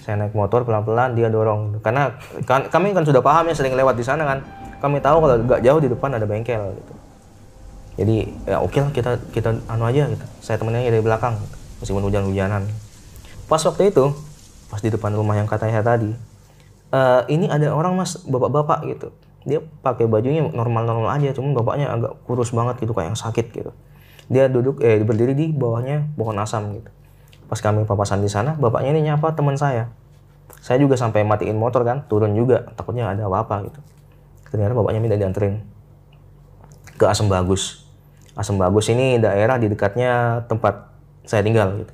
Saya 0.00 0.16
naik 0.16 0.32
motor 0.32 0.64
pelan-pelan 0.64 1.12
dia 1.12 1.28
dorong 1.28 1.76
gitu. 1.76 1.78
karena 1.84 2.16
kan, 2.48 2.72
kami 2.72 2.96
kan 2.96 3.04
sudah 3.04 3.20
paham 3.20 3.52
ya 3.52 3.54
sering 3.56 3.76
lewat 3.76 3.96
di 3.96 4.04
sana 4.04 4.24
kan. 4.24 4.40
Kami 4.80 4.96
tahu 5.00 5.20
kalau 5.24 5.36
nggak 5.44 5.60
jauh 5.60 5.80
di 5.80 5.88
depan 5.92 6.16
ada 6.16 6.24
bengkel 6.24 6.72
gitu 6.72 6.99
jadi 8.00 8.32
ya 8.48 8.64
oke 8.64 8.80
lah 8.80 8.88
kita 8.96 9.20
kita 9.28 9.60
anu 9.68 9.84
aja 9.84 10.08
gitu. 10.08 10.24
Saya 10.40 10.56
temennya 10.56 10.88
dari 10.88 11.04
belakang 11.04 11.36
gitu. 11.36 11.56
meskipun 11.84 12.08
hujan-hujanan. 12.08 12.64
Pas 13.44 13.60
waktu 13.60 13.92
itu 13.92 14.16
pas 14.72 14.80
di 14.80 14.88
depan 14.88 15.12
rumah 15.12 15.36
yang 15.36 15.44
kata 15.44 15.68
saya 15.68 15.84
tadi 15.84 16.08
"Eh, 16.96 17.22
ini 17.28 17.52
ada 17.52 17.68
orang 17.76 18.00
mas 18.00 18.16
bapak-bapak 18.24 18.88
gitu. 18.88 19.12
Dia 19.44 19.60
pakai 19.84 20.08
bajunya 20.08 20.40
normal-normal 20.48 21.12
aja 21.12 21.36
cuman 21.36 21.52
bapaknya 21.52 21.92
agak 21.92 22.12
kurus 22.24 22.56
banget 22.56 22.80
gitu 22.80 22.96
kayak 22.96 23.12
yang 23.12 23.20
sakit 23.20 23.46
gitu. 23.52 23.70
Dia 24.32 24.48
duduk 24.48 24.80
eh 24.80 24.96
berdiri 25.04 25.36
di 25.36 25.52
bawahnya 25.52 26.08
pohon 26.16 26.40
asam 26.40 26.80
gitu. 26.80 26.88
Pas 27.52 27.60
kami 27.60 27.84
papasan 27.84 28.24
di 28.24 28.32
sana 28.32 28.56
bapaknya 28.56 28.96
ini 28.96 29.12
nyapa 29.12 29.36
teman 29.36 29.60
saya. 29.60 29.92
Saya 30.64 30.80
juga 30.80 30.96
sampai 30.96 31.20
matiin 31.24 31.56
motor 31.56 31.84
kan 31.84 32.08
turun 32.08 32.32
juga 32.32 32.64
takutnya 32.76 33.12
ada 33.12 33.28
apa-apa 33.28 33.68
gitu. 33.68 33.80
Ternyata 34.52 34.72
bapaknya 34.72 35.00
minta 35.04 35.16
dianterin 35.20 35.60
ke 37.00 37.04
Asem 37.08 37.28
Bagus 37.32 37.79
Asem 38.40 38.56
Bagus 38.56 38.88
ini 38.88 39.20
daerah 39.20 39.60
di 39.60 39.68
dekatnya 39.68 40.42
tempat 40.48 40.88
saya 41.28 41.44
tinggal 41.44 41.84
gitu 41.84 41.92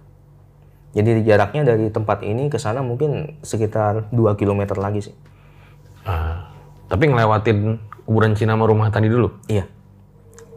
jadi 0.95 1.11
jaraknya 1.27 1.75
dari 1.75 1.91
tempat 1.91 2.23
ini 2.23 2.47
ke 2.47 2.57
sana 2.57 2.81
mungkin 2.87 3.43
sekitar 3.43 4.07
2 4.15 4.39
km 4.39 4.79
lagi 4.79 5.11
sih 5.11 5.17
Ah, 6.07 6.55
tapi 6.87 7.11
ngelewatin 7.11 7.83
kuburan 8.07 8.39
Cina 8.39 8.55
sama 8.55 8.71
rumah 8.71 8.87
tadi 8.95 9.11
dulu. 9.11 9.27
Iya. 9.51 9.67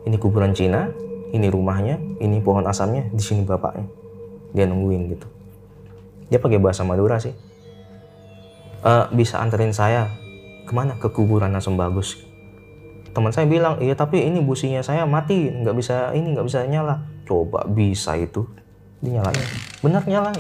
Ini 0.06 0.16
kuburan 0.22 0.54
Cina, 0.54 0.94
ini 1.34 1.50
rumahnya, 1.50 1.98
ini 2.22 2.38
pohon 2.38 2.70
asamnya, 2.70 3.10
di 3.10 3.18
sini 3.18 3.42
bapaknya. 3.50 3.90
Dia 4.54 4.70
nungguin 4.70 5.10
gitu. 5.10 5.26
Dia 6.30 6.38
pakai 6.38 6.62
bahasa 6.62 6.86
Madura 6.86 7.18
sih. 7.18 7.34
Eh, 8.86 9.06
bisa 9.18 9.42
anterin 9.42 9.74
saya 9.74 10.06
ke 10.70 10.72
mana? 10.72 11.02
Ke 11.02 11.10
kuburan 11.10 11.58
Asem 11.58 11.74
Bagus. 11.74 12.29
Teman 13.20 13.36
saya 13.36 13.52
bilang, 13.52 13.76
iya 13.84 14.00
tapi 14.00 14.24
ini 14.24 14.40
businya 14.40 14.80
saya 14.80 15.04
mati, 15.04 15.52
nggak 15.52 15.76
bisa 15.76 16.16
ini 16.16 16.32
nggak 16.32 16.48
bisa 16.48 16.64
nyala. 16.64 17.04
Coba 17.28 17.68
bisa 17.68 18.16
itu, 18.16 18.48
dinyalain. 19.04 19.44
Bener 19.84 20.00
nyala. 20.08 20.32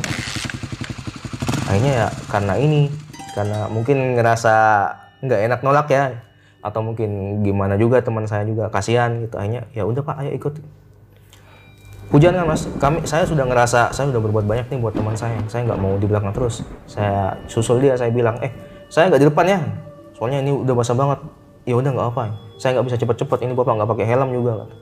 Akhirnya 1.67 1.91
ya 1.91 2.07
karena 2.31 2.55
ini, 2.55 2.87
karena 3.35 3.67
mungkin 3.67 4.15
ngerasa 4.15 4.55
nggak 5.19 5.39
enak 5.51 5.59
nolak 5.59 5.91
ya, 5.91 6.23
atau 6.63 6.79
mungkin 6.79 7.43
gimana 7.43 7.75
juga 7.75 8.03
teman 8.03 8.27
saya 8.27 8.43
juga 8.43 8.67
kasihan 8.67 9.15
gitu 9.23 9.39
akhirnya 9.39 9.63
ya 9.71 9.87
udah 9.87 10.03
pak 10.03 10.15
ayo 10.23 10.31
ikut 10.35 10.53
hujan 12.11 12.35
kan 12.35 12.43
mas 12.43 12.67
kami 12.83 13.07
saya 13.07 13.23
sudah 13.23 13.47
ngerasa 13.47 13.95
saya 13.95 14.11
sudah 14.11 14.19
berbuat 14.19 14.43
banyak 14.43 14.67
nih 14.67 14.79
buat 14.81 14.91
teman 14.91 15.15
saya 15.15 15.39
saya 15.47 15.63
nggak 15.63 15.79
mau 15.79 15.95
di 15.95 16.03
belakang 16.09 16.35
terus 16.35 16.67
saya 16.83 17.39
susul 17.47 17.79
dia 17.79 17.95
saya 17.95 18.11
bilang 18.11 18.35
eh 18.43 18.51
saya 18.91 19.07
nggak 19.07 19.21
di 19.23 19.27
depan 19.31 19.45
ya 19.47 19.59
soalnya 20.19 20.43
ini 20.43 20.51
udah 20.51 20.75
basah 20.75 20.97
banget 20.99 21.19
ya 21.63 21.73
udah 21.75 21.91
nggak 21.91 22.09
apa 22.15 22.49
saya 22.59 22.75
nggak 22.75 22.91
bisa 22.91 22.99
cepet-cepet. 22.99 23.39
Ini 23.47 23.55
bapak 23.55 23.73
nggak 23.79 23.89
pakai 23.95 24.05
helm 24.05 24.35
juga 24.35 24.67
kata. 24.67 24.75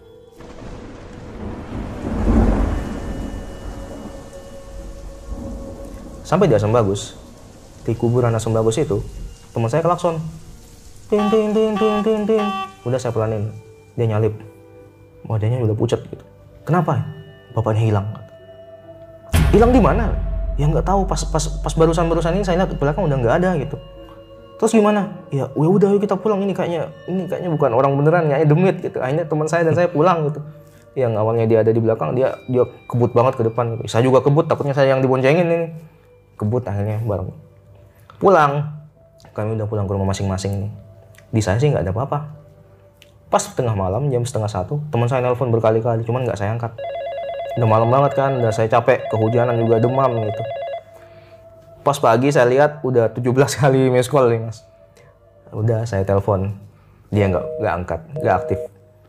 sampai 6.28 6.52
di 6.52 6.60
Asam 6.60 6.76
Bagus 6.76 7.16
di 7.88 7.96
kuburan 7.96 8.36
Asam 8.36 8.52
Bagus 8.52 8.76
itu 8.76 9.00
teman 9.56 9.72
saya 9.72 9.80
kelakson 9.80 10.20
tin 11.08 11.24
tin 11.32 11.56
tin 11.56 11.72
tin 11.80 12.04
tin 12.04 12.22
tin 12.28 12.44
udah 12.84 13.00
saya 13.00 13.16
pelanin. 13.16 13.48
Dia 13.96 14.12
nyalip. 14.12 14.36
Wajahnya 15.24 15.64
udah 15.64 15.76
pucat 15.76 16.04
gitu. 16.08 16.24
Kenapa? 16.68 17.00
Bapaknya 17.56 17.84
hilang. 17.84 18.08
Hilang 19.56 19.72
di 19.72 19.82
mana? 19.82 20.12
Ya 20.60 20.68
nggak 20.68 20.84
tahu. 20.84 21.08
Pas 21.08 21.24
pas 21.28 21.44
pas 21.64 21.74
barusan 21.74 22.12
barusan 22.12 22.36
ini 22.36 22.44
saya 22.44 22.64
lihat 22.64 22.76
belakang 22.76 23.08
udah 23.08 23.18
nggak 23.18 23.36
ada 23.40 23.50
gitu 23.58 23.80
terus 24.58 24.74
gimana? 24.74 25.26
Ya 25.30 25.50
ya 25.50 25.68
udah 25.70 25.90
yuk 25.94 26.02
kita 26.04 26.18
pulang. 26.18 26.42
Ini 26.44 26.54
kayaknya 26.54 26.90
ini 27.06 27.30
kayaknya 27.30 27.50
bukan 27.54 27.72
orang 27.74 27.94
beneran 27.98 28.30
kayaknya 28.30 28.48
demit 28.50 28.76
gitu. 28.82 28.98
Akhirnya 29.00 29.26
teman 29.30 29.48
saya 29.50 29.66
dan 29.66 29.74
saya 29.78 29.88
pulang 29.90 30.30
gitu. 30.30 30.42
Yang 30.98 31.14
awalnya 31.18 31.46
dia 31.46 31.60
ada 31.62 31.72
di 31.72 31.82
belakang 31.82 32.18
dia 32.18 32.34
dia 32.50 32.66
kebut 32.90 33.14
banget 33.14 33.38
ke 33.38 33.44
depan 33.46 33.78
gitu. 33.78 33.84
saya 33.86 34.02
juga 34.02 34.26
kebut 34.26 34.50
takutnya 34.50 34.74
saya 34.74 34.98
yang 34.98 35.02
diboncengin 35.06 35.46
ini. 35.46 35.68
Kebut 36.38 36.66
akhirnya 36.66 37.02
bareng. 37.06 37.30
Pulang. 38.18 38.52
Kami 39.34 39.54
udah 39.54 39.70
pulang 39.70 39.86
ke 39.86 39.94
rumah 39.94 40.10
masing-masing 40.10 40.66
nih 40.66 40.72
di 41.30 41.42
saya 41.44 41.62
sih 41.62 41.70
nggak 41.70 41.86
ada 41.86 41.94
apa-apa. 41.94 42.20
Pas 43.28 43.44
tengah 43.44 43.78
malam 43.78 44.10
jam 44.10 44.26
setengah 44.26 44.50
satu 44.50 44.82
teman 44.90 45.06
saya 45.06 45.22
nelpon 45.22 45.54
berkali-kali 45.54 46.02
cuman 46.02 46.26
nggak 46.26 46.40
saya 46.40 46.58
angkat. 46.58 46.74
Udah 47.62 47.70
malam 47.70 47.90
banget 47.90 48.18
kan 48.18 48.38
udah 48.38 48.50
saya 48.50 48.66
capek 48.66 49.06
kehujanan 49.14 49.58
juga 49.58 49.82
demam 49.82 50.14
gitu 50.14 50.57
pas 51.88 52.04
pagi 52.04 52.28
saya 52.36 52.52
lihat 52.52 52.84
udah 52.84 53.16
17 53.16 53.32
kali 53.64 53.88
miss 53.88 54.12
call 54.12 54.28
nih 54.28 54.44
mas. 54.44 54.68
Udah 55.56 55.88
saya 55.88 56.04
telepon. 56.04 56.52
Dia 57.08 57.32
nggak 57.32 57.64
nggak 57.64 57.74
angkat 57.80 58.02
nggak 58.20 58.36
aktif. 58.36 58.60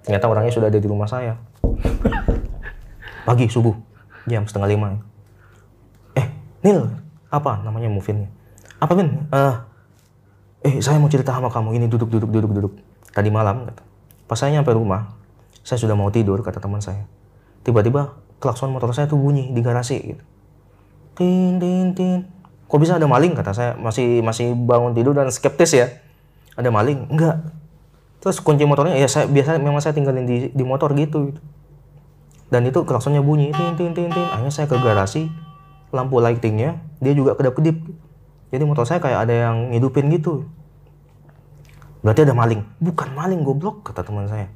Ternyata 0.06 0.24
orangnya 0.30 0.54
sudah 0.54 0.70
ada 0.70 0.78
di 0.78 0.86
rumah 0.86 1.10
saya. 1.10 1.34
Pagi 3.26 3.50
subuh. 3.50 3.74
Jam 4.30 4.46
setengah 4.46 4.70
lima. 4.70 4.94
Eh 6.14 6.30
Nil 6.62 6.86
apa 7.28 7.58
namanya 7.66 7.90
Mufin 7.90 8.30
apa 8.78 8.94
Min 8.94 9.26
Eh, 9.34 9.54
eh 10.62 10.74
saya 10.78 11.02
mau 11.02 11.10
cerita 11.10 11.34
sama 11.34 11.50
kamu. 11.50 11.74
Ini 11.82 11.86
duduk 11.90 12.06
duduk 12.06 12.30
duduk 12.30 12.52
duduk. 12.54 12.72
Tadi 13.10 13.26
malam 13.34 13.66
kata. 13.66 13.82
Pas 14.30 14.38
saya 14.38 14.54
nyampe 14.54 14.70
rumah 14.70 15.18
saya 15.66 15.82
sudah 15.82 15.98
mau 15.98 16.14
tidur 16.14 16.38
kata 16.46 16.62
teman 16.62 16.78
saya. 16.78 17.02
Tiba-tiba 17.66 18.14
klakson 18.38 18.70
motor 18.70 18.94
saya 18.94 19.10
tuh 19.10 19.18
bunyi 19.18 19.50
di 19.50 19.60
garasi 19.66 19.98
gitu. 20.14 20.22
Tin 21.18 21.58
tin 21.58 21.90
tin 21.98 22.37
kok 22.68 22.78
bisa 22.78 23.00
ada 23.00 23.08
maling? 23.08 23.32
Kata 23.32 23.56
saya 23.56 23.70
masih 23.80 24.20
masih 24.20 24.52
bangun 24.52 24.92
tidur 24.92 25.16
dan 25.16 25.32
skeptis 25.32 25.72
ya. 25.72 25.88
Ada 26.54 26.68
maling? 26.68 27.08
Enggak. 27.08 27.40
Terus 28.20 28.44
kunci 28.44 28.68
motornya 28.68 28.94
ya 29.00 29.08
saya 29.08 29.24
biasa 29.24 29.56
memang 29.56 29.80
saya 29.80 29.96
tinggalin 29.96 30.28
di 30.28 30.52
di 30.52 30.64
motor 30.66 30.92
gitu, 30.92 31.32
gitu. 31.32 31.40
dan 32.50 32.66
itu 32.66 32.82
klaksonnya 32.82 33.22
bunyi 33.24 33.54
tin 33.56 33.72
tin 33.78 33.96
tin 33.96 34.12
tin. 34.12 34.26
Akhirnya 34.28 34.52
saya 34.52 34.66
ke 34.68 34.76
garasi 34.76 35.32
lampu 35.94 36.20
lightingnya 36.20 36.82
dia 37.00 37.16
juga 37.16 37.32
kedap 37.38 37.56
kedip 37.56 37.80
jadi 38.48 38.64
motor 38.64 38.84
saya 38.88 39.00
kayak 39.00 39.28
ada 39.28 39.34
yang 39.48 39.56
ngidupin 39.72 40.08
gitu. 40.12 40.48
Berarti 42.00 42.24
ada 42.24 42.32
maling. 42.32 42.64
Bukan 42.80 43.12
maling 43.12 43.44
goblok 43.44 43.84
kata 43.84 44.00
teman 44.00 44.24
saya. 44.24 44.48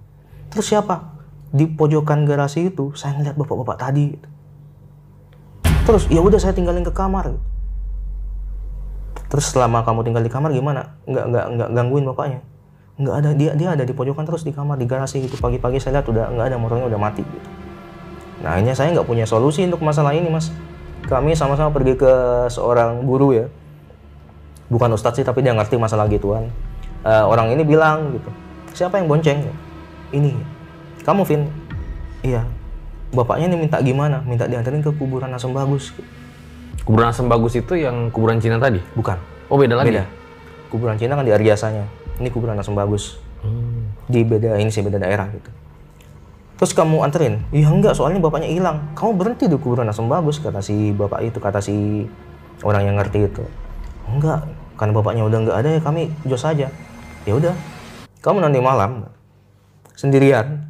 Terus 0.49 0.65
siapa? 0.69 1.21
Di 1.53 1.69
pojokan 1.69 2.25
garasi 2.25 2.73
itu 2.73 2.97
saya 2.97 3.13
ngeliat 3.21 3.37
bapak-bapak 3.37 3.77
tadi. 3.77 4.17
Terus 5.85 6.09
ya 6.09 6.25
udah 6.25 6.41
saya 6.41 6.57
tinggalin 6.57 6.87
ke 6.87 6.95
kamar 6.95 7.37
terus 9.33 9.49
selama 9.49 9.81
kamu 9.81 10.05
tinggal 10.05 10.21
di 10.21 10.29
kamar 10.29 10.53
gimana? 10.53 10.93
Nggak 11.09 11.25
nggak 11.33 11.45
nggak 11.57 11.69
gangguin 11.73 12.05
bapaknya? 12.05 12.45
Nggak 13.01 13.15
ada 13.17 13.31
dia 13.33 13.53
dia 13.57 13.69
ada 13.73 13.81
di 13.89 13.97
pojokan 13.97 14.29
terus 14.29 14.45
di 14.45 14.53
kamar 14.53 14.77
di 14.77 14.85
garasi 14.85 15.25
gitu. 15.25 15.41
Pagi-pagi 15.41 15.81
saya 15.81 15.97
lihat 15.97 16.07
udah 16.13 16.29
nggak 16.37 16.47
ada 16.53 16.57
motornya 16.61 16.85
udah 16.93 17.01
mati 17.01 17.25
gitu. 17.25 17.49
Nah 18.45 18.61
akhirnya 18.61 18.77
saya 18.77 18.93
nggak 18.93 19.09
punya 19.09 19.25
solusi 19.25 19.65
untuk 19.65 19.81
masalah 19.81 20.13
ini 20.13 20.29
mas. 20.29 20.53
Kami 21.09 21.33
sama-sama 21.33 21.73
pergi 21.73 21.97
ke 21.97 22.13
seorang 22.53 23.09
guru 23.09 23.33
ya. 23.33 23.49
Bukan 24.69 24.93
ustadz 24.93 25.17
sih 25.17 25.25
tapi 25.25 25.41
dia 25.41 25.57
ngerti 25.57 25.81
masalah 25.81 26.05
gituan. 26.13 26.53
Eh, 27.03 27.25
orang 27.25 27.57
ini 27.57 27.65
bilang 27.65 28.13
gitu 28.13 28.29
siapa 28.77 29.01
yang 29.01 29.09
bonceng? 29.09 29.49
Ini 30.13 30.33
kamu 31.09 31.25
Vin. 31.25 31.49
Iya. 32.21 32.45
Bapaknya 33.13 33.49
ini 33.49 33.57
minta 33.65 33.81
gimana? 33.81 34.21
Minta 34.25 34.45
dianterin 34.45 34.85
ke 34.85 34.93
kuburan 34.97 35.33
Asem 35.33 35.53
Bagus 35.53 35.93
Kuburan 36.83 37.15
Asem 37.15 37.31
Bagus 37.31 37.55
itu 37.55 37.79
yang 37.79 38.11
kuburan 38.11 38.43
Cina 38.43 38.59
tadi? 38.59 38.83
bukan. 38.99 39.19
Oh 39.47 39.55
beda 39.55 39.79
lagi? 39.79 39.95
beda. 39.95 40.05
Kuburan 40.73 40.97
Cina 40.99 41.15
kan 41.15 41.23
di 41.23 41.31
Arjasanya 41.31 41.87
ini 42.19 42.29
kuburan 42.29 42.59
Asem 42.59 42.75
Bagus. 42.75 43.19
Di 44.07 44.23
beda 44.27 44.59
ini 44.59 44.71
sih 44.71 44.83
beda 44.83 44.99
daerah 44.99 45.31
gitu. 45.31 45.51
Terus 46.59 46.73
kamu 46.79 47.03
anterin? 47.03 47.43
Iya 47.51 47.71
enggak 47.71 47.99
soalnya 47.99 48.23
bapaknya 48.23 48.51
hilang. 48.51 48.95
Kamu 48.95 49.19
berhenti 49.19 49.51
di 49.51 49.59
kuburan 49.59 49.87
Asem 49.91 50.07
Bagus 50.07 50.39
kata 50.39 50.63
si 50.63 50.95
bapak 50.95 51.23
itu 51.23 51.39
kata 51.39 51.59
si 51.63 52.07
orang 52.63 52.87
yang 52.87 52.97
ngerti 52.99 53.31
itu. 53.31 53.43
Enggak 54.07 54.47
karena 54.79 54.93
bapaknya 54.95 55.23
udah 55.27 55.39
nggak 55.43 55.57
ada 55.59 55.69
ya 55.79 55.81
kami 55.83 56.11
jos 56.27 56.43
aja. 56.47 56.71
Ya 57.23 57.33
udah 57.35 57.55
kamu 58.23 58.43
nanti 58.43 58.59
malam 58.63 59.11
sendirian 59.99 60.67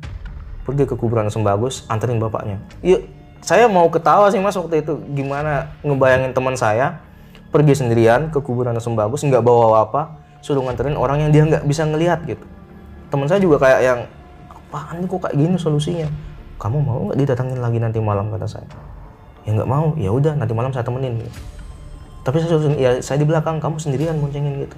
pergi 0.64 0.84
ke 0.88 0.94
kuburan 0.96 1.28
Asem 1.28 1.44
Bagus 1.44 1.84
anterin 1.88 2.20
bapaknya. 2.20 2.60
Iya 2.80 3.04
saya 3.42 3.66
mau 3.66 3.90
ketawa 3.90 4.30
sih 4.30 4.38
mas 4.38 4.54
waktu 4.54 4.80
itu 4.80 4.96
gimana 5.12 5.74
ngebayangin 5.82 6.32
teman 6.32 6.54
saya 6.54 7.02
pergi 7.52 7.76
sendirian 7.76 8.32
ke 8.32 8.38
kuburan 8.40 8.72
Asem 8.78 8.96
Bagus 8.96 9.26
nggak 9.26 9.42
bawa 9.44 9.84
apa 9.84 10.22
suruh 10.40 10.62
nganterin 10.64 10.96
orang 10.96 11.26
yang 11.26 11.30
dia 11.30 11.42
nggak 11.44 11.64
bisa 11.68 11.84
ngelihat 11.84 12.24
gitu 12.24 12.42
teman 13.12 13.28
saya 13.28 13.42
juga 13.42 13.60
kayak 13.60 13.80
yang 13.84 14.00
apaan 14.48 15.04
nih 15.04 15.08
kok 15.10 15.20
kayak 15.28 15.36
gini 15.36 15.56
solusinya 15.60 16.08
kamu 16.56 16.78
mau 16.80 17.00
nggak 17.10 17.18
didatangin 17.18 17.58
lagi 17.60 17.78
nanti 17.82 17.98
malam 18.00 18.32
kata 18.32 18.48
saya 18.48 18.68
ya 19.44 19.52
nggak 19.52 19.68
mau 19.68 19.92
ya 19.98 20.08
udah 20.14 20.38
nanti 20.38 20.54
malam 20.54 20.70
saya 20.72 20.86
temenin 20.86 21.20
gitu. 21.20 21.32
tapi 22.24 22.40
saya 22.40 22.50
suruh 22.56 22.78
ya 22.78 22.90
saya 23.04 23.20
di 23.20 23.26
belakang 23.26 23.60
kamu 23.60 23.76
sendirian 23.76 24.16
boncengin 24.16 24.64
gitu 24.64 24.76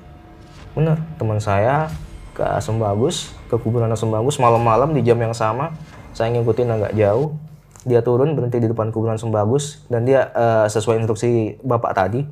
bener 0.74 0.98
teman 1.20 1.38
saya 1.38 1.86
ke 2.34 2.42
Asem 2.42 2.74
Bagus, 2.76 3.30
ke 3.46 3.54
kuburan 3.56 3.86
Asem 3.94 4.10
Bagus 4.10 4.42
malam-malam 4.42 4.90
di 4.90 5.00
jam 5.06 5.16
yang 5.22 5.32
sama. 5.32 5.70
Saya 6.10 6.34
ngikutin 6.34 6.68
agak 6.68 6.92
jauh. 6.98 7.38
Dia 7.84 8.00
turun 8.00 8.32
berhenti 8.32 8.60
di 8.60 8.68
depan 8.68 8.88
kuburan 8.88 9.20
Asem 9.20 9.28
Bagus 9.28 9.84
dan 9.92 10.08
dia 10.08 10.32
eh, 10.32 10.66
sesuai 10.72 11.04
instruksi 11.04 11.60
Bapak 11.60 11.92
tadi 11.92 12.24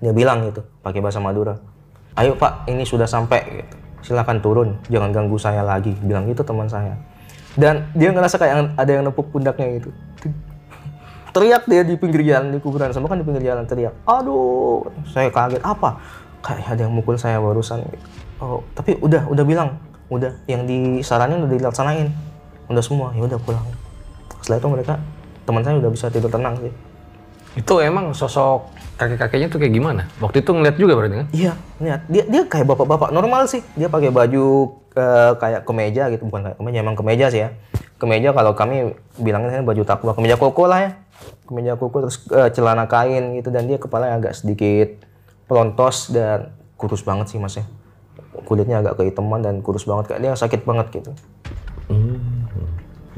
dia 0.00 0.12
bilang 0.16 0.48
gitu 0.48 0.64
pakai 0.80 1.04
bahasa 1.04 1.20
Madura. 1.20 1.60
Ayo 2.16 2.34
Pak, 2.34 2.66
ini 2.68 2.82
sudah 2.88 3.06
sampai 3.06 3.64
gitu. 3.64 3.76
Silakan 4.00 4.40
turun, 4.40 4.80
jangan 4.88 5.12
ganggu 5.12 5.36
saya 5.36 5.60
lagi. 5.60 5.92
Bilang 6.00 6.24
gitu 6.26 6.40
teman 6.40 6.66
saya. 6.66 6.96
Dan 7.54 7.92
dia 7.92 8.10
ngerasa 8.10 8.40
kayak 8.40 8.80
ada 8.80 8.90
yang 8.90 9.04
nepuk 9.04 9.28
pundaknya 9.28 9.80
gitu. 9.80 9.92
Teriak 11.36 11.68
dia 11.70 11.86
di 11.86 11.94
pinggir 11.94 12.26
jalan 12.26 12.50
di 12.50 12.58
kuburan 12.58 12.90
sama 12.90 13.06
kan 13.06 13.20
di 13.20 13.24
pinggir 13.28 13.54
jalan 13.54 13.62
teriak. 13.62 13.94
Aduh, 14.02 14.82
saya 15.06 15.30
kaget 15.30 15.62
apa? 15.62 16.00
Kayak 16.42 16.74
ada 16.74 16.80
yang 16.88 16.92
mukul 16.96 17.14
saya 17.14 17.38
barusan. 17.38 17.86
Gitu. 17.86 18.06
Oh, 18.42 18.64
tapi 18.74 18.98
udah 18.98 19.30
udah 19.30 19.44
bilang, 19.46 19.78
udah 20.10 20.34
yang 20.50 20.66
disaranin 20.66 21.46
udah 21.46 21.54
dilaksanain. 21.54 22.10
Udah 22.66 22.82
semua, 22.82 23.14
ya 23.14 23.22
udah 23.30 23.38
pulang. 23.38 23.62
Setelah 24.40 24.58
itu 24.58 24.68
mereka 24.68 24.94
teman 25.44 25.62
saya 25.64 25.76
udah 25.80 25.90
bisa 25.90 26.06
tidur 26.08 26.30
tenang 26.30 26.54
sih. 26.60 26.72
Itu 27.58 27.82
emang 27.82 28.14
sosok 28.14 28.70
kakek-kakeknya 28.94 29.48
tuh 29.50 29.58
kayak 29.58 29.74
gimana? 29.74 30.02
Waktu 30.22 30.44
itu 30.44 30.50
ngeliat 30.54 30.76
juga 30.78 30.92
berarti 30.94 31.16
kan? 31.24 31.28
Iya, 31.34 31.52
lihat 31.82 32.00
dia 32.06 32.24
dia 32.28 32.42
kayak 32.46 32.66
bapak-bapak 32.68 33.10
normal 33.10 33.50
sih. 33.50 33.64
Dia 33.74 33.90
pakai 33.90 34.12
baju 34.14 34.76
eh, 34.94 35.32
kayak 35.40 35.66
kemeja 35.66 36.02
gitu, 36.14 36.28
bukan 36.30 36.52
kayak 36.52 36.56
kemeja, 36.60 36.78
emang 36.84 36.96
kemeja 36.96 37.26
sih 37.32 37.40
ya. 37.42 37.50
Kemeja 37.98 38.32
kalau 38.32 38.54
kami 38.54 38.94
bilangnya 39.18 39.60
baju 39.66 39.82
takwa, 39.82 40.12
kemeja 40.14 40.36
koko 40.38 40.70
lah 40.70 40.78
ya. 40.84 40.90
Kemeja 41.48 41.74
koko 41.74 42.06
terus 42.06 42.22
eh, 42.30 42.50
celana 42.54 42.86
kain 42.86 43.34
gitu 43.40 43.50
dan 43.50 43.66
dia 43.66 43.82
kepalanya 43.82 44.20
agak 44.22 44.38
sedikit 44.38 45.02
pelontos 45.50 46.14
dan 46.14 46.54
kurus 46.78 47.02
banget 47.02 47.34
sih 47.34 47.42
mas 47.42 47.58
ya. 47.58 47.66
Kulitnya 48.46 48.78
agak 48.78 49.02
kehitaman 49.02 49.42
dan 49.42 49.58
kurus 49.58 49.82
banget 49.82 50.14
kayak 50.14 50.20
dia 50.22 50.32
sakit 50.38 50.62
banget 50.62 50.86
gitu. 51.02 51.10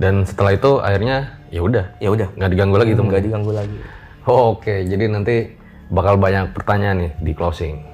Dan 0.02 0.26
setelah 0.26 0.58
itu 0.58 0.82
akhirnya 0.82 1.38
ya 1.54 1.62
udah 1.62 1.94
Ya 2.02 2.10
udah, 2.10 2.34
nggak 2.34 2.50
diganggu 2.50 2.74
lagi 2.74 2.98
tuh. 2.98 3.06
nggak 3.06 3.22
diganggu 3.22 3.52
lagi. 3.54 3.78
Oh, 4.26 4.58
Oke, 4.58 4.82
jadi 4.82 5.06
nanti 5.06 5.54
bakal 5.94 6.18
banyak 6.18 6.50
pertanyaan 6.50 7.06
nih 7.06 7.12
di 7.22 7.32
closing. 7.38 7.91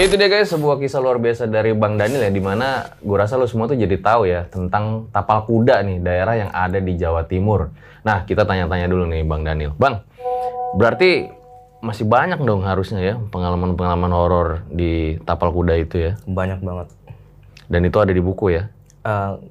Itu 0.00 0.16
dia 0.16 0.32
guys, 0.32 0.48
sebuah 0.48 0.80
kisah 0.80 0.96
luar 0.96 1.20
biasa 1.20 1.44
dari 1.44 1.76
Bang 1.76 2.00
Daniel 2.00 2.24
ya, 2.24 2.32
di 2.32 2.40
mana 2.40 2.88
gue 3.04 3.16
rasa 3.20 3.36
lo 3.36 3.44
semua 3.44 3.68
tuh 3.68 3.76
jadi 3.76 4.00
tahu 4.00 4.24
ya 4.24 4.48
tentang 4.48 5.12
tapal 5.12 5.44
kuda 5.44 5.84
nih, 5.84 6.00
daerah 6.00 6.40
yang 6.40 6.48
ada 6.56 6.80
di 6.80 6.96
Jawa 6.96 7.28
Timur. 7.28 7.68
Nah, 8.00 8.24
kita 8.24 8.48
tanya-tanya 8.48 8.88
dulu 8.88 9.04
nih 9.04 9.28
Bang 9.28 9.44
Daniel. 9.44 9.76
Bang, 9.76 10.00
berarti 10.80 11.28
masih 11.84 12.08
banyak 12.08 12.40
dong 12.40 12.64
harusnya 12.64 12.96
ya 13.04 13.20
pengalaman-pengalaman 13.28 14.08
horor 14.08 14.64
di 14.72 15.20
tapal 15.28 15.52
kuda 15.52 15.76
itu 15.76 16.00
ya. 16.00 16.12
Banyak 16.24 16.64
banget. 16.64 16.88
Dan 17.68 17.84
itu 17.84 18.00
ada 18.00 18.16
di 18.16 18.24
buku 18.24 18.56
ya. 18.56 18.72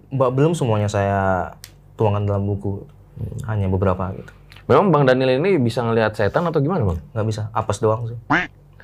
Ba- 0.10 0.34
belum 0.34 0.58
semuanya 0.58 0.90
saya 0.90 1.54
tuangkan 1.94 2.26
dalam 2.26 2.50
buku, 2.50 2.90
hanya 3.46 3.70
beberapa 3.70 4.18
gitu. 4.18 4.34
Memang 4.66 4.90
Bang 4.90 5.06
Daniel 5.06 5.38
ini 5.38 5.62
bisa 5.62 5.86
ngelihat 5.86 6.18
setan 6.18 6.42
atau 6.50 6.58
gimana 6.58 6.90
Bang? 6.90 6.98
nggak 7.14 7.28
bisa 7.30 7.54
apes 7.54 7.78
doang 7.78 8.10
sih 8.10 8.18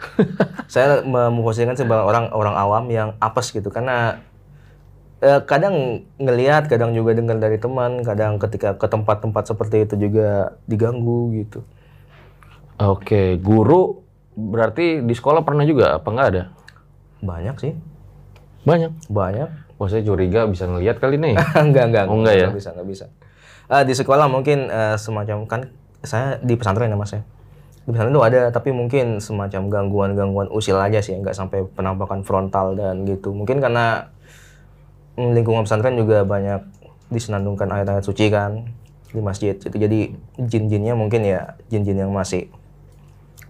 saya 0.74 1.02
mem- 1.06 1.34
memposisikan 1.40 1.78
sebagai 1.78 2.06
orang 2.06 2.32
orang 2.34 2.56
awam 2.58 2.86
yang 2.92 3.10
apes 3.22 3.52
gitu 3.54 3.70
karena 3.70 4.20
eh, 5.24 5.42
kadang 5.46 5.76
ngelihat 6.20 6.68
kadang 6.72 6.92
juga 6.96 7.12
dengar 7.18 7.38
dari 7.40 7.58
teman 7.60 8.02
kadang 8.04 8.38
ketika 8.42 8.76
ke 8.80 8.88
tempat-tempat 8.88 9.44
seperti 9.52 9.76
itu 9.88 9.96
juga 10.10 10.56
diganggu 10.70 11.20
gitu 11.40 11.60
Oke, 12.76 13.40
guru 13.40 14.04
berarti 14.36 15.00
di 15.00 15.14
sekolah 15.16 15.48
pernah 15.48 15.64
juga 15.64 15.96
apa 15.96 16.08
nggak 16.12 16.28
ada? 16.36 16.44
banyak 17.24 17.56
sih 17.60 17.74
Banyak. 18.66 18.92
banyak 19.10 19.50
Wah 19.76 19.92
saya 19.92 20.08
curiga 20.08 20.48
bisa 20.48 20.66
ngelihat 20.72 21.04
kali 21.04 21.20
nih. 21.20 21.36
enggak 21.68 21.84
enggak 21.92 22.06
Oh, 22.08 22.16
enggak 22.16 22.36
ya? 22.36 22.48
bisa 22.56 22.72
nggak 22.72 22.88
bisa 22.88 23.06
Ah, 23.68 23.82
di 23.82 23.94
sekolah 23.98 24.30
mungkin 24.30 24.70
eh, 24.70 24.96
semacam 24.96 25.50
kan 25.50 25.62
saya 26.06 26.38
di 26.40 26.54
pesantren 26.54 26.94
ya 26.94 26.98
mas 26.98 27.12
ya 27.18 27.22
pesantren 27.86 28.14
itu 28.18 28.24
ada 28.26 28.50
tapi 28.50 28.74
mungkin 28.74 29.22
semacam 29.22 29.70
gangguan-gangguan 29.70 30.50
usil 30.50 30.74
aja 30.82 31.06
sih 31.06 31.14
nggak 31.14 31.38
sampai 31.38 31.70
penampakan 31.70 32.26
frontal 32.26 32.74
dan 32.74 33.06
gitu. 33.06 33.30
Mungkin 33.30 33.62
karena 33.62 34.10
mm, 35.18 35.32
lingkungan 35.38 35.64
pesantren 35.70 35.94
juga 35.94 36.26
banyak 36.26 36.66
disenandungkan 37.14 37.70
ayat-ayat 37.70 38.02
suci 38.02 38.34
kan 38.34 38.66
di 39.14 39.22
masjid. 39.22 39.54
Itu 39.54 39.78
jadi 39.78 40.12
jin-jinnya 40.42 40.98
mungkin 40.98 41.22
ya 41.24 41.54
jin-jin 41.70 42.02
yang 42.02 42.12
masih 42.12 42.50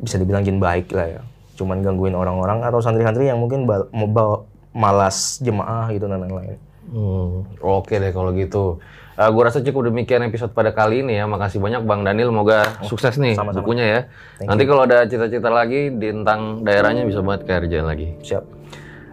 bisa 0.03 0.19
dibilang 0.19 0.43
jin 0.43 0.59
baik 0.59 0.91
lah 0.91 1.07
ya. 1.07 1.21
Cuman 1.55 1.79
gangguin 1.79 2.13
orang-orang 2.13 2.59
atau 2.67 2.83
santri-santri 2.83 3.31
yang 3.31 3.39
mungkin 3.39 3.63
mau 3.65 4.45
malas 4.75 5.39
jemaah 5.39 5.87
gitu 5.95 6.11
dan 6.11 6.19
lain-lain. 6.27 6.59
Hmm, 6.91 7.47
oke 7.63 7.95
deh 7.95 8.11
kalau 8.11 8.35
gitu. 8.35 8.83
Eh 9.15 9.29
gue 9.31 9.43
rasa 9.47 9.63
cukup 9.63 9.87
demikian 9.91 10.27
episode 10.27 10.51
pada 10.51 10.75
kali 10.75 10.99
ini 10.99 11.15
ya. 11.15 11.25
Makasih 11.25 11.63
banyak 11.63 11.87
Bang 11.87 12.03
Daniel. 12.03 12.35
Moga 12.35 12.83
sukses 12.83 13.15
nih 13.15 13.39
sama-sama. 13.39 13.63
bukunya 13.63 13.85
ya. 13.87 14.01
Nanti 14.43 14.67
kalau 14.67 14.83
ada 14.83 15.07
cita-cita 15.07 15.47
lagi 15.47 15.87
di 15.95 16.11
tentang 16.11 16.67
daerahnya 16.67 17.07
bisa 17.07 17.23
banget 17.23 17.47
kerjaan 17.47 17.87
lagi. 17.87 18.19
siap 18.19 18.43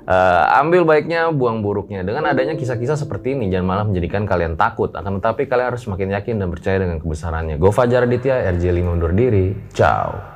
Eh, 0.02 0.44
ambil 0.58 0.82
baiknya, 0.82 1.30
buang 1.30 1.62
buruknya. 1.62 2.02
Dengan 2.02 2.26
adanya 2.26 2.58
kisah-kisah 2.58 2.98
seperti 2.98 3.38
ini, 3.38 3.46
jangan 3.54 3.66
malah 3.70 3.84
menjadikan 3.86 4.26
kalian 4.26 4.58
takut. 4.58 4.90
Akan 4.98 5.22
tetapi 5.22 5.46
kalian 5.46 5.70
harus 5.70 5.86
semakin 5.86 6.18
yakin 6.18 6.42
dan 6.42 6.50
percaya 6.50 6.82
dengan 6.82 6.98
kebesarannya. 6.98 7.54
Gue 7.54 7.70
Fajar 7.70 8.02
Aditya, 8.02 8.50
RJ5 8.50 8.82
undur 8.82 9.14
diri. 9.14 9.54
Ciao. 9.70 10.31